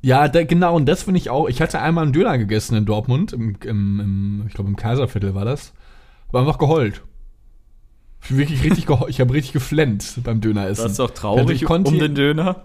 Ja, 0.00 0.28
da, 0.28 0.44
genau, 0.44 0.76
und 0.76 0.86
das 0.86 1.02
finde 1.04 1.18
ich 1.18 1.30
auch. 1.30 1.48
Ich 1.48 1.60
hatte 1.60 1.80
einmal 1.80 2.04
einen 2.04 2.12
Döner 2.12 2.38
gegessen 2.38 2.76
in 2.76 2.86
Dortmund, 2.86 3.32
im, 3.32 3.56
im, 3.64 4.00
im 4.00 4.44
ich 4.46 4.54
glaube 4.54 4.70
im 4.70 4.76
Kaiserviertel 4.76 5.34
war 5.34 5.44
das. 5.44 5.72
Aber 6.28 6.40
einfach 6.40 6.58
geheult. 6.58 7.02
Ich 8.22 8.36
wirklich 8.36 8.62
richtig 8.64 8.86
geheult. 8.86 9.10
Ich 9.10 9.20
habe 9.20 9.32
richtig 9.32 9.52
geflennt 9.52 10.20
beim 10.24 10.40
Döneressen. 10.40 10.82
Das 10.84 10.92
ist 10.92 10.98
doch 10.98 11.10
traurig 11.10 11.50
ich 11.62 11.64
konnte- 11.64 11.90
um 11.90 11.98
den 11.98 12.14
Döner. 12.14 12.62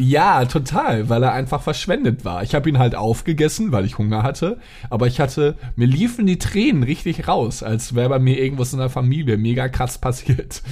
Ja, 0.00 0.44
total, 0.44 1.08
weil 1.08 1.24
er 1.24 1.32
einfach 1.32 1.60
verschwendet 1.60 2.24
war. 2.24 2.44
Ich 2.44 2.54
habe 2.54 2.68
ihn 2.68 2.78
halt 2.78 2.94
aufgegessen, 2.94 3.72
weil 3.72 3.84
ich 3.84 3.98
Hunger 3.98 4.22
hatte, 4.22 4.60
aber 4.90 5.08
ich 5.08 5.18
hatte, 5.18 5.56
mir 5.74 5.88
liefen 5.88 6.24
die 6.24 6.38
Tränen 6.38 6.84
richtig 6.84 7.26
raus, 7.26 7.64
als 7.64 7.96
wäre 7.96 8.08
bei 8.08 8.20
mir 8.20 8.38
irgendwas 8.38 8.72
in 8.72 8.78
der 8.78 8.90
Familie 8.90 9.36
mega 9.36 9.68
krass 9.68 9.98
passiert. 9.98 10.62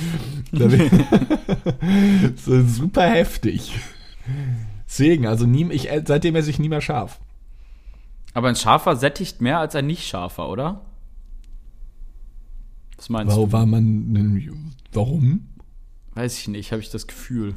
So 2.36 2.62
super 2.64 3.08
heftig. 3.08 3.72
Deswegen, 4.86 5.26
also 5.26 5.44
nie, 5.44 5.70
ich, 5.72 5.88
seitdem 6.04 6.36
esse 6.36 6.50
ich 6.50 6.58
nie 6.60 6.68
mehr 6.68 6.80
scharf. 6.80 7.18
Aber 8.32 8.48
ein 8.48 8.56
scharfer 8.56 8.94
sättigt 8.96 9.40
mehr 9.40 9.58
als 9.58 9.74
ein 9.74 9.86
nicht 9.86 10.06
scharfer, 10.06 10.48
oder? 10.48 10.82
Was 12.96 13.08
meinst 13.08 13.34
Warum 13.34 13.50
du? 13.50 13.52
war 13.52 13.66
man 13.66 14.72
warum? 14.92 15.48
Weiß 16.14 16.38
ich 16.38 16.48
nicht, 16.48 16.70
habe 16.72 16.82
ich 16.82 16.90
das 16.90 17.06
Gefühl. 17.06 17.56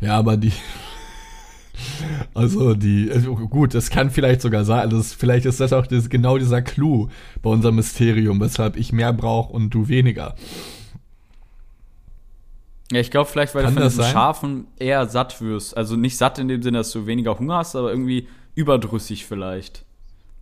Ja, 0.00 0.16
aber 0.16 0.36
die. 0.36 0.52
Also 2.34 2.74
die, 2.74 3.08
also 3.12 3.36
gut, 3.36 3.72
das 3.72 3.90
kann 3.90 4.10
vielleicht 4.10 4.40
sogar 4.40 4.64
sein. 4.64 4.90
Das, 4.90 5.14
vielleicht 5.14 5.46
ist 5.46 5.60
das 5.60 5.72
auch 5.72 5.86
das, 5.86 6.08
genau 6.08 6.36
dieser 6.36 6.60
Clou 6.60 7.08
bei 7.40 7.50
unserem 7.50 7.76
Mysterium, 7.76 8.40
weshalb 8.40 8.76
ich 8.76 8.92
mehr 8.92 9.12
brauche 9.12 9.52
und 9.52 9.70
du 9.70 9.86
weniger. 9.86 10.34
Ja, 12.90 13.00
ich 13.00 13.10
glaube 13.10 13.30
vielleicht, 13.30 13.54
weil 13.54 13.64
Kann 13.64 13.74
du 13.74 13.80
von 13.80 13.88
diesem 13.88 14.02
sein? 14.02 14.12
Scharfen 14.12 14.66
eher 14.78 15.06
satt 15.06 15.40
wirst. 15.40 15.76
Also 15.76 15.94
nicht 15.94 16.16
satt 16.16 16.38
in 16.38 16.48
dem 16.48 16.62
Sinne, 16.62 16.78
dass 16.78 16.90
du 16.90 17.06
weniger 17.06 17.38
Hunger 17.38 17.58
hast, 17.58 17.76
aber 17.76 17.90
irgendwie 17.90 18.28
überdrüssig 18.54 19.26
vielleicht. 19.26 19.84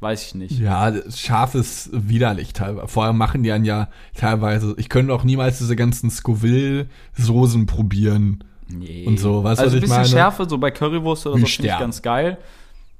Weiß 0.00 0.26
ich 0.26 0.34
nicht. 0.34 0.58
Ja, 0.58 0.92
scharf 1.10 1.54
ist 1.54 1.90
widerlich 1.92 2.52
teilweise. 2.52 2.88
Vor 2.88 3.04
allem 3.04 3.16
machen 3.16 3.42
die 3.42 3.48
dann 3.48 3.64
ja 3.64 3.88
teilweise, 4.14 4.74
ich 4.76 4.88
könnte 4.90 5.12
auch 5.12 5.24
niemals 5.24 5.58
diese 5.58 5.74
ganzen 5.74 6.10
Scoville-Soßen 6.10 7.66
probieren. 7.66 8.44
Nee. 8.68 9.06
Und 9.06 9.18
so, 9.18 9.44
weißt 9.44 9.60
du, 9.60 9.64
also 9.64 9.64
was 9.64 9.72
ein 9.72 9.76
ich 9.76 9.80
bisschen 9.82 9.96
meine? 9.96 10.08
Schärfe, 10.08 10.48
so 10.48 10.58
bei 10.58 10.70
Currywurst 10.70 11.26
oder 11.26 11.38
so, 11.38 11.46
finde 11.46 11.68
ich 11.70 11.78
ganz 11.78 12.02
geil. 12.02 12.38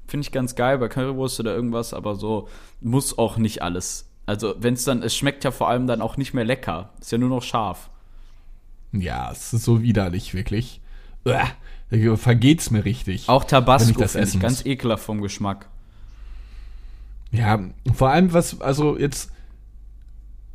Finde 0.06 0.24
ich 0.24 0.32
ganz 0.32 0.54
geil 0.54 0.78
bei 0.78 0.88
Currywurst 0.88 1.40
oder 1.40 1.54
irgendwas, 1.54 1.92
aber 1.92 2.14
so 2.14 2.48
muss 2.80 3.18
auch 3.18 3.36
nicht 3.38 3.62
alles. 3.62 4.08
Also, 4.26 4.54
wenn 4.58 4.74
es 4.74 4.84
dann, 4.84 5.02
es 5.02 5.16
schmeckt 5.16 5.44
ja 5.44 5.50
vor 5.50 5.68
allem 5.68 5.86
dann 5.86 6.00
auch 6.00 6.16
nicht 6.16 6.34
mehr 6.34 6.44
lecker. 6.44 6.90
Ist 7.00 7.12
ja 7.12 7.18
nur 7.18 7.28
noch 7.28 7.42
scharf. 7.42 7.90
Ja, 8.92 9.30
es 9.30 9.52
ist 9.52 9.64
so 9.64 9.82
widerlich, 9.82 10.34
wirklich. 10.34 10.80
Uah, 11.24 11.48
da 11.90 12.16
vergeht's 12.16 12.70
mir 12.70 12.84
richtig. 12.84 13.28
Auch 13.28 13.42
Wenn 13.42 13.46
ich 13.46 13.50
Tabasco 13.50 14.00
das 14.00 14.12
finde 14.12 14.28
ich 14.28 14.40
ganz 14.40 14.64
ekelhaft 14.64 15.04
vom 15.04 15.20
Geschmack. 15.20 15.68
Ja, 17.32 17.60
vor 17.94 18.10
allem 18.10 18.32
was, 18.32 18.60
also 18.60 18.96
jetzt, 18.96 19.30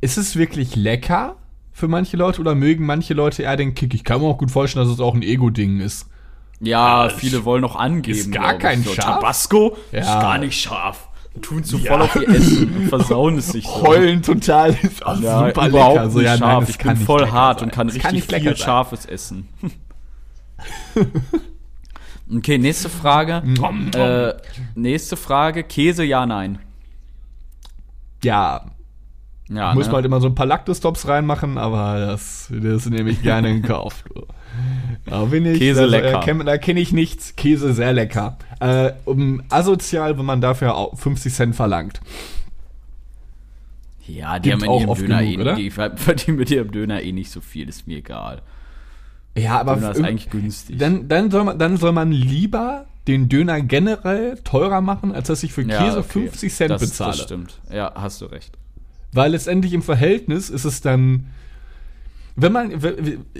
ist 0.00 0.16
es 0.16 0.36
wirklich 0.36 0.76
lecker 0.76 1.36
für 1.72 1.88
manche 1.88 2.16
Leute 2.16 2.40
oder 2.40 2.54
mögen 2.54 2.84
manche 2.86 3.14
Leute 3.14 3.42
eher 3.42 3.56
den 3.56 3.74
Kick? 3.74 3.94
Ich 3.94 4.04
kann 4.04 4.20
mir 4.20 4.26
auch 4.28 4.38
gut 4.38 4.50
vorstellen, 4.50 4.84
dass 4.86 4.92
es 4.94 5.00
auch 5.00 5.14
ein 5.14 5.22
Ego-Ding 5.22 5.80
ist. 5.80 6.06
Ja, 6.60 7.08
viele 7.08 7.44
wollen 7.44 7.62
noch 7.62 7.74
angeben. 7.76 8.16
ist 8.18 8.30
gar 8.32 8.54
kein 8.54 8.82
so. 8.84 8.92
scharf? 8.92 9.16
Tabasco 9.20 9.76
ist 9.90 10.06
Ja. 10.06 10.20
gar 10.20 10.38
nicht 10.38 10.60
scharf. 10.60 11.08
Tun 11.40 11.64
zu 11.64 11.78
Ja. 11.78 11.92
voll 11.92 12.02
auf 12.02 12.14
ihr 12.16 12.28
Essen 12.36 12.76
und 12.76 12.88
versauen 12.88 13.38
es 13.38 13.48
sich 13.48 13.64
so. 13.66 13.82
Heulen 13.82 14.22
total, 14.22 14.76
ist 14.82 15.04
auch 15.04 15.18
Ja, 15.20 15.46
super 15.48 15.68
überhaupt 15.68 15.94
lecker. 15.96 16.10
So, 16.10 16.18
nicht 16.18 16.26
ja, 16.26 16.36
scharf. 16.36 16.60
nein, 16.60 16.66
ich 16.70 16.78
kann 16.78 16.88
bin 16.90 16.98
nicht 16.98 17.06
voll 17.06 17.30
hart 17.30 17.60
sein. 17.60 17.68
und 17.68 17.74
kann 17.74 17.88
Es 17.88 17.94
richtig 17.94 18.12
nicht 18.12 18.30
lecker 18.30 18.42
viel 18.50 18.56
sein. 18.56 18.64
Scharfes 18.66 19.06
essen. 19.06 19.48
okay, 22.36 22.58
nächste 22.58 22.88
Frage. 22.88 23.42
äh, 23.94 24.34
nächste 24.78 25.16
Frage. 25.16 25.64
Käse, 25.64 26.04
ja, 26.04 26.26
nein. 26.26 26.58
Ja, 28.22 28.66
Ja, 29.54 29.74
muss 29.74 29.86
ne? 29.86 29.92
man 29.92 29.96
halt 29.96 30.06
immer 30.06 30.20
so 30.20 30.28
ein 30.28 30.34
paar 30.34 30.46
Lactostops 30.46 31.08
reinmachen, 31.08 31.58
aber 31.58 31.98
das, 31.98 32.50
das 32.50 32.86
nehme 32.86 33.10
ich 33.10 33.22
gerne 33.22 33.50
in 33.50 33.62
Kauf. 33.62 34.04
Da 35.06 35.24
bin 35.24 35.46
ich, 35.46 35.58
Käse 35.58 35.82
also, 35.82 35.90
lecker. 35.90 36.26
äh, 36.28 36.44
Da 36.44 36.58
kenne 36.58 36.80
ich 36.80 36.92
nichts. 36.92 37.34
Käse 37.36 37.72
sehr 37.72 37.92
lecker. 37.92 38.36
Äh, 38.60 38.92
um, 39.04 39.42
asozial, 39.48 40.18
wenn 40.18 40.24
man 40.24 40.40
dafür 40.40 40.74
auch 40.76 40.96
50 40.96 41.32
Cent 41.32 41.56
verlangt. 41.56 42.00
ja, 44.06 44.38
die 44.38 44.50
gibt 44.50 44.62
haben 44.62 44.64
in 44.64 44.70
auch 44.70 44.80
ihrem 44.80 45.06
Döner 45.06 45.22
genug, 45.22 45.38
eh, 45.38 45.40
oder? 45.40 45.54
die 45.56 45.70
verdienen 45.96 46.36
mit 46.36 46.50
ihrem 46.50 46.70
Döner 46.70 47.02
eh 47.02 47.12
nicht 47.12 47.30
so 47.30 47.40
viel, 47.40 47.68
ist 47.68 47.86
mir 47.86 47.98
egal. 47.98 48.42
Ja, 49.36 49.58
aber 49.60 49.76
Döner 49.76 49.92
ist 49.92 50.04
eigentlich 50.04 50.30
günstig. 50.30 50.78
Dann, 50.78 51.08
dann, 51.08 51.30
soll 51.30 51.44
man, 51.44 51.58
dann 51.58 51.76
soll 51.76 51.92
man 51.92 52.12
lieber 52.12 52.86
den 53.08 53.28
Döner 53.28 53.60
generell 53.62 54.38
teurer 54.44 54.80
machen, 54.80 55.12
als 55.12 55.28
dass 55.28 55.42
ich 55.42 55.52
für 55.52 55.62
Ja, 55.62 55.82
Käse 55.82 55.98
okay. 55.98 56.28
50 56.28 56.54
Cent 56.54 56.70
das, 56.70 56.82
bezahle. 56.82 57.12
Das 57.12 57.20
stimmt. 57.22 57.60
Ja, 57.72 57.92
hast 57.94 58.20
du 58.20 58.26
recht. 58.26 58.56
Weil 59.12 59.32
letztendlich 59.32 59.72
im 59.72 59.82
Verhältnis 59.82 60.50
ist 60.50 60.64
es 60.64 60.80
dann. 60.80 61.26
Wenn 62.34 62.52
man. 62.52 62.80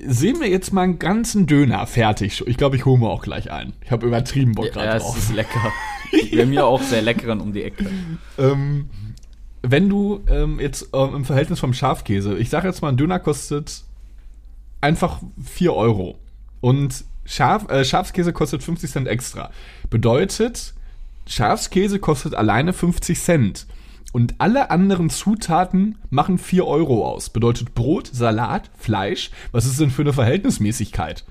Sehen 0.07 0.41
wir 0.41 0.49
jetzt 0.49 0.73
mal 0.73 0.83
einen 0.83 0.99
ganzen 0.99 1.47
Döner 1.47 1.87
fertig. 1.87 2.43
Ich 2.47 2.57
glaube, 2.57 2.77
ich 2.77 2.85
hole 2.85 2.99
mir 2.99 3.09
auch 3.09 3.23
gleich 3.23 3.51
einen. 3.51 3.73
Ich 3.85 3.91
habe 3.91 4.07
übertrieben 4.07 4.53
Bock 4.53 4.67
Ja, 4.67 4.73
grad 4.73 4.97
es 4.97 5.03
drauf. 5.05 5.17
ist 5.19 5.33
lecker. 5.35 5.73
Wir 6.31 6.43
haben 6.43 6.53
ja 6.53 6.65
auch 6.65 6.83
sehr 6.83 7.01
leckeren 7.01 7.41
um 7.41 7.55
die 7.55 7.63
Ecke. 7.63 7.87
Ähm, 8.39 8.91
wenn 9.63 9.89
du 9.89 10.21
ähm, 10.29 10.61
jetzt 10.61 10.91
ähm, 10.93 11.15
im 11.15 11.25
Verhältnis 11.25 11.59
vom 11.59 11.73
Schafkäse, 11.73 12.37
ich 12.37 12.51
sage 12.51 12.69
jetzt 12.69 12.83
mal, 12.83 12.91
ein 12.91 12.99
Döner 12.99 13.19
kostet 13.19 13.85
einfach 14.83 15.21
4 15.43 15.73
Euro. 15.73 16.19
Und 16.61 17.05
Schaf, 17.25 17.71
äh, 17.71 17.85
Schafskäse 17.85 18.33
kostet 18.35 18.63
50 18.63 18.91
Cent 18.91 19.09
extra. 19.09 19.51
Bedeutet, 19.89 20.75
Schafskäse 21.27 21.99
kostet 21.99 22.35
alleine 22.35 22.73
50 22.75 23.19
Cent. 23.19 23.67
Und 24.13 24.35
alle 24.39 24.71
anderen 24.71 25.09
Zutaten 25.09 25.99
machen 26.11 26.37
4 26.39 26.67
Euro 26.67 27.07
aus. 27.09 27.31
Bedeutet 27.31 27.75
Brot, 27.75 28.09
Salat, 28.13 28.71
Fleisch. 28.77 29.31
Was 29.53 29.65
ist 29.65 29.81
denn 29.81 29.91
für 29.91 30.03
eine 30.03 30.13
Verhältnismäßigkeit? 30.13 31.25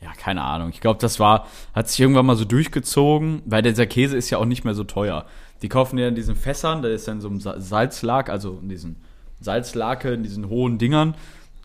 Ja, 0.00 0.12
keine 0.12 0.42
Ahnung. 0.42 0.70
Ich 0.70 0.80
glaube, 0.80 1.00
das 1.00 1.20
war, 1.20 1.46
hat 1.74 1.88
sich 1.88 2.00
irgendwann 2.00 2.26
mal 2.26 2.36
so 2.36 2.44
durchgezogen, 2.44 3.42
weil 3.44 3.62
dieser 3.62 3.86
Käse 3.86 4.16
ist 4.16 4.30
ja 4.30 4.38
auch 4.38 4.44
nicht 4.46 4.64
mehr 4.64 4.74
so 4.74 4.84
teuer. 4.84 5.26
Die 5.62 5.68
kaufen 5.68 5.98
ja 5.98 6.08
in 6.08 6.14
diesen 6.14 6.34
Fässern, 6.36 6.82
da 6.82 6.88
ist 6.88 7.08
dann 7.08 7.20
so 7.20 7.28
ein 7.28 7.40
Sa- 7.40 7.60
Salzlag, 7.60 8.30
also 8.30 8.58
in 8.62 8.68
diesen 8.68 8.96
Salzlake, 9.40 10.12
in 10.14 10.22
diesen 10.22 10.48
hohen 10.48 10.78
Dingern 10.78 11.14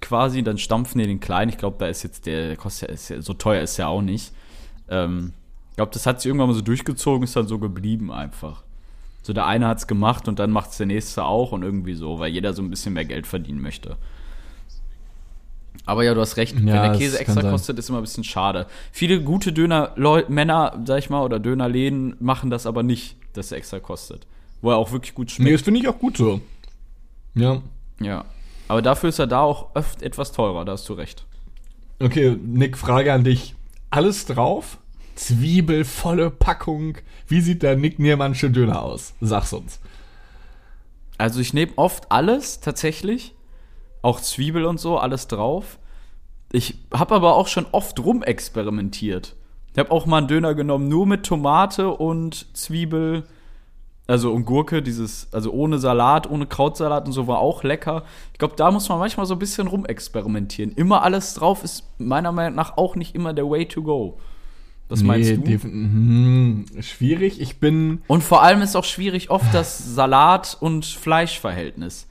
quasi, 0.01 0.43
dann 0.43 0.57
stampfen 0.57 0.99
die 0.99 1.07
den 1.07 1.19
kleinen. 1.19 1.49
Ich 1.49 1.57
glaube, 1.57 1.77
da 1.79 1.87
ist 1.87 2.03
jetzt 2.03 2.25
der, 2.25 2.47
der 2.47 2.57
kostet 2.57 2.89
ja, 2.89 2.93
ist 2.95 3.09
ja, 3.09 3.21
so 3.21 3.33
teuer 3.33 3.61
ist 3.61 3.77
ja 3.77 3.87
auch 3.87 4.01
nicht. 4.01 4.33
Ähm, 4.89 5.33
ich 5.69 5.75
glaube, 5.75 5.91
das 5.93 6.05
hat 6.05 6.19
sich 6.21 6.27
irgendwann 6.27 6.47
mal 6.49 6.55
so 6.55 6.61
durchgezogen, 6.61 7.23
ist 7.23 7.35
dann 7.35 7.47
so 7.47 7.59
geblieben 7.59 8.11
einfach. 8.11 8.63
So 9.23 9.33
der 9.33 9.45
eine 9.45 9.67
hat's 9.67 9.85
gemacht 9.87 10.27
und 10.27 10.39
dann 10.39 10.51
macht's 10.51 10.77
der 10.77 10.87
nächste 10.87 11.25
auch 11.25 11.51
und 11.51 11.63
irgendwie 11.63 11.93
so, 11.93 12.19
weil 12.19 12.31
jeder 12.31 12.53
so 12.53 12.61
ein 12.61 12.69
bisschen 12.69 12.93
mehr 12.93 13.05
Geld 13.05 13.27
verdienen 13.27 13.61
möchte. 13.61 13.97
Aber 15.85 16.03
ja, 16.03 16.13
du 16.13 16.21
hast 16.21 16.37
recht. 16.37 16.55
Wenn 16.55 16.67
Ja, 16.67 16.81
der 16.81 16.89
das 16.89 16.97
Käse 16.99 17.19
extra 17.19 17.41
kostet, 17.41 17.79
ist 17.79 17.89
immer 17.89 17.99
ein 17.99 18.03
bisschen 18.03 18.23
schade. 18.23 18.67
Viele 18.91 19.21
gute 19.21 19.51
Döner-Männer, 19.53 20.81
sag 20.85 20.99
ich 20.99 21.09
mal, 21.09 21.23
oder 21.23 21.39
Dönerläden 21.39 22.15
machen 22.19 22.49
das 22.49 22.65
aber 22.65 22.83
nicht, 22.83 23.15
dass 23.33 23.51
er 23.51 23.57
extra 23.57 23.79
kostet. 23.79 24.27
Wo 24.61 24.69
er 24.71 24.77
auch 24.77 24.91
wirklich 24.91 25.15
gut 25.15 25.27
Nee, 25.29 25.33
schmeckt. 25.35 25.53
das 25.55 25.61
finde 25.63 25.79
ich 25.79 25.87
auch 25.87 25.97
gut 25.97 26.17
so. 26.17 26.39
Ja. 27.33 27.61
Ja. 27.99 28.25
Aber 28.67 28.81
dafür 28.81 29.09
ist 29.09 29.19
er 29.19 29.27
da 29.27 29.41
auch 29.41 29.75
oft 29.75 30.01
etwas 30.01 30.31
teurer, 30.31 30.65
da 30.65 30.73
hast 30.73 30.87
du 30.87 30.93
recht. 30.93 31.25
Okay, 31.99 32.37
Nick, 32.43 32.77
Frage 32.77 33.11
an 33.13 33.23
dich. 33.23 33.55
Alles 33.89 34.25
drauf? 34.25 34.77
Zwiebel, 35.15 35.85
volle 35.85 36.29
Packung. 36.29 36.97
Wie 37.27 37.41
sieht 37.41 37.63
der 37.63 37.75
Nick 37.75 37.99
Niermannsche 37.99 38.49
Döner 38.49 38.81
aus? 38.81 39.13
Sag's 39.21 39.53
uns. 39.53 39.79
Also 41.17 41.39
ich 41.39 41.53
nehme 41.53 41.73
oft 41.75 42.11
alles 42.11 42.61
tatsächlich, 42.61 43.35
auch 44.01 44.19
Zwiebel 44.19 44.65
und 44.65 44.79
so, 44.79 44.97
alles 44.97 45.27
drauf. 45.27 45.77
Ich 46.51 46.79
habe 46.93 47.15
aber 47.15 47.35
auch 47.35 47.47
schon 47.47 47.67
oft 47.71 47.99
rumexperimentiert. 47.99 49.35
Ich 49.71 49.79
habe 49.79 49.91
auch 49.91 50.05
mal 50.05 50.17
einen 50.17 50.27
Döner 50.27 50.53
genommen, 50.55 50.87
nur 50.87 51.05
mit 51.05 51.23
Tomate 51.23 51.91
und 51.91 52.47
Zwiebel, 52.57 53.23
also 54.07 54.31
und 54.33 54.45
Gurke, 54.45 54.81
dieses, 54.81 55.31
also 55.31 55.51
ohne 55.51 55.77
Salat, 55.79 56.29
ohne 56.29 56.45
Krautsalat 56.45 57.05
und 57.05 57.13
so 57.13 57.27
war 57.27 57.39
auch 57.39 57.63
lecker. 57.63 58.03
Ich 58.33 58.39
glaube, 58.39 58.55
da 58.57 58.71
muss 58.71 58.89
man 58.89 58.99
manchmal 58.99 59.25
so 59.25 59.35
ein 59.35 59.39
bisschen 59.39 59.67
rumexperimentieren. 59.67 60.73
Immer 60.73 61.03
alles 61.03 61.35
drauf 61.35 61.63
ist 61.63 61.83
meiner 61.99 62.31
Meinung 62.31 62.55
nach 62.55 62.77
auch 62.77 62.95
nicht 62.95 63.15
immer 63.15 63.33
der 63.33 63.49
Way 63.49 63.67
to 63.67 63.83
go. 63.83 64.17
Was 64.91 65.03
meinst 65.03 65.31
du? 65.31 65.67
mhm, 65.67 66.65
schwierig. 66.81 67.39
Ich 67.39 67.59
bin. 67.59 68.01
Und 68.07 68.23
vor 68.23 68.43
allem 68.43 68.61
ist 68.61 68.75
auch 68.75 68.83
schwierig 68.83 69.29
oft 69.29 69.53
das 69.53 69.95
Salat- 69.95 70.57
und 70.59 70.85
Fleischverhältnis. 70.85 72.07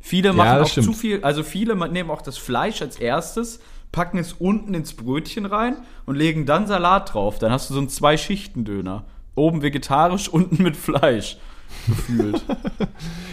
Viele 0.00 0.32
machen 0.32 0.58
das 0.58 0.66
auch 0.68 0.72
stimmt. 0.72 0.86
zu 0.86 0.92
viel, 0.92 1.22
also 1.22 1.42
viele 1.42 1.76
nehmen 1.88 2.10
auch 2.10 2.22
das 2.22 2.36
Fleisch 2.36 2.82
als 2.82 2.96
erstes, 2.96 3.60
packen 3.92 4.18
es 4.18 4.32
unten 4.32 4.74
ins 4.74 4.94
Brötchen 4.94 5.46
rein 5.46 5.76
und 6.04 6.16
legen 6.16 6.46
dann 6.46 6.66
Salat 6.66 7.14
drauf. 7.14 7.38
Dann 7.38 7.52
hast 7.52 7.70
du 7.70 7.74
so 7.74 7.80
einen 7.80 7.88
Zwei-Schichten-Döner. 7.88 9.04
Oben 9.34 9.62
vegetarisch, 9.62 10.28
unten 10.32 10.62
mit 10.62 10.76
Fleisch. 10.76 11.38
Gefühlt. 11.86 12.42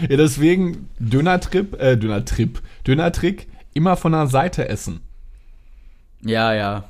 Ja, 0.10 0.18
deswegen 0.18 0.90
Dönertrip, 1.00 1.82
äh, 1.82 1.96
Dönertrip, 1.98 2.62
Dönertrick 2.86 3.48
immer 3.74 3.96
von 3.96 4.12
der 4.12 4.28
Seite 4.28 4.68
essen. 4.70 5.00
ja, 6.22 6.54
ja. 6.54 6.84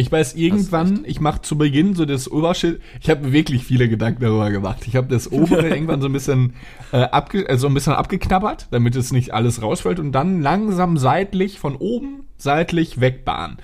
Ich 0.00 0.10
weiß 0.10 0.34
irgendwann, 0.34 1.04
ich 1.04 1.20
mache 1.20 1.42
zu 1.42 1.58
Beginn 1.58 1.94
so 1.94 2.06
das 2.06 2.30
Oberschild. 2.30 2.80
Ich 3.02 3.10
habe 3.10 3.26
mir 3.26 3.32
wirklich 3.32 3.64
viele 3.64 3.86
Gedanken 3.86 4.22
darüber 4.22 4.50
gemacht. 4.50 4.86
Ich 4.86 4.96
habe 4.96 5.08
das 5.08 5.30
obere 5.30 5.68
irgendwann 5.74 6.00
so 6.00 6.08
ein 6.08 6.12
bisschen 6.14 6.54
äh, 6.92 7.02
abge 7.02 7.46
äh, 7.46 7.58
so 7.58 7.66
ein 7.66 7.74
bisschen 7.74 7.92
abgeknabbert, 7.92 8.68
damit 8.70 8.96
es 8.96 9.12
nicht 9.12 9.34
alles 9.34 9.60
rausfällt 9.60 10.00
und 10.00 10.12
dann 10.12 10.40
langsam 10.40 10.96
seitlich 10.96 11.58
von 11.58 11.76
oben 11.76 12.24
seitlich 12.38 13.02
wegbahnen. 13.02 13.58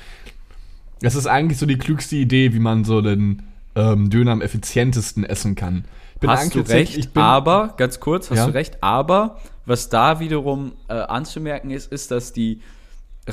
Das 1.01 1.15
ist 1.15 1.27
eigentlich 1.27 1.59
so 1.59 1.65
die 1.65 1.79
klügste 1.79 2.17
Idee, 2.17 2.53
wie 2.53 2.59
man 2.59 2.85
so 2.85 3.01
den 3.01 3.43
ähm, 3.75 4.11
Döner 4.11 4.33
am 4.33 4.43
effizientesten 4.43 5.25
essen 5.25 5.55
kann. 5.55 5.87
Hast 6.27 6.55
du 6.55 6.61
recht, 6.61 7.15
bin, 7.15 7.23
aber, 7.23 7.73
ganz 7.79 7.99
kurz, 7.99 8.31
hast 8.31 8.39
Ja? 8.39 8.47
du 8.47 8.53
recht, 8.53 8.83
aber 8.83 9.39
was 9.65 9.89
da 9.89 10.21
wiederum 10.21 10.73
äh, 10.89 10.95
anzumerken 10.95 11.71
ist, 11.71 11.91
ist, 11.91 12.11
dass 12.11 12.35
die 12.35 12.61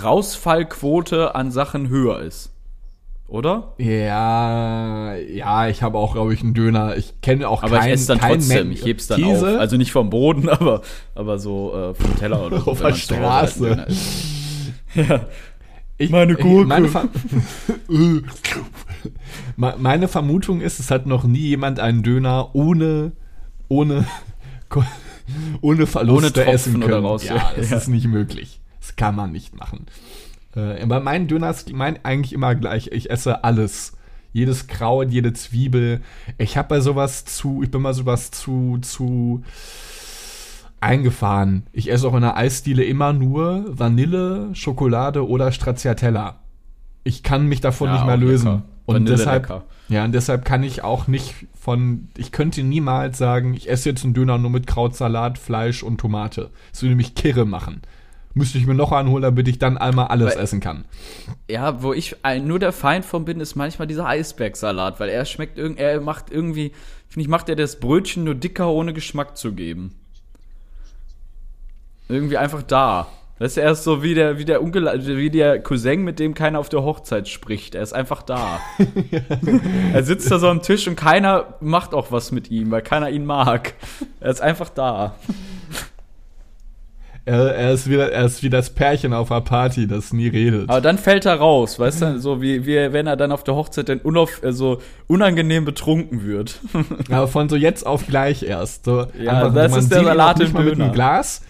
Rausfallquote 0.01 1.35
an 1.35 1.51
Sachen 1.51 1.89
höher 1.89 2.21
ist. 2.21 2.52
Oder? 3.33 3.73
Ja, 3.79 5.15
ja, 5.15 5.67
ich 5.67 5.81
habe 5.81 5.97
auch, 5.97 6.13
glaube 6.13 6.35
ich, 6.35 6.41
einen 6.43 6.53
Döner. 6.53 6.95
Ich 6.97 7.19
kenne 7.21 7.49
auch 7.49 7.63
Aber 7.63 7.77
keinen, 7.79 7.87
ich 7.87 7.93
esse 7.95 8.07
dann 8.09 8.19
keinen 8.19 8.33
trotzdem, 8.39 8.67
Men- 8.67 8.71
ich 8.77 8.85
heb's 8.85 9.07
dann 9.07 9.19
Käse? 9.23 9.55
auf. 9.55 9.59
Also 9.59 9.75
nicht 9.75 9.91
vom 9.91 10.11
Boden, 10.11 10.47
aber, 10.49 10.83
aber 11.15 11.39
so 11.39 11.73
äh, 11.75 11.95
vom 11.95 12.15
Teller 12.19 12.45
oder 12.45 12.59
so. 12.61 12.71
Auf 12.71 12.77
der 12.77 12.85
halt 12.91 12.97
Straße. 12.97 13.85
isst. 13.87 14.33
Ich, 15.99 16.09
Meine 16.09 16.33
Gurke. 16.35 16.67
Meine, 16.67 16.87
Ver 16.89 17.05
Me- 19.55 19.75
meine 19.77 20.07
Vermutung 20.07 20.59
ist, 20.61 20.79
es 20.79 20.89
hat 20.91 21.05
noch 21.05 21.23
nie 21.23 21.39
jemand 21.49 21.79
einen 21.79 22.01
Döner 22.03 22.49
ohne, 22.53 23.11
ohne, 23.67 24.05
ohne 25.61 25.85
Verluste 25.87 26.17
Ohne 26.17 26.33
Tropfen 26.33 26.53
essen 26.53 26.75
oder 26.77 26.87
können. 26.87 27.05
raus, 27.05 27.23
ja, 27.25 27.35
ja. 27.35 27.51
das 27.55 27.69
Ja. 27.69 27.77
ist 27.77 27.87
nicht 27.89 28.07
möglich. 28.07 28.59
Das 28.79 28.95
kann 28.95 29.15
man 29.15 29.31
nicht 29.31 29.55
machen. 29.55 29.85
Äh, 30.55 30.81
aber 30.81 30.99
mein 30.99 31.27
Döner 31.27 31.49
ist 31.49 31.71
mein 31.73 32.03
eigentlich 32.03 32.33
immer 32.33 32.55
gleich. 32.55 32.87
Ich 32.91 33.09
esse 33.09 33.43
alles. 33.43 33.93
Jedes 34.31 34.67
Kraut, 34.67 35.11
jede 35.11 35.33
Zwiebel. 35.33 36.01
Ich 36.39 36.57
habe 36.57 36.67
bei 36.69 36.79
sowas 36.79 37.23
zu, 37.25 37.61
ich 37.63 37.69
bin 37.69 37.81
mal 37.83 37.93
sowas 37.93 38.31
zu, 38.31 38.79
zu 38.81 39.43
eingefahren. 40.79 41.63
Ich 41.71 41.91
esse 41.91 42.07
auch 42.07 42.15
in 42.15 42.21
der 42.21 42.35
Eisdiele 42.37 42.83
immer 42.83 43.13
nur 43.13 43.65
Vanille, 43.67 44.49
Schokolade 44.53 45.27
oder 45.27 45.51
Stracciatella. 45.51 46.39
Ich 47.03 47.23
kann 47.23 47.47
mich 47.47 47.61
davon 47.61 47.87
Ja, 47.87 47.93
nicht 47.95 48.05
mehr 48.05 48.17
lösen. 48.17 48.45
lecker. 48.51 48.61
Und 48.85 48.95
Vanille 48.95 49.15
deshalb, 49.15 49.43
lecker. 49.43 49.63
ja, 49.87 50.03
und 50.03 50.11
deshalb 50.13 50.43
kann 50.45 50.63
ich 50.63 50.83
auch 50.83 51.07
nicht 51.07 51.35
von, 51.57 52.09
ich 52.17 52.31
könnte 52.33 52.63
niemals 52.63 53.17
sagen, 53.17 53.53
ich 53.53 53.69
esse 53.69 53.89
jetzt 53.89 54.03
einen 54.03 54.13
Döner 54.13 54.37
nur 54.37 54.49
mit 54.49 54.67
Krautsalat, 54.67 55.37
Fleisch 55.37 55.83
und 55.83 55.99
Tomate. 55.99 56.49
Das 56.71 56.81
würde 56.81 56.95
mich 56.95 57.15
kirre 57.15 57.45
machen. 57.45 57.81
Müsste 58.35 58.57
ich 58.57 58.65
mir 58.65 58.73
noch 58.73 58.91
einen 58.91 59.09
holen, 59.09 59.21
damit 59.21 59.47
ich 59.47 59.59
dann 59.59 59.77
einmal 59.77 60.07
alles 60.07 60.35
Weil- 60.35 60.43
essen 60.43 60.59
kann. 60.59 60.85
Ja, 61.49 61.83
wo 61.83 61.93
ich 61.93 62.15
nur 62.41 62.57
der 62.57 62.71
Feind 62.71 63.05
von 63.05 63.25
bin, 63.25 63.39
ist 63.39 63.55
manchmal 63.55 63.87
dieser 63.87 64.07
Eisbergsalat, 64.07 64.99
weil 64.99 65.09
er 65.09 65.25
schmeckt 65.25 65.57
irgend, 65.57 65.79
er 65.79 66.01
macht 66.01 66.31
irgendwie, 66.31 66.71
finde 67.09 67.21
ich, 67.21 67.27
macht 67.27 67.49
er 67.49 67.55
das 67.55 67.79
Brötchen 67.79 68.23
nur 68.23 68.35
dicker, 68.35 68.69
ohne 68.69 68.93
Geschmack 68.93 69.37
zu 69.37 69.53
geben. 69.53 69.95
Irgendwie 72.09 72.37
einfach 72.37 72.63
da. 72.63 73.07
Das 73.39 73.51
ist 73.53 73.57
erst 73.57 73.83
so 73.83 74.03
wie 74.03 74.13
der, 74.13 74.37
wie 74.37 74.45
der 74.45 74.61
wie 74.63 75.29
der 75.29 75.61
Cousin, 75.61 76.03
mit 76.03 76.19
dem 76.19 76.33
keiner 76.33 76.59
auf 76.59 76.69
der 76.69 76.83
Hochzeit 76.83 77.27
spricht. 77.27 77.75
Er 77.75 77.81
ist 77.81 77.93
einfach 77.93 78.21
da. 78.21 78.59
er 79.93 80.03
sitzt 80.03 80.29
da 80.31 80.39
so 80.39 80.47
am 80.47 80.61
Tisch 80.61 80.87
und 80.87 80.95
keiner 80.95 81.55
macht 81.59 81.93
auch 81.93 82.11
was 82.11 82.31
mit 82.31 82.51
ihm, 82.51 82.71
weil 82.71 82.83
keiner 82.83 83.09
ihn 83.09 83.25
mag. 83.25 83.73
Er 84.19 84.31
ist 84.31 84.41
einfach 84.41 84.69
da. 84.69 85.15
Er, 87.25 87.55
er, 87.55 87.71
ist 87.71 87.89
wieder, 87.89 88.11
er 88.11 88.25
ist 88.25 88.43
wie 88.43 88.49
das 88.49 88.69
Pärchen 88.69 89.13
auf 89.13 89.31
einer 89.31 89.39
Party, 89.39 89.87
das 89.87 90.11
nie 90.11 90.27
redet. 90.27 90.69
Aber 90.69 90.81
dann 90.81 90.97
fällt 90.97 91.25
er 91.25 91.35
raus, 91.35 91.79
weißt 91.79 92.01
du, 92.01 92.19
so 92.19 92.41
wie, 92.41 92.65
wie 92.65 92.91
wenn 92.91 93.07
er 93.07 93.15
dann 93.15 93.31
auf 93.31 93.45
der 93.45 93.55
Hochzeit 93.55 93.87
dann 93.87 93.99
unauf, 93.99 94.41
also 94.43 94.81
unangenehm 95.07 95.63
betrunken 95.63 96.25
wird. 96.25 96.59
Aber 97.09 97.29
von 97.29 97.47
so 97.47 97.55
jetzt 97.55 97.85
auf 97.85 98.07
gleich 98.07 98.43
erst. 98.43 98.83
So 98.85 99.07
Ja, 99.17 99.45
einfach, 99.45 99.53
das 99.53 99.77
ist 99.77 99.91
der 99.91 100.03
Salat 100.03 100.41
im 100.41 100.51
mal 100.51 100.65
mit 100.65 100.73
Döner. 100.73 100.85
einem 100.85 100.93
Glas. 100.93 101.41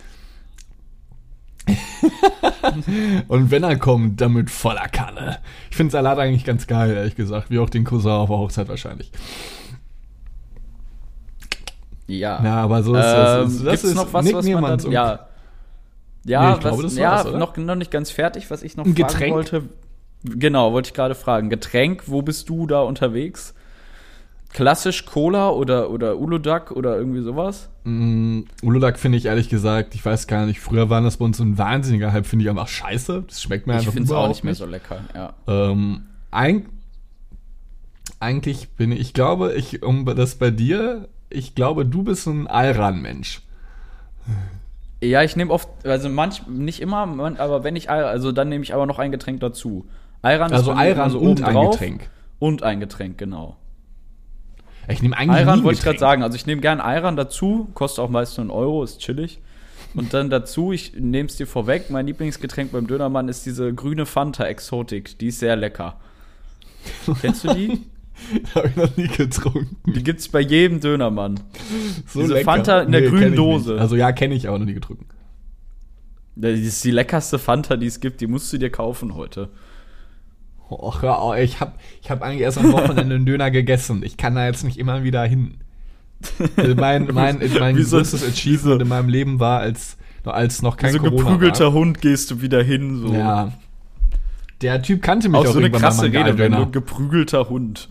Und 3.28 3.50
wenn 3.50 3.64
er 3.64 3.78
kommt, 3.78 4.22
dann 4.22 4.34
mit 4.34 4.52
voller 4.52 4.90
Kanne. 4.90 5.40
Ich 5.72 5.78
finde 5.78 5.92
Salat 5.92 6.20
eigentlich 6.20 6.46
ganz 6.46 6.68
geil, 6.68 6.92
ehrlich 6.92 7.16
gesagt. 7.16 7.50
Wie 7.50 7.58
auch 7.58 7.70
den 7.70 7.84
Cousin 7.84 8.12
auf 8.12 8.30
der 8.30 8.38
Hochzeit 8.38 8.70
wahrscheinlich. 8.70 9.12
Ja. 12.06 12.44
Ja, 12.44 12.56
aber 12.58 12.84
so 12.84 12.94
ist 12.94 13.06
ähm, 13.06 13.12
das. 13.14 13.44
Das 13.44 13.64
gibt's 13.64 13.84
ist 13.86 13.96
noch 13.96 14.14
was, 14.14 14.26
Nick 14.26 14.36
was 14.36 14.46
man 14.46 14.78
dann, 14.78 14.92
ja. 14.92 15.28
Ja, 16.26 16.50
Nee, 16.50 16.54
ich 16.56 16.60
glaube, 16.62 16.78
was, 16.78 16.84
das 16.86 16.96
ja 16.98 17.12
war's, 17.12 17.26
oder? 17.28 17.38
noch, 17.38 17.58
noch 17.58 17.76
nicht 17.76 17.92
ganz 17.92 18.10
fertig, 18.12 18.50
was 18.50 18.64
ich 18.64 18.78
noch 18.78 18.86
Ein 18.86 18.96
fragen 18.96 19.08
Getränk? 19.08 19.34
wollte. 19.36 19.64
Genau, 20.24 20.72
wollte 20.72 20.88
ich 20.88 20.94
gerade 20.94 21.16
fragen. 21.16 21.50
Getränk, 21.50 22.04
wo 22.08 22.22
bist 22.22 22.48
du 22.50 22.66
da 22.66 22.82
unterwegs? 22.82 23.54
Klassisch 24.54 25.06
Cola 25.06 25.50
oder, 25.50 25.90
oder 25.90 26.18
Uludag 26.18 26.72
oder 26.72 26.96
irgendwie 26.96 27.22
sowas? 27.22 27.70
Mm, 27.84 28.42
Uludag 28.62 29.00
finde 29.00 29.18
ich 29.18 29.26
ehrlich 29.26 29.50
gesagt, 29.50 29.96
ich 29.96 30.06
weiß 30.06 30.28
gar 30.28 30.46
nicht, 30.46 30.60
früher 30.62 30.90
waren 30.90 31.04
das 31.04 31.18
bei 31.18 31.26
uns 31.26 31.38
so 31.38 31.44
ein 31.44 31.58
wahnsinniger 31.58 32.14
Hype, 32.14 32.26
finde 32.28 32.44
ich 32.46 32.50
einfach 32.50 32.68
scheiße. 32.68 33.24
Das 33.28 33.42
schmeckt 33.42 33.68
mir 33.68 33.74
Ich 33.74 33.80
einfach 33.80 33.94
finde 33.94 34.06
es 34.06 34.12
auch 34.12 34.28
nicht 34.28 34.44
mehr 34.44 34.56
so 34.56 34.66
lecker, 34.66 35.02
ja. 35.16 35.34
Ähm, 35.48 36.04
eig 36.32 36.66
eigentlich 38.20 38.70
bin 38.70 38.92
ich, 38.92 39.00
ich 39.02 39.14
glaube, 39.14 39.54
ich, 39.54 39.84
um 39.84 40.06
das 40.06 40.36
bei 40.36 40.52
dir, 40.52 41.10
ich 41.30 41.56
glaube, 41.56 41.86
du 41.86 42.04
bist 42.04 42.28
ein 42.28 42.48
Ayran-Mensch. 42.48 43.42
Ja, 45.04 45.24
ich 45.24 45.36
nehme 45.36 45.52
oft, 45.52 45.70
also 45.86 46.10
manch, 46.10 46.48
nicht 46.48 46.82
immer, 46.82 47.08
aber 47.40 47.64
wenn 47.64 47.76
ich, 47.76 47.90
also 47.90 48.32
dann 48.32 48.50
nehme 48.50 48.64
ich 48.64 48.74
aber 48.74 48.86
noch 48.86 49.00
ein 49.00 49.12
Getränk 49.12 49.40
dazu. 49.40 49.86
Ayran 50.22 50.52
Also 50.52 50.72
Ayran 50.72 51.12
immer 51.12 51.22
und 51.22 51.44
ein. 51.44 51.72
Getränk. 51.72 52.10
Und 52.40 52.64
ein 52.64 52.80
Getränk, 52.80 53.18
genau. 53.18 53.58
Ich 54.88 55.02
nehme 55.02 55.18
eigentlich 55.18 55.40
Ayran 55.40 55.64
wollte 55.64 55.80
ich 55.80 55.84
gerade 55.84 56.00
sagen. 56.00 56.24
Also 56.24 56.36
ich 56.36 56.46
nehme 56.46 56.62
gern 56.62 56.82
Ayran 56.82 57.16
dazu, 57.16 57.70
kostet 57.74 58.04
auch 58.04 58.10
meist 58.10 58.38
nur 58.38 58.44
einen 58.44 58.52
Euro, 58.52 58.84
ist 58.84 59.00
chillig. 59.00 59.40
Und 59.96 60.14
dann 60.14 60.30
dazu, 60.30 60.72
ich 60.72 60.94
nehme 60.96 61.30
es 61.30 61.36
dir 61.36 61.48
vorweg, 61.48 61.90
mein 61.90 62.08
Lieblingsgetränk 62.08 62.72
beim 62.72 62.88
Dönermann 62.88 63.28
ist 63.30 63.46
diese 63.46 63.74
grüne 63.74 64.06
Fanta 64.06 64.46
Exotic. 64.46 65.18
Die 65.20 65.28
ist 65.28 65.40
sehr 65.40 65.56
lecker. 65.56 66.00
Kennst 67.22 67.44
du 67.44 67.54
die? 67.54 67.84
Habe 68.56 68.68
ich 68.70 68.76
noch 68.76 68.96
nie 68.98 69.08
getrunken. 69.08 69.78
Die 69.92 70.04
gibt's 70.04 70.30
bei 70.30 70.40
jedem 70.40 70.80
Dönermann. 70.80 71.40
So 72.08 72.22
Diese 72.22 72.38
Fanta 72.42 72.82
in 72.82 72.92
der 72.92 73.02
grünen 73.02 73.20
kenn 73.20 73.34
ich 73.34 73.38
Dose. 73.38 73.80
Also 73.80 73.96
ja, 73.96 74.12
kenne 74.12 74.36
ich, 74.36 74.48
aber 74.48 74.60
noch 74.60 74.66
nie 74.66 74.74
getrunken. 74.74 75.06
Das 76.36 76.58
ist 76.60 76.84
die 76.84 76.92
leckerste 76.92 77.38
Fanta, 77.40 77.76
die 77.78 77.88
es 77.88 78.00
gibt. 78.00 78.22
Die 78.22 78.28
musst 78.28 78.52
du 78.52 78.58
dir 78.58 78.70
kaufen 78.70 79.16
heute. 79.16 79.50
Och, 80.70 81.02
hör 81.02 81.20
auf, 81.20 81.38
ich 81.38 81.60
habe 81.60 81.74
ich 82.02 82.10
hab 82.10 82.22
eigentlich 82.24 82.42
erst 82.42 82.58
am 82.58 82.72
Wochenende 82.72 83.16
einen 83.16 83.26
Döner 83.26 83.52
gegessen. 83.52 84.02
Ich 84.04 84.18
kann 84.18 84.36
da 84.36 84.46
jetzt 84.46 84.64
nicht 84.64 84.80
immer 84.80 85.04
wieder 85.04 85.24
hin. 85.24 85.58
Also 86.56 86.76
mein 86.76 87.06
mein, 87.14 87.40
mein 87.60 87.78
Wie 87.78 87.84
so- 87.84 87.98
größtes 87.98 88.28
Achievement 88.28 88.82
in 88.82 88.88
meinem 88.88 89.10
Leben 89.10 89.40
war, 89.40 89.60
als, 89.60 89.98
als 90.24 90.62
noch 90.62 90.78
kein 90.78 90.94
so 90.94 91.00
Corona 91.00 91.18
geprügelter 91.32 91.66
war. 91.66 91.74
Hund 91.74 92.02
gehst 92.02 92.32
du 92.32 92.42
wieder 92.42 92.64
hin. 92.64 93.00
So. 93.02 93.14
Ja. 93.14 93.52
Der 94.64 94.82
Typ 94.82 95.02
kannte 95.02 95.28
mich 95.28 95.42
Auch 95.42 95.46
auch, 95.46 95.52
so 95.54 95.60
eine 95.60 95.70
krasse 95.70 96.10
bei 96.10 96.20
meinem 96.20 96.26
Rede, 96.26 96.38
wenn 96.38 96.52
du 96.52 96.58
Geildöner. 96.58 96.72
geprügelter 96.72 97.50
Hund. 97.50 97.90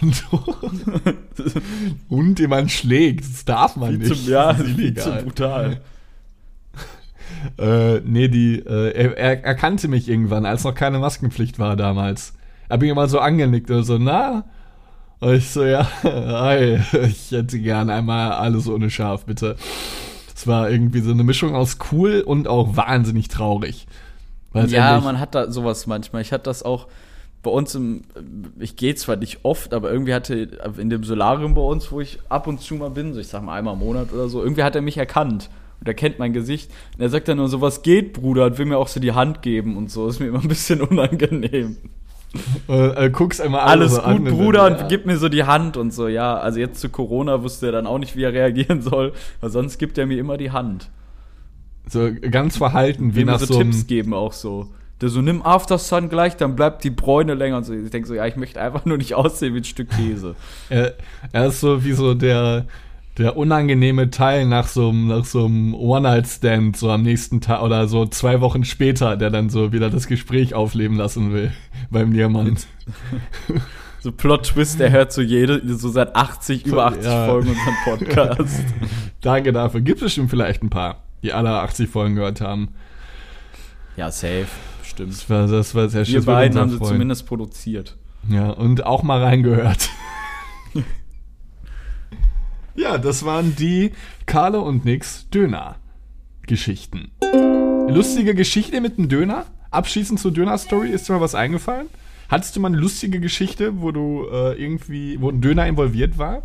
und, 0.00 0.24
und 2.08 2.38
den 2.38 2.50
man 2.50 2.68
schlägt. 2.68 3.24
Das 3.24 3.44
darf 3.44 3.76
man 3.76 3.90
Viel 3.90 3.98
nicht. 3.98 4.24
zu, 4.24 4.30
ja, 4.30 4.52
das 4.52 4.66
ist 4.68 5.00
zu 5.00 5.10
brutal. 5.24 5.80
äh, 7.58 8.00
nee, 8.04 8.28
die, 8.28 8.60
äh, 8.60 8.92
er, 8.92 9.18
er 9.18 9.44
erkannte 9.44 9.88
mich 9.88 10.08
irgendwann, 10.08 10.46
als 10.46 10.62
noch 10.62 10.74
keine 10.74 11.00
Maskenpflicht 11.00 11.58
war 11.58 11.74
damals. 11.74 12.34
Hab 12.70 12.82
ihn 12.84 12.94
mal 12.94 13.08
so 13.08 13.18
angenickt 13.18 13.70
und 13.70 13.82
so, 13.82 13.98
na? 13.98 14.44
Und 15.18 15.34
ich 15.34 15.50
so, 15.50 15.64
ja, 15.64 15.88
hi, 16.04 16.78
ich 17.08 17.32
hätte 17.32 17.58
gern 17.58 17.90
einmal 17.90 18.32
alles 18.32 18.68
ohne 18.68 18.88
Schaf, 18.88 19.24
bitte. 19.26 19.56
Es 20.32 20.46
war 20.46 20.70
irgendwie 20.70 21.00
so 21.00 21.10
eine 21.10 21.24
Mischung 21.24 21.56
aus 21.56 21.78
cool 21.90 22.20
und 22.20 22.46
auch 22.46 22.76
wahnsinnig 22.76 23.26
traurig. 23.26 23.88
Ja, 24.54 25.00
man 25.00 25.20
hat 25.20 25.34
da 25.34 25.50
sowas 25.50 25.86
manchmal. 25.86 26.22
Ich 26.22 26.32
hatte 26.32 26.44
das 26.44 26.62
auch 26.62 26.88
bei 27.42 27.50
uns 27.50 27.74
im, 27.74 28.02
ich 28.58 28.76
gehe 28.76 28.94
zwar 28.94 29.16
nicht 29.16 29.40
oft, 29.44 29.72
aber 29.72 29.92
irgendwie 29.92 30.14
hatte 30.14 30.34
in 30.78 30.90
dem 30.90 31.04
Solarium 31.04 31.54
bei 31.54 31.62
uns, 31.62 31.92
wo 31.92 32.00
ich 32.00 32.18
ab 32.28 32.46
und 32.46 32.60
zu 32.60 32.74
mal 32.74 32.90
bin, 32.90 33.14
so 33.14 33.20
ich 33.20 33.28
sag 33.28 33.42
mal 33.42 33.56
einmal 33.56 33.74
im 33.74 33.80
Monat 33.80 34.12
oder 34.12 34.28
so, 34.28 34.42
irgendwie 34.42 34.64
hat 34.64 34.74
er 34.74 34.82
mich 34.82 34.96
erkannt. 34.96 35.50
Und 35.80 35.86
er 35.86 35.94
kennt 35.94 36.18
mein 36.18 36.32
Gesicht. 36.32 36.70
Und 36.96 37.02
er 37.02 37.08
sagt 37.08 37.28
dann 37.28 37.36
nur 37.36 37.48
so, 37.48 37.60
was 37.60 37.82
geht, 37.82 38.14
Bruder? 38.14 38.46
Und 38.46 38.58
will 38.58 38.66
mir 38.66 38.78
auch 38.78 38.88
so 38.88 38.98
die 38.98 39.12
Hand 39.12 39.42
geben 39.42 39.76
und 39.76 39.90
so. 39.90 40.08
Ist 40.08 40.18
mir 40.18 40.26
immer 40.26 40.40
ein 40.40 40.48
bisschen 40.48 40.82
unangenehm. 40.82 41.76
äh, 42.68 43.06
äh, 43.06 43.10
guck's 43.10 43.40
einmal 43.40 43.60
alle 43.60 43.70
Alles 43.70 43.94
so 43.94 44.00
gut, 44.00 44.10
an, 44.10 44.24
Bruder, 44.24 44.66
und 44.66 44.88
gib 44.88 45.06
mir 45.06 45.16
so 45.16 45.28
die 45.28 45.44
Hand 45.44 45.76
und 45.76 45.92
so. 45.92 46.08
Ja, 46.08 46.36
also 46.36 46.58
jetzt 46.58 46.80
zu 46.80 46.88
Corona 46.88 47.44
wusste 47.44 47.66
er 47.66 47.72
dann 47.72 47.86
auch 47.86 47.98
nicht, 47.98 48.16
wie 48.16 48.24
er 48.24 48.32
reagieren 48.32 48.82
soll, 48.82 49.12
weil 49.40 49.50
sonst 49.50 49.78
gibt 49.78 49.96
er 49.98 50.06
mir 50.06 50.18
immer 50.18 50.36
die 50.36 50.50
Hand. 50.50 50.90
So 51.88 52.10
ganz 52.30 52.56
verhalten, 52.56 53.14
wie 53.14 53.24
nach 53.24 53.40
so, 53.40 53.46
so 53.46 53.58
Tipps 53.58 53.86
geben 53.86 54.14
auch 54.14 54.32
so. 54.32 54.68
Der 55.00 55.08
so, 55.08 55.22
nimm 55.22 55.42
After 55.42 55.78
Sun 55.78 56.08
gleich, 56.08 56.36
dann 56.36 56.56
bleibt 56.56 56.82
die 56.82 56.90
Bräune 56.90 57.34
länger 57.34 57.58
und 57.58 57.64
so. 57.64 57.72
Ich 57.72 57.90
denke 57.90 58.08
so, 58.08 58.14
ja, 58.14 58.26
ich 58.26 58.36
möchte 58.36 58.60
einfach 58.60 58.84
nur 58.84 58.98
nicht 58.98 59.14
aussehen 59.14 59.54
wie 59.54 59.58
ein 59.58 59.64
Stück 59.64 59.90
Käse. 59.90 60.34
er, 60.70 60.94
er 61.32 61.46
ist 61.46 61.60
so 61.60 61.84
wie 61.84 61.92
so 61.92 62.14
der, 62.14 62.66
der 63.16 63.36
unangenehme 63.36 64.10
Teil 64.10 64.46
nach 64.46 64.66
so 64.66 64.88
einem, 64.88 65.06
nach 65.06 65.24
so 65.24 65.44
einem 65.44 65.74
One-Night-Stand, 65.74 66.76
so 66.76 66.90
am 66.90 67.02
nächsten 67.02 67.40
Tag 67.40 67.62
oder 67.62 67.86
so 67.86 68.06
zwei 68.06 68.40
Wochen 68.40 68.64
später, 68.64 69.16
der 69.16 69.30
dann 69.30 69.50
so 69.50 69.72
wieder 69.72 69.88
das 69.88 70.08
Gespräch 70.08 70.54
aufleben 70.54 70.96
lassen 70.96 71.32
will 71.32 71.52
beim 71.90 72.10
Niemand. 72.10 72.66
So 74.00 74.12
Plot-Twist, 74.12 74.78
der 74.78 74.92
hört 74.92 75.12
so 75.12 75.22
jede, 75.22 75.60
so 75.76 75.88
seit 75.88 76.14
80, 76.14 76.66
über 76.66 76.86
80 76.86 77.04
Ja. 77.04 77.26
Folgen 77.26 77.48
unseren 77.48 77.74
Podcast. 77.84 78.64
Danke 79.20 79.52
dafür. 79.52 79.80
Gibt 79.80 79.98
es 79.98 80.04
bestimmt 80.04 80.30
vielleicht 80.30 80.62
ein 80.62 80.70
paar, 80.70 81.02
die 81.22 81.32
alle 81.32 81.50
80 81.60 81.88
Folgen 81.88 82.14
gehört 82.14 82.40
haben. 82.40 82.74
ja, 83.96 84.10
safe, 84.10 84.46
stimmt. 84.82 85.12
Das 85.12 85.30
war, 85.30 85.46
das 85.46 85.74
war 85.74 85.88
sehr 85.88 86.04
schön. 86.04 86.14
Wir 86.14 86.24
beiden 86.24 86.58
haben 86.58 86.70
sie 86.70 86.80
zumindest 86.80 87.26
produziert. 87.26 87.96
Ja, 88.28 88.50
und 88.50 88.84
auch 88.84 89.02
mal 89.02 89.22
reingehört. 89.22 89.90
ja, 92.74 92.98
das 92.98 93.24
waren 93.24 93.56
die 93.56 93.92
Carlo 94.26 94.62
und 94.62 94.84
Nix 94.84 95.28
Döner-Geschichten. 95.30 97.12
Lustige 97.88 98.34
Geschichte 98.34 98.80
mit 98.80 98.98
dem 98.98 99.08
Döner? 99.08 99.46
Abschließend 99.70 100.20
zur 100.20 100.32
Döner-Story, 100.32 100.90
ist 100.90 101.08
dir 101.08 101.14
mal 101.14 101.20
was 101.20 101.34
eingefallen? 101.34 101.88
Hattest 102.28 102.54
du 102.56 102.60
mal 102.60 102.68
eine 102.68 102.76
lustige 102.76 103.20
Geschichte, 103.20 103.80
wo 103.80 103.90
du 103.90 104.26
äh, 104.30 104.62
irgendwie, 104.62 105.20
wo 105.20 105.30
ein 105.30 105.40
Döner 105.40 105.66
involviert 105.66 106.18
war? 106.18 106.42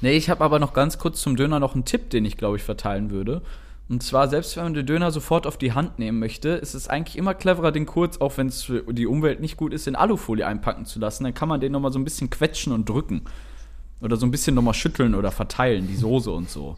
Nee, 0.00 0.16
ich 0.16 0.30
habe 0.30 0.44
aber 0.44 0.58
noch 0.58 0.72
ganz 0.72 0.98
kurz 0.98 1.20
zum 1.20 1.36
Döner 1.36 1.58
noch 1.58 1.74
einen 1.74 1.84
Tipp, 1.84 2.10
den 2.10 2.24
ich 2.24 2.36
glaube 2.36 2.56
ich 2.56 2.62
verteilen 2.62 3.10
würde. 3.10 3.42
Und 3.90 4.04
zwar, 4.04 4.28
selbst 4.28 4.56
wenn 4.56 4.62
man 4.62 4.74
den 4.74 4.86
Döner 4.86 5.10
sofort 5.10 5.48
auf 5.48 5.58
die 5.58 5.72
Hand 5.72 5.98
nehmen 5.98 6.20
möchte, 6.20 6.50
ist 6.50 6.74
es 6.74 6.86
eigentlich 6.86 7.18
immer 7.18 7.34
cleverer, 7.34 7.72
den 7.72 7.86
kurz, 7.86 8.18
auch 8.18 8.38
wenn 8.38 8.46
es 8.46 8.62
für 8.62 8.84
die 8.94 9.08
Umwelt 9.08 9.40
nicht 9.40 9.56
gut 9.56 9.74
ist, 9.74 9.88
in 9.88 9.96
Alufolie 9.96 10.46
einpacken 10.46 10.86
zu 10.86 11.00
lassen. 11.00 11.24
Dann 11.24 11.34
kann 11.34 11.48
man 11.48 11.60
den 11.60 11.72
nochmal 11.72 11.90
so 11.90 11.98
ein 11.98 12.04
bisschen 12.04 12.30
quetschen 12.30 12.72
und 12.72 12.88
drücken. 12.88 13.22
Oder 14.00 14.16
so 14.16 14.26
ein 14.26 14.30
bisschen 14.30 14.54
nochmal 14.54 14.74
schütteln 14.74 15.16
oder 15.16 15.32
verteilen, 15.32 15.88
die 15.88 15.96
Soße 15.96 16.30
und 16.30 16.48
so. 16.48 16.76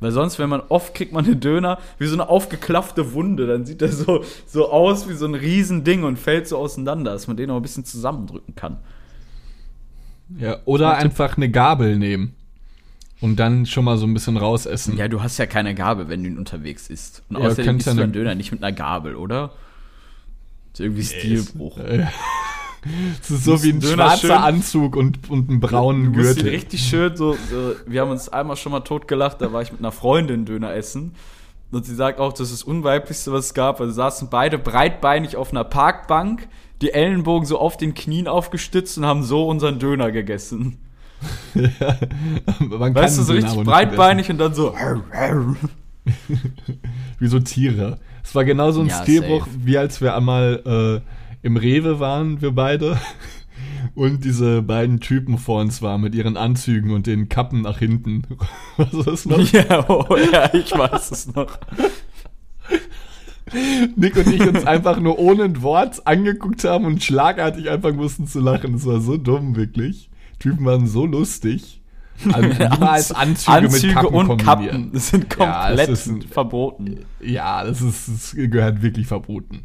Weil 0.00 0.12
sonst, 0.12 0.38
wenn 0.38 0.50
man 0.50 0.60
oft 0.68 0.92
kriegt 0.92 1.14
man 1.14 1.24
den 1.24 1.40
Döner 1.40 1.78
wie 1.98 2.06
so 2.06 2.16
eine 2.16 2.28
aufgeklaffte 2.28 3.14
Wunde, 3.14 3.46
dann 3.46 3.64
sieht 3.64 3.80
der 3.80 3.90
so, 3.90 4.22
so 4.46 4.70
aus 4.70 5.08
wie 5.08 5.14
so 5.14 5.24
ein 5.24 5.34
Riesending 5.34 6.04
und 6.04 6.18
fällt 6.18 6.48
so 6.48 6.58
auseinander, 6.58 7.12
dass 7.12 7.28
man 7.28 7.38
den 7.38 7.48
noch 7.48 7.56
ein 7.56 7.62
bisschen 7.62 7.86
zusammendrücken 7.86 8.54
kann. 8.54 8.76
Ja, 10.38 10.58
oder 10.66 10.98
einfach 10.98 11.38
eine 11.38 11.50
Gabel 11.50 11.96
nehmen. 11.96 12.34
Und 13.22 13.36
dann 13.36 13.64
schon 13.66 13.84
mal 13.84 13.96
so 13.96 14.04
ein 14.06 14.12
bisschen 14.12 14.36
rausessen. 14.36 14.96
Ja, 14.98 15.08
du 15.08 15.22
hast 15.22 15.38
ja 15.38 15.46
keine 15.46 15.74
Gabel, 15.74 16.08
wenn 16.08 16.22
du 16.24 16.28
ihn 16.30 16.38
unterwegs 16.38 16.88
isst. 16.88 17.22
Und 17.30 17.38
Ja, 17.38 17.46
außerdem 17.48 17.78
isst 17.78 17.86
du 17.86 17.90
ja 17.90 17.92
einen 17.94 18.02
eine- 18.02 18.12
Döner 18.12 18.34
nicht 18.34 18.52
mit 18.52 18.62
einer 18.62 18.72
Gabel, 18.72 19.14
oder? 19.16 19.52
ist 20.72 20.80
irgendwie 20.80 21.04
Stilbruch. 21.04 21.78
Es 23.22 23.30
ist 23.30 23.44
so 23.44 23.62
wie 23.62 23.68
ein 23.70 23.78
Döner 23.78 23.94
schwarzer 24.08 24.20
schön- 24.26 24.30
Anzug 24.32 24.96
und, 24.96 25.30
und 25.30 25.48
einen 25.48 25.60
braunen 25.60 26.12
Du 26.12 26.20
Gürtel. 26.20 26.48
richtig 26.48 26.82
schön 26.82 27.16
so, 27.16 27.34
so, 27.48 27.74
wir 27.86 28.00
haben 28.00 28.10
uns 28.10 28.28
einmal 28.28 28.56
schon 28.56 28.72
mal 28.72 28.80
totgelacht, 28.80 29.40
da 29.40 29.52
war 29.52 29.62
ich 29.62 29.70
mit 29.70 29.80
einer 29.80 29.92
Freundin 29.92 30.44
Döner 30.46 30.74
essen. 30.74 31.14
Und 31.70 31.86
sie 31.86 31.94
sagt 31.94 32.18
auch, 32.18 32.32
das 32.32 32.50
ist 32.50 32.62
das 32.62 32.62
Unweiblichste, 32.64 33.30
was 33.30 33.46
es 33.46 33.54
gab. 33.54 33.80
Also 33.80 33.92
saßen 33.92 34.30
beide 34.30 34.58
breitbeinig 34.58 35.36
auf 35.36 35.52
einer 35.52 35.62
Parkbank, 35.62 36.48
die 36.82 36.90
Ellenbogen 36.92 37.46
so 37.46 37.56
auf 37.60 37.76
den 37.76 37.94
Knien 37.94 38.26
aufgestützt 38.26 38.98
und 38.98 39.06
haben 39.06 39.22
so 39.22 39.46
unseren 39.46 39.78
Döner 39.78 40.10
gegessen. 40.10 40.78
Man 42.60 42.94
Weißt 42.94 43.18
du, 43.18 43.22
so 43.22 43.32
richtig 43.32 43.54
breitbeinig 43.64 44.30
und 44.30 44.38
dann 44.38 44.54
so. 44.54 44.74
Wie 47.18 47.26
so 47.26 47.40
Tiere. 47.40 47.98
Es 48.24 48.34
war 48.34 48.44
genau 48.44 48.70
so 48.70 48.80
ein 48.80 48.88
Ja, 48.88 49.02
Stilbruch, 49.02 49.46
safe. 49.46 49.58
wie 49.64 49.78
als 49.78 50.00
wir 50.00 50.16
einmal 50.16 51.02
äh, 51.04 51.46
im 51.46 51.56
Rewe 51.56 52.00
waren, 52.00 52.40
wir 52.40 52.52
beide. 52.52 52.96
Und 53.94 54.24
diese 54.24 54.62
beiden 54.62 55.00
Typen 55.00 55.38
vor 55.38 55.60
uns 55.60 55.82
waren 55.82 56.00
mit 56.00 56.14
ihren 56.14 56.36
Anzügen 56.36 56.92
und 56.92 57.06
den 57.06 57.28
Kappen 57.28 57.62
nach 57.62 57.78
hinten. 57.78 58.22
Was 58.76 58.92
ist 58.92 59.06
das 59.06 59.26
noch? 59.26 59.52
ja, 59.52 59.88
oh, 59.88 60.16
ja, 60.16 60.52
ich 60.54 60.72
weiß 60.72 61.10
es 61.10 61.34
noch. 61.34 61.58
Nick 63.96 64.16
und 64.16 64.32
ich 64.32 64.40
uns 64.40 64.64
einfach 64.64 64.98
nur 64.98 65.18
ohne 65.18 65.44
ein 65.44 65.62
Wort 65.62 66.06
angeguckt 66.06 66.64
haben 66.64 66.86
und 66.86 67.02
schlagartig 67.02 67.68
einfach 67.68 67.92
mussten 67.92 68.26
zu 68.26 68.40
lachen. 68.40 68.72
Das 68.72 68.86
war 68.86 69.00
so 69.00 69.16
dumm, 69.16 69.56
wirklich. 69.56 70.08
Typen 70.42 70.64
waren 70.64 70.86
so 70.86 71.06
lustig. 71.06 71.80
Also 72.32 72.48
niemals 72.48 73.10
Anzüge, 73.12 73.56
Anzüge 73.56 73.86
mit 73.86 73.94
Kappen 73.96 74.14
und. 74.30 74.44
Kappen 74.44 74.90
sind 74.98 75.26
Ja, 75.38 75.66
komplett 75.68 75.88
ist 75.88 76.06
ein- 76.06 76.22
verboten. 76.22 76.98
Ja, 77.20 77.64
das 77.64 77.80
ist, 77.80 78.08
das 78.08 78.34
gehört 78.36 78.82
wirklich 78.82 79.06
verboten. 79.06 79.62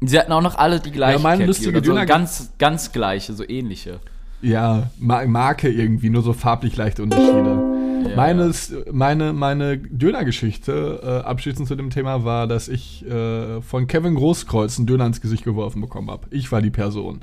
Sie 0.00 0.18
hatten 0.18 0.30
auch 0.32 0.40
noch 0.42 0.56
alle 0.56 0.78
die 0.80 0.92
gleiche 0.92 1.16
Ja, 1.18 1.22
meine 1.22 1.44
lustige 1.44 1.70
oder 1.70 1.84
so, 1.84 1.92
Döner- 1.92 2.06
ganz, 2.06 2.52
ganz 2.58 2.92
gleiche, 2.92 3.32
so 3.34 3.46
ähnliche. 3.46 3.98
Ja, 4.40 4.90
Ma 4.98 5.26
Marke 5.26 5.68
irgendwie, 5.68 6.08
nur 6.10 6.22
so 6.22 6.32
farblich 6.32 6.76
leichte 6.76 7.02
Unterschiede. 7.02 7.64
Ja. 8.08 8.14
Meines, 8.16 8.72
meine, 8.92 9.32
meine 9.32 9.76
Dönergeschichte, 9.78 11.00
äh, 11.24 11.26
abschließend 11.28 11.66
zu 11.66 11.74
dem 11.74 11.90
Thema, 11.90 12.24
war, 12.24 12.46
dass 12.46 12.68
ich 12.68 13.04
äh, 13.06 13.60
von 13.60 13.88
Kevin 13.88 14.14
Großkreuz 14.14 14.78
einen 14.78 14.86
Döner 14.86 15.06
ins 15.06 15.20
Gesicht 15.20 15.42
geworfen 15.42 15.80
bekommen 15.80 16.08
habe. 16.10 16.28
Ich 16.30 16.52
war 16.52 16.62
die 16.62 16.70
Person. 16.70 17.20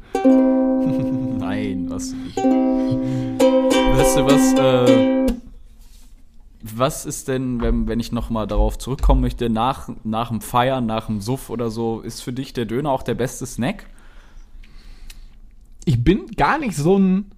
Nein, 1.40 1.86
was 1.90 2.12
nicht. 2.12 2.38
Weißt 2.38 4.18
du 4.18 4.26
was, 4.26 4.54
äh, 4.54 5.26
was 6.62 7.06
ist 7.06 7.28
denn, 7.28 7.62
wenn, 7.62 7.88
wenn 7.88 8.00
ich 8.00 8.12
nochmal 8.12 8.48
darauf 8.48 8.78
zurückkommen 8.78 9.22
möchte, 9.22 9.50
nach, 9.50 9.90
nach 10.04 10.30
dem 10.30 10.42
Feiern, 10.42 10.86
nach 10.86 11.08
dem 11.08 11.22
Suff 11.22 11.50
oder 11.50 11.70
so, 11.70 12.02
ist 12.02 12.22
für 12.22 12.34
dich 12.34 12.54
der 12.54 12.66
Döner 12.66 12.92
auch 12.92 13.04
der 13.04 13.16
beste 13.16 13.46
Snack? 13.46 13.86
Ich 15.86 16.04
bin 16.04 16.28
gar 16.36 16.58
nicht 16.58 16.76
so 16.76 16.98
ein. 16.98 17.32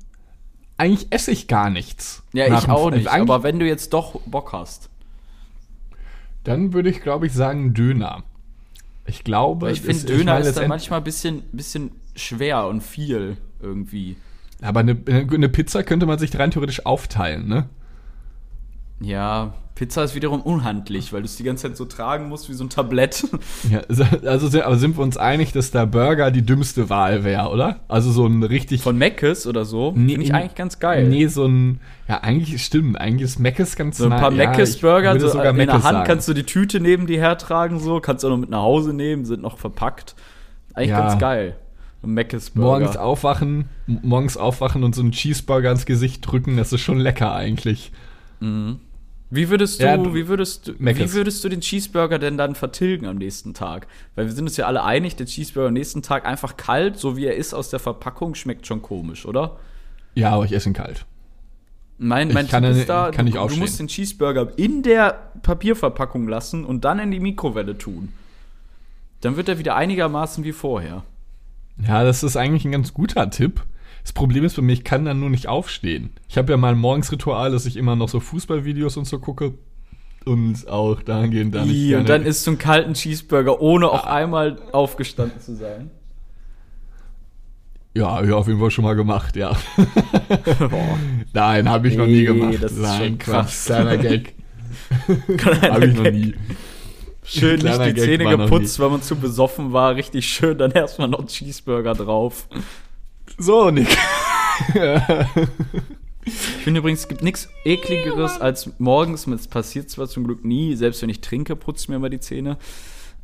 Eigentlich 0.78 1.08
esse 1.10 1.32
ich 1.32 1.48
gar 1.48 1.70
nichts. 1.70 2.24
Ja, 2.34 2.46
ich 2.48 2.70
auch 2.70 2.92
nicht, 2.92 3.08
aber 3.08 3.44
wenn 3.44 3.60
du 3.60 3.66
jetzt 3.66 3.94
doch 3.94 4.22
Bock 4.26 4.54
hast. 4.54 4.90
Dann 6.44 6.72
würde 6.72 6.90
ich, 6.90 7.02
glaube 7.02 7.28
ich, 7.28 7.34
sagen 7.34 7.74
Döner. 7.74 8.24
Ich 9.06 9.24
glaube, 9.24 9.72
ich 9.72 9.82
finde, 9.82 10.06
Döner 10.06 10.34
meine, 10.34 10.48
ist 10.48 10.58
dann 10.58 10.68
manchmal 10.68 11.00
ein 11.00 11.04
bisschen, 11.04 11.42
bisschen 11.52 11.92
schwer 12.18 12.68
und 12.68 12.82
viel 12.84 13.38
irgendwie. 13.62 14.18
Aber 14.62 14.80
eine, 14.82 14.98
eine 15.08 15.50
Pizza 15.50 15.84
könnte 15.84 16.06
man 16.06 16.20
sich 16.20 16.38
rein 16.38 16.52
theoretisch 16.52 16.86
aufteilen, 16.86 17.48
ne? 17.48 17.70
Ja, 19.00 19.54
Pizza 19.76 20.04
ist 20.04 20.16
wiederum 20.16 20.42
unhandlich, 20.42 21.14
weil 21.14 21.22
du 21.22 21.26
es 21.26 21.36
die 21.36 21.44
ganze 21.44 21.68
Zeit 21.68 21.78
so 21.78 21.86
tragen 21.86 22.30
musst 22.30 22.50
wie 22.50 22.54
so 22.54 22.64
ein 22.64 22.70
Tablett. 22.70 23.28
Ja, 23.70 23.82
also 24.28 24.48
sind, 24.48 24.64
aber 24.64 24.78
sind 24.78 24.98
wir 24.98 25.04
uns 25.04 25.18
einig, 25.18 25.52
dass 25.52 25.70
der 25.70 25.86
Burger 25.86 26.32
die 26.32 26.42
dümmste 26.42 26.90
Wahl 26.90 27.24
wäre, 27.24 27.50
oder? 27.50 27.82
Also 27.88 28.12
so 28.12 28.26
ein 28.26 28.42
richtig. 28.42 28.82
Von 28.82 28.98
Meckes 28.98 29.46
oder 29.46 29.66
so. 29.66 29.94
Nee, 29.96 30.14
Finde 30.14 30.26
ich 30.26 30.34
eigentlich 30.34 30.56
ganz 30.56 30.80
geil. 30.80 31.08
Nee, 31.08 31.28
so 31.28 31.46
ein. 31.46 31.80
Ja, 32.08 32.24
eigentlich 32.24 32.64
stimmt. 32.64 33.00
Eigentlich 33.00 33.24
ist 33.24 33.40
Mc's 33.40 33.76
ganz 33.76 33.98
So 33.98 34.06
ein 34.06 34.10
paar 34.10 34.32
ja, 34.32 34.50
Meckes 34.50 34.76
ich 34.76 34.82
Burger, 34.82 35.12
würde 35.12 35.20
so 35.22 35.30
sogar 35.30 35.52
in 35.52 35.58
der 35.58 35.74
Hand 35.74 35.84
sagen. 35.84 36.08
kannst 36.08 36.28
du 36.28 36.34
die 36.34 36.44
Tüte 36.44 36.80
neben 36.80 37.06
dir 37.06 37.20
hertragen, 37.20 37.80
so, 37.80 38.00
kannst 38.00 38.24
du 38.24 38.28
auch 38.28 38.32
noch 38.32 38.38
mit 38.40 38.50
nach 38.50 38.64
Hause 38.64 38.94
nehmen, 38.94 39.26
sind 39.26 39.44
noch 39.44 39.60
verpackt. 39.60 40.16
Eigentlich 40.74 40.90
Ja. 40.90 41.02
ganz 41.08 41.20
geil. 41.20 41.56
Ein 42.04 42.12
Meckes 42.14 42.52
Burger. 42.52 42.68
morgens 42.80 42.98
aufwachen, 42.98 43.66
morgens 43.88 44.38
aufwachen 44.38 44.84
und 44.84 44.94
so 44.96 45.02
einen 45.02 45.12
Cheeseburger 45.12 45.72
ins 45.72 45.86
Gesicht 45.86 46.22
drücken, 46.30 46.56
das 46.58 46.72
ist 46.74 46.82
schon 46.82 47.00
lecker 47.00 47.34
eigentlich. 47.34 47.92
Wie 49.30 49.50
würdest 49.50 49.82
du, 49.82 49.86
Ja, 49.86 49.98
du- 49.98 50.14
wie 50.14 50.28
würdest 50.28 50.68
du, 50.68 50.74
Meckes. 50.78 51.12
wie 51.12 51.16
würdest 51.18 51.44
du 51.44 51.50
den 51.50 51.60
Cheeseburger 51.62 52.20
denn 52.20 52.38
dann 52.38 52.54
vertilgen 52.56 53.08
am 53.08 53.18
nächsten 53.18 53.54
Tag? 53.54 53.88
Weil 54.16 54.26
wir 54.28 54.32
sind 54.32 54.46
uns 54.46 54.56
ja 54.58 54.68
alle 54.68 54.84
einig, 54.84 55.16
der 55.16 55.26
Cheeseburger 55.26 55.68
am 55.70 55.74
nächsten 55.74 56.02
Tag 56.04 56.26
einfach 56.26 56.56
kalt, 56.56 56.98
so 56.98 57.18
wie 57.18 57.26
er 57.26 57.36
ist 57.36 57.54
aus 57.54 57.70
der 57.70 57.80
Verpackung, 57.80 58.36
schmeckt 58.36 58.68
schon 58.68 58.82
komisch, 58.82 59.26
oder? 59.26 59.58
Ja, 60.16 60.30
aber 60.32 60.46
ich 60.46 60.54
esse 60.54 60.70
ihn 60.70 60.74
kalt. 60.74 61.06
Mein, 61.98 62.32
mein 62.32 62.46
Ich 62.46 62.52
kann 62.52 62.64
ist 62.64 62.88
da, 62.88 63.10
kann 63.12 63.26
du, 63.26 63.32
du 63.34 63.40
aufstehen. 63.40 63.60
musst 63.62 63.80
den 63.80 63.88
Cheeseburger 63.88 64.52
in 64.56 64.84
der 64.84 65.32
Papierverpackung 65.42 66.28
lassen 66.28 66.64
und 66.64 66.86
dann 66.86 67.00
in 67.00 67.10
die 67.10 67.20
Mikrowelle 67.20 67.76
tun. 67.78 68.14
Dann 69.22 69.36
wird 69.36 69.50
er 69.50 69.58
wieder 69.58 69.76
einigermaßen 69.76 70.44
wie 70.44 70.52
vorher. 70.52 71.04
Ja, 71.86 72.04
das 72.04 72.24
ist 72.24 72.36
eigentlich 72.38 72.66
ein 72.66 72.72
ganz 72.72 72.94
guter 72.94 73.30
Tipp. 73.30 73.64
Das 74.04 74.14
Problem 74.14 74.44
ist 74.46 74.56
bei 74.56 74.62
mir, 74.62 74.74
ich 74.74 74.84
kann 74.86 75.04
dann 75.06 75.20
nur 75.20 75.30
nicht 75.30 75.48
aufstehen. 75.48 76.12
Ich 76.30 76.38
habe 76.38 76.52
ja 76.52 76.58
mal 76.58 76.72
ein 76.74 76.78
Morgensritual, 76.80 77.52
dass 77.52 77.66
ich 77.66 77.76
immer 77.76 77.96
noch 77.96 78.08
so 78.10 78.20
Fußballvideos 78.20 78.96
und 78.98 79.06
so 79.06 79.20
gucke. 79.20 79.54
Und 80.26 80.68
auch 80.68 81.02
dahingehend 81.04 81.56
dann. 81.56 81.70
Ih, 81.70 81.96
und 81.96 82.10
dann 82.10 82.24
isst 82.24 82.46
du 82.48 82.52
einen 82.52 82.58
kalten 82.58 82.94
Cheeseburger, 82.94 83.62
ohne 83.62 83.90
auch 83.90 84.06
einmal 84.06 84.58
aufgestanden 84.72 85.40
zu 85.40 85.56
sein. 85.56 85.90
Ja, 87.96 88.24
ja, 88.24 88.36
auf 88.36 88.48
jeden 88.48 88.60
Fall 88.60 88.70
schon 88.72 88.84
mal 88.86 88.96
gemacht, 88.96 89.36
ja. 89.36 89.56
Nein, 91.34 91.70
habe 91.70 91.88
ich 91.88 91.96
noch 91.98 92.06
nie 92.06 92.20
Nee, 92.20 92.26
gemacht. 92.26 92.56
das 92.62 92.74
ist 92.74 92.82
Nein, 92.82 93.04
schon 93.04 93.18
krass. 93.18 93.66
Kleiner 93.66 93.98
Gag. 93.98 94.36
Kleiner 95.38 95.74
habe 95.74 95.86
ich 95.88 95.96
noch 95.96 96.04
Gag. 96.04 96.14
nie. 96.14 96.34
Schön 97.28 97.60
nicht 97.60 97.80
die 97.86 97.94
Gag 97.94 98.04
Zähne 98.04 98.38
geputzt, 98.38 98.80
weil 98.80 98.90
man 98.90 99.02
zu 99.02 99.16
besoffen 99.16 99.74
war. 99.74 99.96
Richtig 99.96 100.28
schön, 100.28 100.58
dann 100.58 100.72
erstmal 100.72 101.10
noch 101.10 101.26
Cheeseburger 101.28 101.94
drauf. 101.94 102.48
So, 103.38 103.70
Nick. 103.70 103.96
Ich 106.28 106.34
finde 106.64 106.80
übrigens, 106.80 107.02
es 107.02 107.08
gibt 107.08 107.24
nichts 107.24 107.48
ekligeres 107.64 108.42
als 108.42 108.70
morgens, 108.80 109.28
es 109.28 109.48
passiert 109.48 109.90
zwar 109.90 110.08
zum 110.08 110.26
Glück 110.26 110.44
nie, 110.44 110.76
selbst 110.76 111.02
wenn 111.02 111.10
ich 111.10 111.22
trinke, 111.22 111.56
putze 111.56 111.84
ich 111.84 111.90
mir 111.90 111.96
immer 111.96 112.10
die 112.10 112.20
Zähne. 112.20 112.58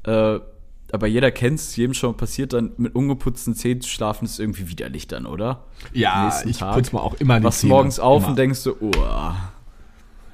Äh, 0.04 0.40
aber 0.92 1.08
jeder 1.08 1.32
kennt 1.32 1.60
es, 1.60 1.76
jedem 1.76 1.94
schon 1.94 2.16
passiert, 2.16 2.54
dann 2.54 2.72
mit 2.78 2.96
ungeputzten 2.96 3.56
Zähnen 3.56 3.82
zu 3.82 3.90
schlafen, 3.90 4.26
ist 4.26 4.40
irgendwie 4.40 4.70
widerlich 4.70 5.08
dann, 5.08 5.26
oder? 5.26 5.66
Ja, 5.92 6.32
ich 6.46 6.60
putze 6.60 6.96
mir 6.96 7.02
auch 7.02 7.16
immer 7.16 7.40
die 7.40 7.46
Wachst 7.46 7.62
Zähne. 7.62 7.74
morgens 7.74 8.00
auf 8.00 8.22
immer. 8.22 8.30
und 8.30 8.38
denkst 8.38 8.60
so, 8.60 8.78
oh. 8.80 8.92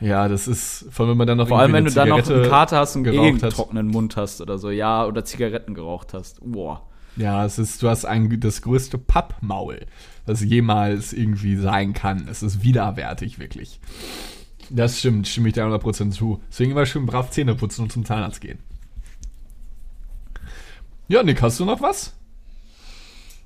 Ja, 0.02 0.28
das 0.30 0.48
ist, 0.48 0.86
vor 0.92 1.06
allem 1.06 1.12
wenn 1.12 1.18
man 1.18 1.28
dann 1.28 1.38
noch 1.40 1.48
Vor 1.50 1.60
allem, 1.60 1.74
wenn 1.74 1.86
du 1.86 1.92
dann 1.92 2.04
eine 2.04 2.10
noch 2.12 2.18
einen 2.18 2.26
Zigarette 2.26 2.50
Kater 2.50 2.78
hast 2.78 2.96
und 2.96 3.06
eh 3.08 3.12
geraucht 3.12 3.28
einen 3.28 3.42
hast. 3.42 3.56
trockenen 3.56 3.88
Mund 3.88 4.16
hast 4.16 4.40
oder 4.42 4.58
so, 4.58 4.70
ja, 4.70 5.06
oder 5.06 5.26
Zigaretten 5.26 5.74
geraucht 5.74 6.14
hast. 6.14 6.40
Boah. 6.42 6.84
Ja, 7.18 7.44
es 7.46 7.60
ist, 7.60 7.84
du 7.84 7.90
hast 7.90 8.06
ein, 8.06 8.40
das 8.40 8.62
größte 8.62 8.98
Pappmaul, 8.98 9.86
das 10.26 10.42
jemals 10.42 11.12
irgendwie 11.12 11.58
sein 11.58 11.94
kann. 11.94 12.28
Es 12.30 12.44
ist 12.44 12.64
widerwärtig, 12.64 13.40
wirklich. 13.40 13.82
Das 14.70 15.00
stimmt, 15.00 15.28
stimme 15.28 15.50
ich 15.50 15.56
dir 15.56 15.64
100% 15.66 16.12
zu. 16.12 16.40
Deswegen 16.50 16.72
immer 16.72 16.86
schön 16.86 17.06
brav 17.06 17.32
Zähne 17.32 17.56
putzen 17.56 17.82
und 17.82 17.92
zum 17.92 18.06
Zahnarzt 18.06 18.40
gehen. 18.40 18.60
Ja, 21.08 21.24
Nick, 21.24 21.42
hast 21.42 21.60
du 21.60 21.66
noch 21.66 21.82
was? 21.82 22.14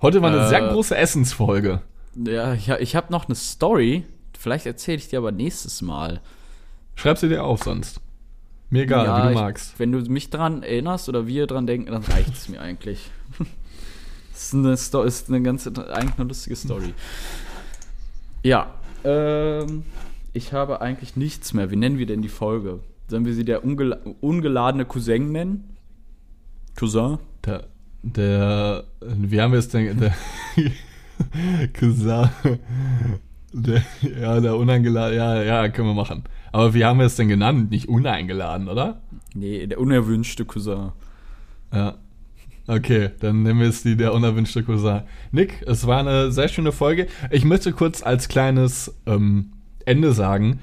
Heute 0.01 0.21
war 0.21 0.29
eine 0.31 0.45
Äh. 0.45 0.49
sehr 0.49 0.67
große 0.67 0.95
Essensfolge. 0.97 1.81
Ja, 2.15 2.53
ich, 2.53 2.69
ich 2.69 2.95
habe 2.95 3.11
noch 3.11 3.25
eine 3.25 3.35
Story, 3.35 4.03
vielleicht 4.37 4.65
erzähle 4.65 4.97
ich 4.97 5.07
dir 5.07 5.19
aber 5.19 5.31
nächstes 5.31 5.81
Mal. 5.81 6.21
Schreib 6.95 7.17
sie 7.17 7.29
dir 7.29 7.43
auf 7.43 7.63
sonst. 7.63 7.99
Mir 8.69 8.83
egal, 8.83 9.05
Ja, 9.05 9.17
wie 9.17 9.21
du 9.23 9.29
ich, 9.29 9.35
magst. 9.35 9.79
Wenn 9.79 9.91
du 9.91 9.99
mich 9.99 10.29
dran 10.29 10.63
erinnerst 10.63 11.07
oder 11.09 11.27
wir 11.27 11.47
dran 11.47 11.67
denken, 11.67 11.91
dann 11.91 12.03
reicht 12.03 12.33
es 12.33 12.49
mir 12.49 12.61
eigentlich. 12.61 13.11
Das 14.33 14.45
ist 14.45 14.53
eine, 14.55 14.75
Sto 14.75 15.03
ist 15.03 15.29
eine 15.29 15.43
ganz 15.43 15.67
eigentlich 15.67 16.17
eine 16.17 16.27
lustige 16.27 16.55
Story. 16.55 16.95
Ja, 18.41 18.73
ähm, 19.03 19.83
ich 20.33 20.53
habe 20.53 20.81
eigentlich 20.81 21.15
nichts 21.15 21.53
mehr. 21.53 21.69
Wie 21.69 21.75
nennen 21.75 21.99
wir 21.99 22.07
denn 22.07 22.23
die 22.23 22.29
Folge? 22.29 22.79
Sollen 23.07 23.25
wir 23.25 23.33
sie 23.35 23.45
der 23.45 23.63
ungela 23.63 23.99
ungeladene 24.21 24.85
Cousin 24.85 25.31
nennen? 25.31 25.77
Cousin? 26.75 27.19
Der, 27.45 27.67
der, 28.01 28.85
wie 29.01 29.39
haben 29.39 29.51
wir 29.51 29.59
es 29.59 29.69
denn, 29.69 29.99
der 29.99 30.15
Cousin, 31.79 32.27
der, 33.53 33.83
ja, 34.19 34.39
der 34.39 34.57
uneingeladen, 34.57 35.15
ja, 35.15 35.43
ja, 35.43 35.69
können 35.69 35.89
wir 35.89 35.93
machen. 35.93 36.23
Aber 36.53 36.73
wie 36.75 36.85
haben 36.85 36.99
wir 36.99 37.07
es 37.07 37.15
denn 37.15 37.27
genannt? 37.27 37.71
Nicht 37.71 37.89
uneingeladen, 37.89 38.69
oder? 38.69 39.01
Nee, 39.33 39.65
der 39.65 39.79
unerwünschte 39.79 40.45
Cousin. 40.45 40.91
Ja. 41.73 41.95
Okay, 42.67 43.09
dann 43.19 43.41
nehmen 43.43 43.59
wir 43.59 43.67
es 43.67 43.81
die 43.83 43.97
der 43.97 44.13
unerwünschte 44.13 44.63
Cousin. 44.63 45.01
Nick, 45.31 45.63
es 45.67 45.87
war 45.87 45.99
eine 45.99 46.31
sehr 46.31 46.47
schöne 46.47 46.71
Folge. 46.71 47.07
Ich 47.31 47.43
möchte 47.43 47.73
kurz 47.73 48.03
als 48.03 48.29
kleines 48.29 48.95
ähm, 49.07 49.51
Ende 49.85 50.13
sagen, 50.13 50.59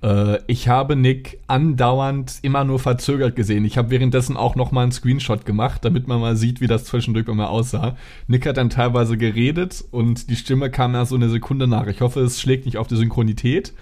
äh, 0.00 0.38
ich 0.46 0.68
habe 0.68 0.94
Nick 0.94 1.40
andauernd 1.48 2.38
immer 2.42 2.62
nur 2.62 2.78
verzögert 2.78 3.34
gesehen. 3.34 3.64
Ich 3.64 3.76
habe 3.76 3.90
währenddessen 3.90 4.36
auch 4.36 4.54
noch 4.54 4.70
mal 4.70 4.84
einen 4.84 4.92
Screenshot 4.92 5.44
gemacht, 5.44 5.84
damit 5.84 6.06
man 6.06 6.20
mal 6.20 6.36
sieht, 6.36 6.60
wie 6.60 6.68
das 6.68 6.84
zwischendurch 6.84 7.26
mir 7.26 7.50
aussah. 7.50 7.96
Nick 8.28 8.46
hat 8.46 8.58
dann 8.58 8.70
teilweise 8.70 9.18
geredet 9.18 9.84
und 9.90 10.30
die 10.30 10.36
Stimme 10.36 10.70
kam 10.70 10.94
erst 10.94 11.10
so 11.10 11.16
eine 11.16 11.28
Sekunde 11.30 11.66
nach. 11.66 11.88
Ich 11.88 12.00
hoffe, 12.00 12.20
es 12.20 12.40
schlägt 12.40 12.64
nicht 12.64 12.78
auf 12.78 12.86
die 12.86 12.96
Synchronität. 12.96 13.74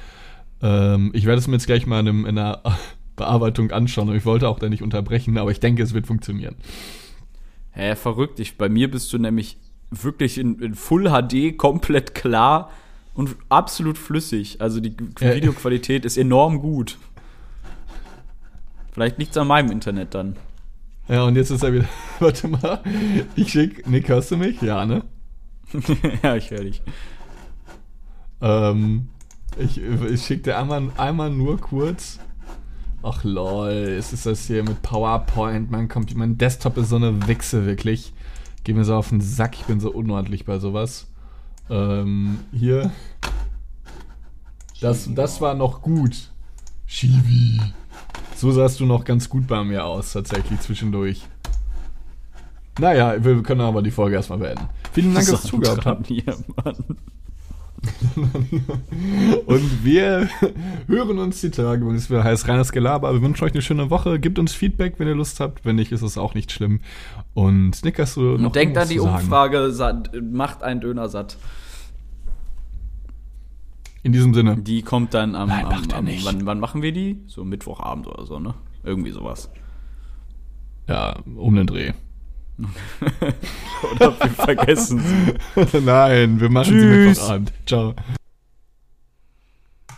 Ähm, 0.62 1.10
ich 1.14 1.24
werde 1.26 1.38
es 1.38 1.46
mir 1.46 1.54
jetzt 1.54 1.66
gleich 1.66 1.86
mal 1.86 2.00
in, 2.00 2.08
einem, 2.08 2.26
in 2.26 2.38
einer 2.38 2.62
Bearbeitung 3.16 3.70
anschauen 3.70 4.08
und 4.08 4.16
ich 4.16 4.24
wollte 4.24 4.48
auch 4.48 4.58
da 4.58 4.68
nicht 4.68 4.82
unterbrechen, 4.82 5.36
aber 5.38 5.50
ich 5.50 5.60
denke, 5.60 5.82
es 5.82 5.94
wird 5.94 6.06
funktionieren. 6.06 6.56
Hä, 7.72 7.94
verrückt. 7.96 8.40
Ich, 8.40 8.56
bei 8.58 8.68
mir 8.68 8.90
bist 8.90 9.12
du 9.12 9.18
nämlich 9.18 9.56
wirklich 9.90 10.38
in, 10.38 10.58
in 10.60 10.74
Full 10.74 11.08
HD 11.10 11.56
komplett 11.56 12.14
klar 12.14 12.70
und 13.14 13.36
absolut 13.48 13.98
flüssig. 13.98 14.60
Also 14.60 14.80
die 14.80 14.94
Ja. 15.20 15.34
Videoqualität 15.34 16.04
ist 16.04 16.16
enorm 16.16 16.60
gut. 16.60 16.98
Vielleicht 18.92 19.18
liegt's 19.18 19.36
an 19.36 19.46
meinem 19.46 19.70
Internet 19.70 20.14
dann. 20.14 20.36
Ja, 21.08 21.24
und 21.24 21.36
jetzt 21.36 21.50
ist 21.50 21.62
er 21.62 21.72
wieder. 21.72 21.88
Warte 22.20 22.48
mal. 22.48 22.80
Ich 23.36 23.50
schick. 23.50 23.86
Nick, 23.88 24.08
hörst 24.08 24.30
du 24.30 24.36
mich? 24.36 24.60
Ja, 24.62 24.84
ne? 24.84 25.04
ja, 26.22 26.36
ich 26.36 26.50
höre 26.50 26.64
dich. 26.64 26.82
Ähm, 28.40 29.08
ich, 29.58 29.78
ich 29.78 30.24
schick 30.24 30.44
dir 30.44 30.58
einmal, 30.58 30.90
einmal 30.96 31.30
nur 31.30 31.58
kurz. 31.58 32.18
Ach 33.02 33.24
lol, 33.24 33.70
es 33.70 34.12
ist 34.12 34.26
das 34.26 34.46
hier 34.46 34.62
mit 34.62 34.82
PowerPoint. 34.82 35.70
Mein, 35.70 35.88
Computer, 35.88 36.18
mein 36.18 36.36
Desktop 36.36 36.76
ist 36.76 36.90
so 36.90 36.96
eine 36.96 37.26
Wichse, 37.26 37.64
wirklich. 37.64 38.12
Geh 38.64 38.74
mir 38.74 38.84
so 38.84 38.94
auf 38.94 39.08
den 39.08 39.22
Sack, 39.22 39.54
ich 39.54 39.64
bin 39.64 39.80
so 39.80 39.90
unordentlich 39.90 40.44
bei 40.44 40.58
sowas. 40.58 41.06
Ähm, 41.70 42.40
hier. 42.52 42.90
Das, 44.80 45.08
das 45.14 45.40
war 45.40 45.54
noch 45.54 45.80
gut. 45.80 46.30
Chibi. 46.86 47.60
So 48.36 48.52
sahst 48.52 48.80
du 48.80 48.86
noch 48.86 49.04
ganz 49.04 49.28
gut 49.28 49.46
bei 49.46 49.62
mir 49.64 49.84
aus, 49.84 50.12
tatsächlich 50.12 50.60
zwischendurch. 50.60 51.22
Naja, 52.78 53.22
wir 53.22 53.42
können 53.42 53.60
aber 53.60 53.82
die 53.82 53.90
Folge 53.90 54.16
erstmal 54.16 54.38
beenden. 54.38 54.68
Vielen 54.92 55.14
Dank, 55.14 55.26
dass 55.30 55.44
ihr 55.44 55.50
zugehört 55.50 55.86
habt. 55.86 56.06
Hier, 56.06 56.36
Mann. 56.56 56.96
Und 59.46 59.84
wir 59.84 60.28
hören 60.86 61.18
uns 61.18 61.40
die 61.40 61.50
Tage, 61.50 61.86
wenn 61.86 61.94
es 61.94 62.10
heißt 62.10 62.48
reines 62.48 62.72
Gelaber. 62.72 63.12
Wir 63.12 63.22
wünschen 63.22 63.44
euch 63.44 63.52
eine 63.52 63.62
schöne 63.62 63.90
Woche. 63.90 64.18
Gebt 64.20 64.38
uns 64.38 64.52
Feedback, 64.52 64.94
wenn 64.98 65.08
ihr 65.08 65.14
Lust 65.14 65.40
habt. 65.40 65.64
Wenn 65.64 65.76
nicht, 65.76 65.90
ist 65.92 66.02
es 66.02 66.18
auch 66.18 66.34
nicht 66.34 66.52
schlimm. 66.52 66.80
Und 67.34 67.82
Nick, 67.84 67.98
hast 67.98 68.16
du 68.16 68.36
noch 68.36 68.46
Und 68.46 68.56
denkt 68.56 68.76
an 68.76 68.88
die? 68.88 69.00
Umfrage, 69.00 69.72
macht 70.30 70.62
einen 70.62 70.80
Döner 70.80 71.08
satt. 71.08 71.36
In 74.02 74.12
diesem 74.12 74.34
Sinne. 74.34 74.56
Die 74.56 74.82
kommt 74.82 75.14
dann 75.14 75.34
am, 75.34 75.48
Nein, 75.48 75.66
am, 75.66 75.72
macht 75.72 75.92
er 75.92 75.98
am 75.98 76.04
nicht. 76.04 76.24
wann, 76.24 76.46
wann 76.46 76.60
machen 76.60 76.82
wir 76.82 76.92
die? 76.92 77.18
So 77.26 77.44
Mittwochabend 77.44 78.06
oder 78.06 78.24
so, 78.26 78.38
ne? 78.38 78.54
Irgendwie 78.82 79.10
sowas. 79.10 79.50
Ja, 80.88 81.16
um 81.36 81.54
den 81.54 81.66
Dreh. 81.66 81.92
Oder 83.94 84.14
wir 84.20 84.30
vergessen 84.30 85.02
Nein, 85.84 86.40
wir 86.40 86.50
machen 86.50 86.64
sie 86.66 86.86
Tschüss. 86.86 87.08
Mittwochabend. 87.08 87.52
Ciao. 87.66 87.94